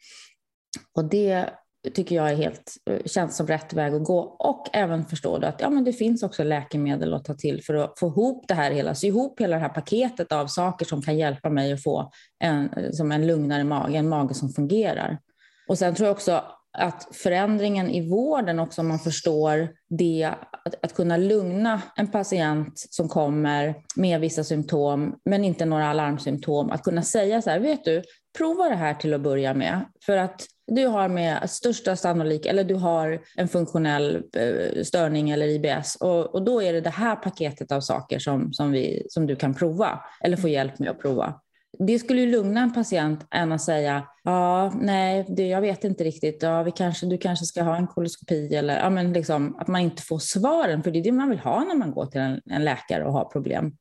Och 0.96 1.06
det 1.06 1.50
tycker 1.94 2.16
jag 2.16 2.32
är 2.32 2.36
helt, 2.36 2.74
känns 3.06 3.38
som 3.38 3.48
rätt 3.48 3.74
väg 3.74 3.94
att 3.94 4.04
gå. 4.04 4.20
Och 4.20 4.68
även 4.74 5.06
förstå 5.06 5.36
att 5.36 5.62
ja, 5.62 5.70
men 5.70 5.84
det 5.84 5.94
finns 5.94 6.24
också 6.24 6.44
läkemedel 6.44 7.14
att 7.14 7.26
ta 7.26 7.34
till 7.34 7.64
för 7.64 7.74
att 7.74 8.00
få 8.00 8.08
ihop 8.08 8.46
det 8.48 8.54
här 8.54 8.72
hela, 8.72 8.96
sy 8.96 9.08
ihop 9.08 9.40
hela 9.40 9.56
det 9.56 9.62
här 9.62 9.70
paketet 9.70 10.32
av 10.32 10.48
saker 10.48 10.86
som 10.86 11.02
kan 11.02 11.18
hjälpa 11.18 11.50
mig 11.50 11.74
att 11.74 11.84
få 11.84 12.12
en, 12.40 12.94
som 12.94 13.12
en 13.12 13.28
lugnare 13.28 13.64
mage, 13.64 13.98
en 13.98 14.10
mage 14.10 14.34
som 14.34 14.50
fungerar. 14.50 15.20
Och 15.70 15.78
sen 15.78 15.96
tror 15.96 16.08
jag 16.08 16.14
också 16.14 16.44
att 16.78 17.08
förändringen 17.12 17.90
i 17.90 18.10
vården 18.10 18.60
också, 18.60 18.82
om 18.82 18.88
man 18.88 19.00
förstår 19.00 19.70
det, 19.90 20.30
att, 20.66 20.76
att, 20.86 20.94
kunna 20.94 21.18
lugna 21.18 21.82
en 21.96 22.08
patient 22.08 22.74
som 22.76 23.10
kommer 23.10 23.76
med 23.96 24.22
vissa 24.22 24.44
symptom, 24.44 25.16
men 25.26 25.46
inte 25.46 25.66
några 25.66 25.90
alarmsymptom, 25.90 26.72
att 26.72 26.84
kunna 26.84 27.02
säga 27.02 27.42
så 27.42 27.50
här, 27.50 27.60
vet 27.60 27.86
du, 27.86 28.04
prova 28.38 28.70
det 28.70 28.76
här 28.76 28.94
till 28.94 29.14
att 29.14 29.22
börja 29.22 29.54
med, 29.54 29.86
för 30.06 30.18
att 30.18 30.46
du 30.68 30.86
har 30.86 31.10
med 31.10 31.50
största 31.50 31.96
sannolik, 31.96 32.46
eller 32.46 32.64
du 32.64 32.76
har 32.76 33.20
en 33.36 33.48
funktionell 33.48 34.24
eh, 34.36 34.84
störning 34.84 35.30
eller 35.30 35.48
IBS 35.48 35.96
och, 35.96 36.36
och 36.36 36.46
då 36.46 36.62
är 36.62 36.74
det 36.74 36.82
det 36.82 36.90
här 36.90 37.16
paketet 37.16 37.72
av 37.72 37.82
saker 37.82 38.20
som, 38.20 38.54
som, 38.54 38.72
vi, 38.72 39.06
som 39.10 39.28
du 39.28 39.36
kan 39.36 39.54
prova 39.54 40.00
eller 40.24 40.38
få 40.38 40.48
hjälp 40.48 40.80
med 40.80 40.90
att 40.90 41.02
prova. 41.02 41.42
Det 41.88 42.00
skulle 42.00 42.22
ju 42.22 42.32
lugna 42.32 42.62
en 42.62 42.74
patient 42.74 43.28
än 43.32 43.52
att 43.52 43.62
säga 43.62 44.04
ja, 44.30 44.72
nej, 44.76 45.26
det, 45.28 45.48
jag 45.48 45.62
vet 45.62 45.84
inte 45.84 46.04
riktigt, 46.04 46.44
ja, 46.44 46.64
vi 46.64 46.72
kanske, 46.72 47.06
du 47.06 47.18
kanske 47.18 47.46
ska 47.46 47.64
ha 47.64 47.76
en 47.76 47.88
koloskopi 47.88 48.56
eller 48.56 48.78
ja, 48.78 48.90
men 48.90 49.14
liksom, 49.14 49.56
att 49.60 49.68
man 49.68 49.82
inte 49.82 50.02
får 50.02 50.20
svaren, 50.20 50.84
för 50.84 50.92
det 50.92 51.00
är 51.00 51.04
det 51.04 51.12
man 51.12 51.30
vill 51.30 51.40
ha 51.40 51.64
när 51.64 51.76
man 51.76 51.92
går 51.92 52.06
till 52.06 52.22
en, 52.22 52.42
en 52.46 52.66
läkare 52.66 53.06
och 53.06 53.14
har 53.14 53.26
problem. 53.26 53.72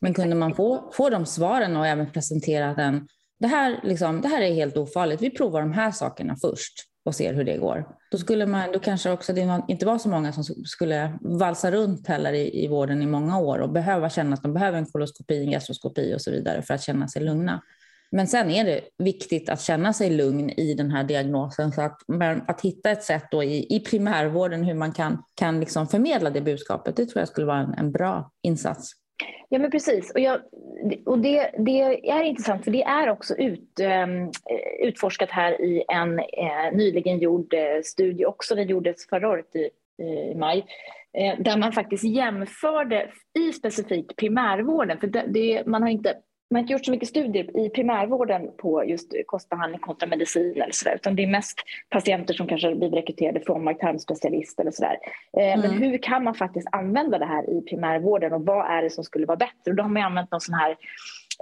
Men 0.00 0.14
kunde 0.14 0.36
man 0.36 0.54
få, 0.54 0.90
få 0.92 1.10
de 1.10 1.26
svaren 1.26 1.76
och 1.76 1.86
även 1.86 2.12
presentera 2.12 2.74
den, 2.74 3.08
det 3.38 3.46
här, 3.46 3.80
liksom, 3.82 4.20
det 4.20 4.28
här 4.28 4.42
är 4.42 4.54
helt 4.54 4.76
ofarligt, 4.76 5.22
vi 5.22 5.30
provar 5.30 5.60
de 5.60 5.72
här 5.72 5.90
sakerna 5.90 6.36
först 6.36 6.74
och 7.04 7.14
ser 7.14 7.34
hur 7.34 7.44
det 7.44 7.56
går. 7.56 7.88
Då 8.10 8.18
skulle 8.18 8.46
man, 8.46 8.72
då 8.72 8.78
kanske 8.78 9.10
också 9.10 9.32
det 9.32 9.62
inte 9.68 9.86
var 9.86 9.98
så 9.98 10.08
många 10.08 10.32
som 10.32 10.44
skulle 10.44 11.18
valsa 11.20 11.70
runt 11.70 12.06
heller 12.06 12.32
i, 12.32 12.64
i 12.64 12.68
vården 12.68 13.02
i 13.02 13.06
många 13.06 13.38
år 13.38 13.58
och 13.58 13.72
behöva 13.72 14.10
känna 14.10 14.34
att 14.34 14.42
de 14.42 14.54
behöver 14.54 14.78
en 14.78 14.86
koloskopi, 14.86 15.44
en 15.44 15.50
gastroskopi 15.50 16.14
och 16.14 16.20
så 16.20 16.30
vidare 16.30 16.62
för 16.62 16.74
att 16.74 16.82
känna 16.82 17.08
sig 17.08 17.22
lugna. 17.22 17.62
Men 18.12 18.26
sen 18.26 18.50
är 18.50 18.64
det 18.64 18.80
viktigt 18.98 19.48
att 19.48 19.60
känna 19.60 19.92
sig 19.92 20.10
lugn 20.10 20.50
i 20.50 20.74
den 20.74 20.90
här 20.90 21.04
diagnosen. 21.04 21.72
Så 21.72 21.82
att, 21.82 22.02
att 22.46 22.60
hitta 22.60 22.90
ett 22.90 23.02
sätt 23.02 23.24
då 23.30 23.42
i, 23.42 23.76
i 23.76 23.80
primärvården 23.80 24.64
hur 24.64 24.74
man 24.74 24.92
kan, 24.92 25.22
kan 25.34 25.60
liksom 25.60 25.86
förmedla 25.86 26.30
det 26.30 26.40
budskapet, 26.40 26.96
det 26.96 27.06
tror 27.06 27.20
jag 27.20 27.28
skulle 27.28 27.46
vara 27.46 27.58
en, 27.58 27.74
en 27.74 27.92
bra 27.92 28.30
insats. 28.42 28.92
Ja, 29.48 29.58
men 29.58 29.70
precis. 29.70 30.10
Och, 30.10 30.20
jag, 30.20 30.40
och 31.06 31.18
det, 31.18 31.50
det, 31.58 32.10
är 32.10 32.22
intressant, 32.22 32.64
för 32.64 32.70
det 32.70 32.82
är 32.82 33.10
också 33.10 33.36
ut, 33.36 33.80
ehm, 33.80 34.30
utforskat 34.82 35.30
här 35.30 35.60
i 35.60 35.84
en 35.88 36.18
eh, 36.18 36.72
nyligen 36.72 37.18
gjord 37.18 37.54
eh, 37.54 37.82
studie 37.84 38.24
också. 38.24 38.54
Den 38.54 38.68
gjordes 38.68 39.08
förra 39.08 39.28
året 39.28 39.56
i, 39.56 39.70
i 40.02 40.34
maj, 40.34 40.66
eh, 41.18 41.38
där 41.38 41.58
man 41.58 41.72
faktiskt 41.72 42.04
jämförde 42.04 43.10
i 43.38 43.52
specifikt 43.52 44.16
primärvården. 44.16 44.98
För 44.98 45.06
det, 45.06 45.24
det, 45.28 45.66
man 45.66 45.82
har 45.82 45.88
inte 45.88 46.14
man 46.50 46.56
har 46.56 46.60
inte 46.60 46.72
gjort 46.72 46.84
så 46.84 46.90
mycket 46.90 47.08
studier 47.08 47.66
i 47.66 47.70
primärvården 47.70 48.50
på 48.56 48.84
just 48.84 49.12
kostbehandling 49.26 49.80
kontra 49.80 50.08
medicin 50.08 50.62
eller 50.62 50.72
sådär, 50.72 50.94
utan 50.94 51.16
det 51.16 51.22
är 51.22 51.26
mest 51.26 51.62
patienter 51.90 52.34
som 52.34 52.46
kanske 52.46 52.74
blivit 52.74 52.98
rekryterade 52.98 53.40
från 53.40 53.64
magtarmspecialist 53.64 54.60
eller 54.60 54.70
sådär. 54.70 54.96
Eh, 55.36 55.52
mm. 55.52 55.60
Men 55.60 55.70
hur 55.70 55.98
kan 55.98 56.24
man 56.24 56.34
faktiskt 56.34 56.68
använda 56.72 57.18
det 57.18 57.26
här 57.26 57.50
i 57.50 57.60
primärvården 57.60 58.32
och 58.32 58.46
vad 58.46 58.66
är 58.66 58.82
det 58.82 58.90
som 58.90 59.04
skulle 59.04 59.26
vara 59.26 59.36
bättre? 59.36 59.70
Och 59.70 59.74
då 59.74 59.82
har 59.82 59.90
man 59.90 60.02
använt 60.02 60.30
någon 60.30 60.40
sån 60.40 60.54
här 60.54 60.76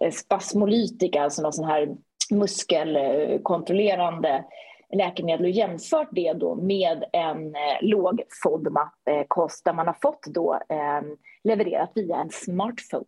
eh, 0.02 0.10
spasmolytika, 0.10 1.22
alltså 1.22 1.42
någon 1.42 1.52
sån 1.52 1.68
här 1.68 1.88
muskelkontrollerande 2.30 4.44
läkemedel 4.92 5.44
och 5.44 5.50
jämfört 5.50 6.08
det 6.10 6.32
då 6.32 6.54
med 6.54 7.04
en 7.12 7.54
eh, 7.54 7.60
låg 7.80 8.22
FODMAP-kost 8.42 9.64
där 9.64 9.72
man 9.72 9.86
har 9.86 9.96
fått 10.02 10.26
då 10.26 10.54
eh, 10.54 11.00
levererat 11.44 11.90
via 11.94 12.16
en 12.16 12.30
smartphone. 12.30 13.04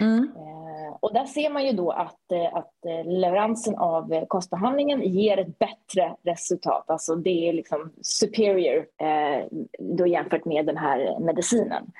Mm. 0.00 0.32
Eh, 0.36 0.96
och 1.00 1.14
där 1.14 1.24
ser 1.24 1.50
man 1.50 1.66
ju 1.66 1.72
då 1.72 1.90
att, 1.90 2.32
eh, 2.32 2.56
att 2.56 2.84
eh, 2.86 3.12
leveransen 3.12 3.74
av 3.74 4.24
kostbehandlingen 4.26 5.02
ger 5.02 5.38
ett 5.38 5.58
bättre 5.58 6.16
resultat. 6.22 6.90
Alltså 6.90 7.14
det 7.14 7.48
är 7.48 7.52
liksom 7.52 7.92
superior 8.02 8.86
eh, 8.98 9.46
då 9.78 10.06
jämfört 10.06 10.44
med 10.44 10.66
den 10.66 10.76
här 10.76 11.20
medicinen. 11.20 11.92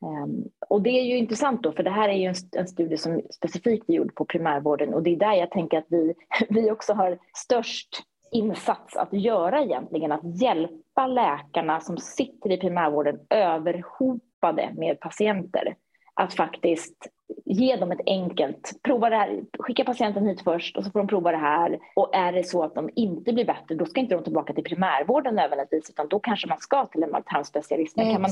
Um, 0.00 0.44
och 0.68 0.82
det 0.82 0.90
är 0.90 1.02
ju 1.02 1.16
intressant 1.16 1.62
då, 1.62 1.72
för 1.72 1.82
det 1.82 1.90
här 1.90 2.08
är 2.08 2.12
ju 2.12 2.24
en, 2.24 2.34
en, 2.56 2.66
studie 2.66 2.96
som 2.96 3.22
specifikt 3.30 3.88
är 3.88 3.94
gjord 3.94 4.14
på 4.14 4.24
primärvården 4.24 4.94
och 4.94 5.02
det 5.02 5.10
är 5.10 5.16
där 5.16 5.32
jag 5.32 5.50
tänker 5.50 5.78
att 5.78 5.86
vi, 5.88 6.14
vi 6.48 6.70
också 6.70 6.92
har 6.92 7.18
störst 7.36 7.88
insats 8.32 8.96
att 8.96 9.12
göra 9.12 9.62
egentligen, 9.62 10.12
att 10.12 10.40
hjälpa 10.42 11.06
läkarna 11.06 11.80
som 11.80 11.96
sitter 11.96 12.52
i 12.52 12.56
primärvården 12.56 13.18
överhopade 13.30 14.70
med 14.76 15.00
patienter 15.00 15.76
att 16.14 16.34
faktiskt 16.34 17.08
ge 17.44 17.76
dem 17.76 17.92
ett 17.92 18.00
enkelt, 18.06 18.80
prova 18.82 19.10
det 19.10 19.16
här, 19.16 19.40
skicka 19.58 19.84
patienten 19.84 20.26
hit 20.26 20.40
först 20.44 20.76
och 20.76 20.84
så 20.84 20.90
får 20.90 21.00
de 21.00 21.06
prova 21.06 21.30
det 21.30 21.36
här. 21.36 21.78
Och 21.96 22.14
är 22.14 22.32
det 22.32 22.44
så 22.44 22.62
att 22.62 22.74
de 22.74 22.90
inte 22.94 23.32
blir 23.32 23.44
bättre, 23.44 23.74
då 23.74 23.86
ska 23.86 24.00
inte 24.00 24.14
de 24.14 24.24
tillbaka 24.24 24.52
till 24.52 24.64
primärvården 24.64 25.34
nödvändigtvis, 25.34 25.90
utan 25.90 26.08
då 26.08 26.18
kanske 26.18 26.48
man 26.48 26.58
ska 26.58 26.86
till 26.86 27.02
en 27.02 27.10
tarmspecialist. 27.10 27.96
Men 27.96 28.12
kan 28.12 28.22
man 28.22 28.30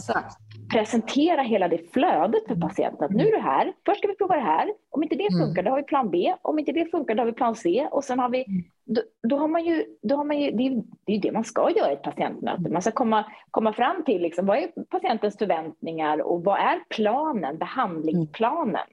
presentera 0.72 1.42
hela 1.42 1.68
det 1.68 1.92
flödet 1.92 2.46
för 2.48 2.57
patienten, 2.57 3.04
att 3.04 3.11
nu 3.11 3.28
är 3.28 3.33
du 3.33 3.38
här, 3.38 3.72
först 3.87 3.98
ska 3.98 4.09
vi 4.09 4.14
prova 4.14 4.35
det 4.35 4.42
här, 4.42 4.72
om 4.90 5.02
inte 5.02 5.14
det 5.14 5.28
mm. 5.33 5.46
funkar, 5.46 5.62
då 5.62 5.70
har 5.70 5.76
vi 5.76 5.83
plan 5.83 6.11
B, 6.11 6.35
om 6.42 6.59
inte 6.59 6.72
det 6.72 6.90
funkar, 6.90 7.14
då 7.14 7.20
har 7.20 7.26
vi 7.26 7.33
plan 7.33 7.54
C 7.54 7.88
och 7.90 8.04
sen 8.04 8.18
har 8.18 8.28
vi 8.28 8.44
mm. 8.44 8.64
Då, 8.87 9.03
då, 9.29 9.37
har 9.37 9.49
man 9.49 9.64
ju, 9.64 9.85
då 10.03 10.16
har 10.16 10.25
man 10.25 10.40
ju, 10.40 10.51
det 10.51 10.66
är, 10.66 10.70
det 11.07 11.12
är 11.12 11.14
ju 11.14 11.20
det 11.20 11.33
man 11.33 11.44
ska 11.44 11.70
göra 11.70 11.90
i 11.90 11.94
ett 11.94 12.03
patientmöte. 12.03 12.70
Man 12.70 12.83
ska 12.83 12.91
komma, 12.91 13.32
komma 13.51 13.72
fram 13.72 14.05
till 14.05 14.22
liksom, 14.22 14.47
vad 14.47 14.59
är 14.59 14.85
patientens 14.91 15.39
förväntningar 15.39 16.22
och 16.22 16.45
vad 16.45 16.59
är 16.59 16.85
planen, 16.89 17.59
behandlingsplanen? 17.59 18.87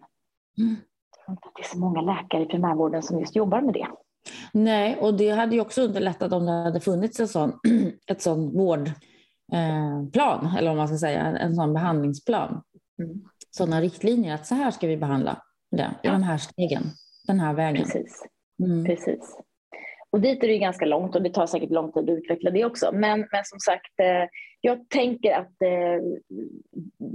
Mm. 0.58 0.76
Jag 1.18 1.26
tror 1.26 1.34
inte 1.34 1.48
att 1.48 1.56
det 1.56 1.62
är 1.62 1.76
så 1.76 1.80
många 1.80 2.02
läkare 2.02 2.44
i 2.44 2.46
primärvården 2.46 3.04
som 3.04 3.20
just 3.20 3.36
jobbar 3.36 3.62
med 3.62 3.74
det. 3.74 3.88
Nej, 4.54 4.98
och 4.98 5.14
det 5.14 5.30
hade 5.30 5.56
ju 5.56 5.62
också 5.62 5.82
underlättat 5.82 6.34
om 6.34 6.46
det 6.46 6.52
hade 6.52 6.80
funnits 6.80 7.20
en 7.20 7.28
sån, 7.28 7.54
ett 8.08 8.22
sån 8.22 8.58
vårdplan, 8.58 8.96
eh, 10.46 10.56
eller 10.56 10.68
vad 10.68 10.78
man 10.78 10.88
ska 10.88 10.98
säga, 10.98 11.22
en 11.22 11.56
sån 11.56 11.74
behandlingsplan. 11.74 12.64
Mm. 13.04 13.22
Sådana 13.50 13.82
riktlinjer, 13.82 14.36
att 14.36 14.46
så 14.46 14.56
här 14.56 14.72
ska 14.72 14.88
vi 14.88 14.98
behandla 14.98 15.42
det, 15.72 15.92
i 16.04 16.08
de 16.08 16.24
här 16.24 16.38
stegen, 16.38 16.84
den 17.28 17.39
här 17.39 17.54
vägen. 17.54 17.84
Precis. 17.84 18.24
Mm. 18.64 18.86
Precis. 18.86 19.38
Och 20.12 20.22
dit 20.22 20.43
är 20.43 20.47
det 20.47 20.57
ganska 20.57 20.86
långt 20.86 21.16
och 21.16 21.22
det 21.22 21.30
tar 21.30 21.45
säkert 21.45 21.72
lång 21.72 21.91
tid 21.91 22.09
att 22.09 22.18
utveckla 22.18 22.51
det 22.51 22.66
också. 22.66 22.91
Men, 22.93 23.20
men 23.32 23.45
som 23.45 23.59
sagt, 23.59 23.99
eh, 23.99 24.24
jag 24.62 24.89
tänker 24.89 25.32
att 25.34 25.62
eh, 25.62 26.03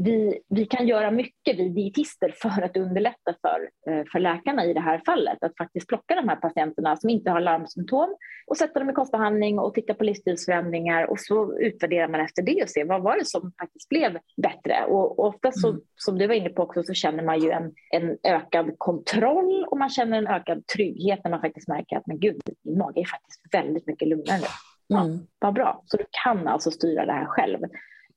vi, 0.05 0.40
vi 0.49 0.66
kan 0.66 0.88
göra 0.88 1.11
mycket, 1.11 1.59
vi 1.59 1.68
dietister, 1.68 2.34
för 2.42 2.62
att 2.62 2.76
underlätta 2.76 3.34
för, 3.42 3.92
eh, 3.92 4.05
för 4.12 4.18
läkarna 4.18 4.64
i 4.64 4.72
det 4.72 4.80
här 4.80 5.03
fallet. 5.07 5.42
Att 5.44 5.57
faktiskt 5.57 5.88
plocka 5.88 6.14
de 6.14 6.28
här 6.28 6.36
patienterna 6.36 6.97
som 6.97 7.11
inte 7.11 7.30
har 7.30 7.40
larmsymptom 7.40 8.16
och 8.47 8.57
sätta 8.57 8.78
dem 8.78 8.90
i 8.90 8.92
kostbehandling 8.92 9.59
och 9.59 9.74
titta 9.74 9.94
på 9.94 10.05
livsstilsförändringar 10.05 11.11
och 11.11 11.20
så 11.20 11.59
utvärderar 11.59 12.09
man 12.09 12.20
efter 12.20 12.42
det 12.42 12.62
och 12.62 12.70
ser 12.70 12.84
vad 12.84 13.03
var 13.03 13.18
det 13.18 13.26
som 13.26 13.53
faktiskt 13.61 13.88
blev 13.88 14.18
bättre. 14.36 14.84
Och, 14.84 15.18
och 15.18 15.26
ofta 15.26 15.53
så, 15.53 15.68
mm. 15.68 15.80
som 15.97 16.18
du 16.18 16.26
var 16.26 16.34
inne 16.34 16.49
på 16.49 16.62
också, 16.62 16.82
så 16.82 16.94
känner 16.94 17.22
man 17.22 17.40
ju 17.40 17.51
en, 17.51 17.72
en 17.90 18.18
ökad 18.22 18.74
kontroll 18.78 19.64
och 19.64 19.78
man 19.78 19.90
känner 19.90 20.18
en 20.18 20.26
ökad 20.26 20.66
trygghet 20.66 21.20
när 21.24 21.30
man 21.30 21.40
faktiskt 21.40 21.68
märker 21.68 21.97
att 21.97 22.07
men 22.07 22.20
gud, 22.20 22.42
min 22.64 22.78
mage 22.78 23.01
är 23.01 23.05
faktiskt 23.05 23.55
väldigt 23.55 23.86
mycket 23.86 24.09
lugnare 24.09 24.47
Ja, 24.87 25.05
mm. 25.05 25.26
Vad 25.39 25.55
bra. 25.55 25.82
Så 25.87 25.97
du 25.97 26.05
kan 26.24 26.49
alltså 26.49 26.70
styra 26.70 27.07
det 27.07 27.12
här 27.12 27.26
själv. 27.26 27.64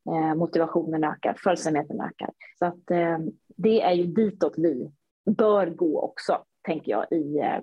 Eh, 0.10 0.36
motivationen 0.36 1.04
ökar, 1.04 1.36
följsamheten 1.38 2.02
ökar. 2.02 2.30
Så 2.60 2.66
att, 2.66 2.92
eh, 2.92 3.18
det 3.58 3.82
är 3.82 3.94
ju 3.94 4.04
ditåt 4.04 4.54
vi 4.58 4.92
bör 5.38 5.68
gå 5.68 6.02
också, 6.02 6.38
tänker 6.62 6.92
jag, 6.92 7.12
i, 7.12 7.38
eh, 7.38 7.62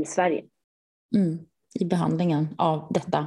i 0.00 0.04
Sverige. 0.04 0.44
Mm. 1.16 1.38
I 1.80 1.84
behandlingen 1.84 2.48
av 2.58 2.86
detta 2.90 3.26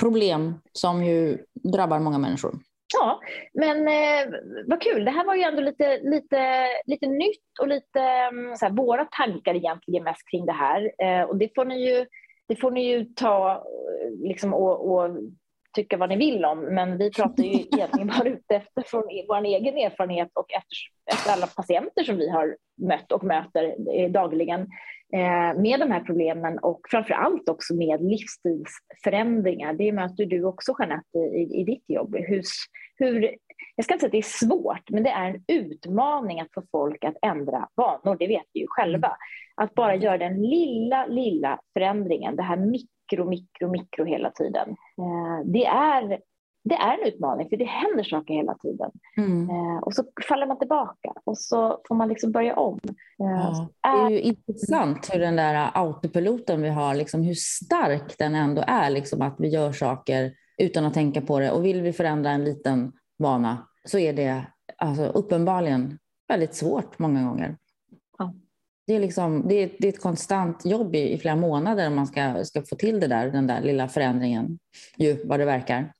problem 0.00 0.54
som 0.72 1.04
ju 1.04 1.38
drabbar 1.54 1.98
många 1.98 2.18
människor. 2.18 2.58
Ja, 2.94 3.20
men 3.54 3.88
eh, 3.88 4.34
vad 4.66 4.82
kul. 4.82 5.04
Det 5.04 5.10
här 5.10 5.26
var 5.26 5.34
ju 5.34 5.42
ändå 5.42 5.62
lite, 5.62 6.00
lite, 6.02 6.66
lite 6.86 7.06
nytt 7.06 7.58
och 7.60 7.68
lite 7.68 8.00
mm, 8.00 8.56
så 8.56 8.66
här, 8.66 8.72
våra 8.72 9.04
tankar 9.04 9.54
egentligen 9.54 10.04
mest 10.04 10.30
kring 10.30 10.46
det 10.46 10.52
här. 10.52 10.92
Eh, 10.98 11.22
och 11.22 11.36
det 11.36 11.54
får 11.54 11.64
ni 11.64 11.88
ju, 11.88 12.06
det 12.48 12.56
får 12.56 12.70
ni 12.70 12.90
ju 12.90 13.04
ta 13.04 13.64
liksom, 14.22 14.54
och, 14.54 14.92
och 14.92 15.16
tycka 15.74 15.96
vad 15.96 16.08
ni 16.08 16.16
vill 16.16 16.44
om, 16.44 16.60
men 16.60 16.98
vi 16.98 17.10
pratar 17.10 17.42
ju 17.42 17.50
egentligen 17.72 18.06
bara 18.08 18.28
ute 18.28 18.56
efter 18.56 18.82
från 18.82 19.10
e-, 19.10 19.24
vår 19.28 19.44
egen 19.44 19.76
erfarenhet 19.76 20.30
och 20.34 20.52
efter, 20.52 20.76
efter 21.16 21.32
alla 21.32 21.46
patienter 21.46 22.04
som 22.04 22.16
vi 22.16 22.28
har 22.28 22.56
mött 22.82 23.12
och 23.12 23.24
möter 23.24 23.74
eh, 23.94 24.10
dagligen 24.10 24.60
eh, 25.12 25.60
med 25.60 25.80
de 25.80 25.90
här 25.90 26.00
problemen 26.00 26.58
och 26.58 26.80
framför 26.90 27.14
allt 27.14 27.48
också 27.48 27.74
med 27.74 28.02
livsstilsförändringar. 28.02 29.72
Det 29.72 29.92
möter 29.92 30.26
du 30.26 30.44
också 30.44 30.74
Jeanette 30.78 31.18
i, 31.18 31.60
i 31.60 31.64
ditt 31.64 31.84
jobb. 31.86 32.16
Hur, 32.16 32.42
hur, 32.96 33.34
jag 33.78 33.84
ska 33.84 33.94
inte 33.94 34.00
säga 34.00 34.08
att 34.08 34.12
det 34.12 34.18
är 34.18 34.46
svårt, 34.46 34.90
men 34.90 35.02
det 35.02 35.10
är 35.10 35.30
en 35.30 35.44
utmaning 35.46 36.40
att 36.40 36.52
få 36.54 36.62
folk 36.70 37.04
att 37.04 37.16
ändra 37.22 37.68
vanor, 37.74 38.16
det 38.18 38.26
vet 38.26 38.44
vi 38.52 38.60
ju 38.60 38.66
själva. 38.68 39.16
Att 39.54 39.74
bara 39.74 39.94
göra 39.94 40.18
den 40.18 40.42
lilla, 40.42 41.06
lilla 41.06 41.60
förändringen, 41.72 42.36
det 42.36 42.42
här 42.42 42.56
mikro, 42.56 43.28
mikro, 43.28 43.70
mikro 43.70 44.04
hela 44.04 44.30
tiden. 44.30 44.68
Eh, 44.70 45.44
det 45.44 45.66
är, 45.66 46.20
det 46.64 46.74
är 46.74 46.98
en 46.98 47.08
utmaning, 47.08 47.48
för 47.48 47.56
det 47.56 47.64
händer 47.64 48.04
saker 48.04 48.34
hela 48.34 48.54
tiden. 48.54 48.90
Mm. 49.16 49.50
Eh, 49.50 49.78
och 49.82 49.94
så 49.94 50.04
faller 50.28 50.46
man 50.46 50.58
tillbaka 50.58 51.12
och 51.24 51.38
så 51.38 51.80
får 51.88 51.94
man 51.94 52.08
liksom 52.08 52.32
börja 52.32 52.56
om. 52.56 52.80
Eh, 53.22 53.68
ja, 53.82 53.98
det 54.06 54.06
är 54.06 54.10
ju 54.10 54.20
intressant 54.20 55.10
hur 55.12 55.20
den 55.20 55.36
där 55.36 55.70
autopiloten 55.74 56.62
vi 56.62 56.68
har, 56.68 56.94
liksom 56.94 57.22
hur 57.22 57.34
stark 57.34 58.18
den 58.18 58.34
ändå 58.34 58.64
är, 58.66 58.90
liksom 58.90 59.22
att 59.22 59.36
vi 59.38 59.48
gör 59.48 59.72
saker 59.72 60.32
utan 60.62 60.84
att 60.84 60.94
tänka 60.94 61.20
på 61.20 61.40
det. 61.40 61.50
Och 61.50 61.64
vill 61.64 61.82
vi 61.82 61.92
förändra 61.92 62.30
en 62.30 62.44
liten 62.44 62.92
vana 63.18 63.67
så 63.88 63.98
är 63.98 64.12
det 64.12 64.46
alltså, 64.76 65.04
uppenbarligen 65.04 65.98
väldigt 66.28 66.54
svårt 66.54 66.98
många 66.98 67.28
gånger. 67.28 67.56
Det 68.86 68.94
är, 68.94 69.00
liksom, 69.00 69.48
det 69.48 69.54
är, 69.54 69.70
det 69.78 69.88
är 69.88 69.92
ett 69.92 70.02
konstant 70.02 70.66
jobb 70.66 70.94
i, 70.94 71.12
i 71.12 71.18
flera 71.18 71.36
månader 71.36 71.86
om 71.86 71.94
man 71.94 72.06
ska, 72.06 72.44
ska 72.44 72.62
få 72.62 72.76
till 72.76 73.00
det 73.00 73.06
där, 73.06 73.30
den 73.30 73.46
där 73.46 73.60
lilla 73.60 73.88
förändringen, 73.88 74.58
ju, 74.96 75.26
vad 75.26 75.40
det 75.40 75.44
verkar. 75.44 75.92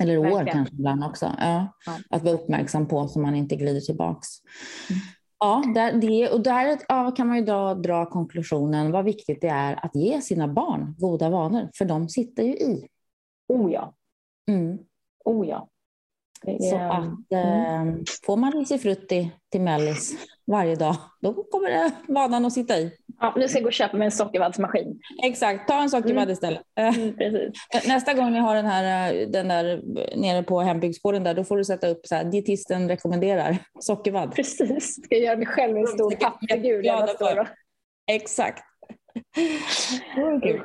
Eller 0.00 0.18
år 0.18 0.24
Verkligen. 0.24 0.46
kanske 0.46 0.74
ibland 0.74 1.04
också. 1.04 1.32
Ja, 1.38 1.76
ja. 1.86 1.98
Att 2.10 2.22
vara 2.22 2.34
uppmärksam 2.34 2.88
på 2.88 3.08
så 3.08 3.20
man 3.20 3.34
inte 3.34 3.56
glider 3.56 3.80
tillbaks. 3.80 4.28
Mm. 4.90 5.00
Ja, 5.38 5.62
där, 5.74 5.92
det, 5.92 6.28
och 6.28 6.40
där 6.40 6.78
ja, 6.88 7.10
kan 7.10 7.28
man 7.28 7.36
ju 7.36 7.44
dra, 7.44 7.74
dra 7.74 8.06
konklusionen 8.06 8.92
vad 8.92 9.04
viktigt 9.04 9.40
det 9.40 9.48
är 9.48 9.84
att 9.84 9.94
ge 9.94 10.20
sina 10.20 10.48
barn 10.48 10.94
goda 10.98 11.30
vanor, 11.30 11.70
för 11.78 11.84
de 11.84 12.08
sitter 12.08 12.42
ju 12.42 12.52
i. 12.52 12.88
Oh 13.48 13.72
ja. 13.72 13.94
Mm. 14.48 14.78
Oh 15.24 15.48
ja. 15.48 15.68
Så 16.44 16.76
att 16.76 17.32
mm. 17.32 17.88
eh, 17.88 17.94
får 18.26 18.36
man 18.36 18.52
risifrutti 18.52 19.32
till 19.50 19.60
mellis 19.60 20.14
varje 20.46 20.76
dag, 20.76 20.96
då 21.20 21.44
kommer 21.44 21.70
det 21.70 21.92
vanan 22.08 22.44
att 22.44 22.52
sitta 22.52 22.78
i. 22.78 22.92
Ja, 23.20 23.34
nu 23.36 23.48
ska 23.48 23.58
jag 23.58 23.62
gå 23.62 23.68
och 23.68 23.72
köpa 23.72 23.96
mig 23.96 24.04
en 24.04 24.12
sockervaddsmaskin. 24.12 25.00
Exakt, 25.22 25.68
ta 25.68 25.82
en 25.82 25.90
sockervadd 25.90 26.22
mm. 26.22 26.32
istället. 26.32 26.62
Mm, 26.76 27.52
Nästa 27.86 28.14
gång 28.14 28.32
ni 28.32 28.38
har 28.38 28.54
den 28.54 28.66
här 28.66 29.14
den 29.26 29.48
där 29.48 29.82
nere 30.16 30.42
på 30.42 30.60
hembygdsgården 30.60 31.24
där, 31.24 31.34
då 31.34 31.44
får 31.44 31.56
du 31.56 31.64
sätta 31.64 31.88
upp 31.88 32.06
så 32.06 32.14
här, 32.14 32.24
dietisten 32.24 32.88
rekommenderar 32.88 33.58
sockervadd. 33.80 34.34
Precis, 34.34 35.04
ska 35.04 35.14
jag 35.14 35.24
göra 35.24 35.36
mig 35.36 35.46
själv 35.46 35.76
en 35.76 35.86
stor 35.86 36.10
pappfigur. 36.10 36.82
Exakt. 38.10 38.62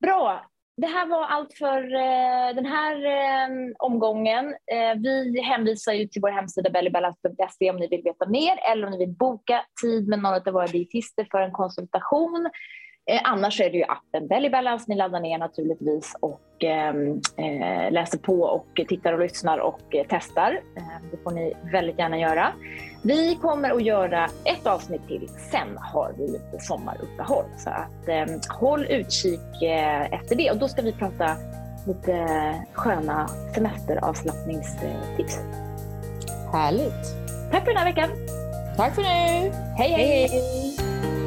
Bra, 0.00 0.49
det 0.80 0.86
här 0.86 1.06
var 1.06 1.26
allt 1.26 1.54
för 1.54 1.94
eh, 1.94 2.54
den 2.54 2.66
här 2.66 3.04
eh, 3.06 3.48
omgången. 3.78 4.46
Eh, 4.46 5.00
vi 5.02 5.40
hänvisar 5.40 5.92
ju 5.92 6.06
till 6.06 6.22
vår 6.22 6.30
hemsida 6.30 6.70
bellybalance.se 6.70 7.70
om 7.70 7.76
ni 7.76 7.88
vill 7.88 8.02
veta 8.02 8.28
mer 8.28 8.58
eller 8.72 8.86
om 8.86 8.92
ni 8.92 8.98
vill 8.98 9.16
boka 9.16 9.64
tid 9.82 10.08
med 10.08 10.18
någon 10.18 10.34
av 10.34 10.52
våra 10.52 10.66
dietister 10.66 11.26
för 11.30 11.40
en 11.40 11.52
konsultation. 11.52 12.50
Eh, 13.10 13.20
annars 13.24 13.60
är 13.60 13.70
det 13.70 13.76
ju 13.76 13.84
appen 13.84 14.28
Bellybalance 14.28 14.84
ni 14.88 14.96
laddar 14.96 15.20
ner 15.20 15.38
naturligtvis 15.38 16.16
och 16.20 16.64
ehm, 16.64 17.20
eh, 17.36 17.92
läser 17.92 18.18
på 18.18 18.42
och 18.42 18.66
tittar 18.88 19.12
och 19.12 19.20
lyssnar 19.20 19.58
och 19.58 19.94
eh, 19.94 20.06
testar. 20.08 20.60
det 21.10 21.16
får 21.24 21.30
ni 21.30 21.52
väldigt 21.72 21.98
gärna 21.98 22.18
göra. 22.18 22.52
Vi 23.02 23.38
kommer 23.42 23.70
att 23.70 23.82
göra 23.82 24.24
ett 24.44 24.66
avsnitt 24.66 25.06
till, 25.08 25.28
sen 25.50 25.78
har 25.78 26.14
vi 26.18 26.26
lite 26.26 26.58
sommaruppehåll. 26.60 27.44
Så 27.58 27.70
att, 27.70 28.08
eh, 28.08 28.26
håll 28.60 28.86
utkik 28.86 29.62
eh, 29.62 30.12
efter 30.12 30.36
det 30.36 30.50
och 30.50 30.58
då 30.58 30.68
ska 30.68 30.82
vi 30.82 30.92
prata 30.92 31.36
lite 31.86 32.54
sköna 32.72 33.28
semesteravslappningstips. 33.54 35.38
Härligt! 36.52 37.16
Tack 37.52 37.64
för 37.64 37.70
den 37.70 37.76
här 37.76 37.84
veckan! 37.84 38.10
Tack 38.76 38.94
för 38.94 39.02
nu! 39.02 39.08
hej! 39.08 39.92
hej. 39.92 40.28
hej. 40.28 41.19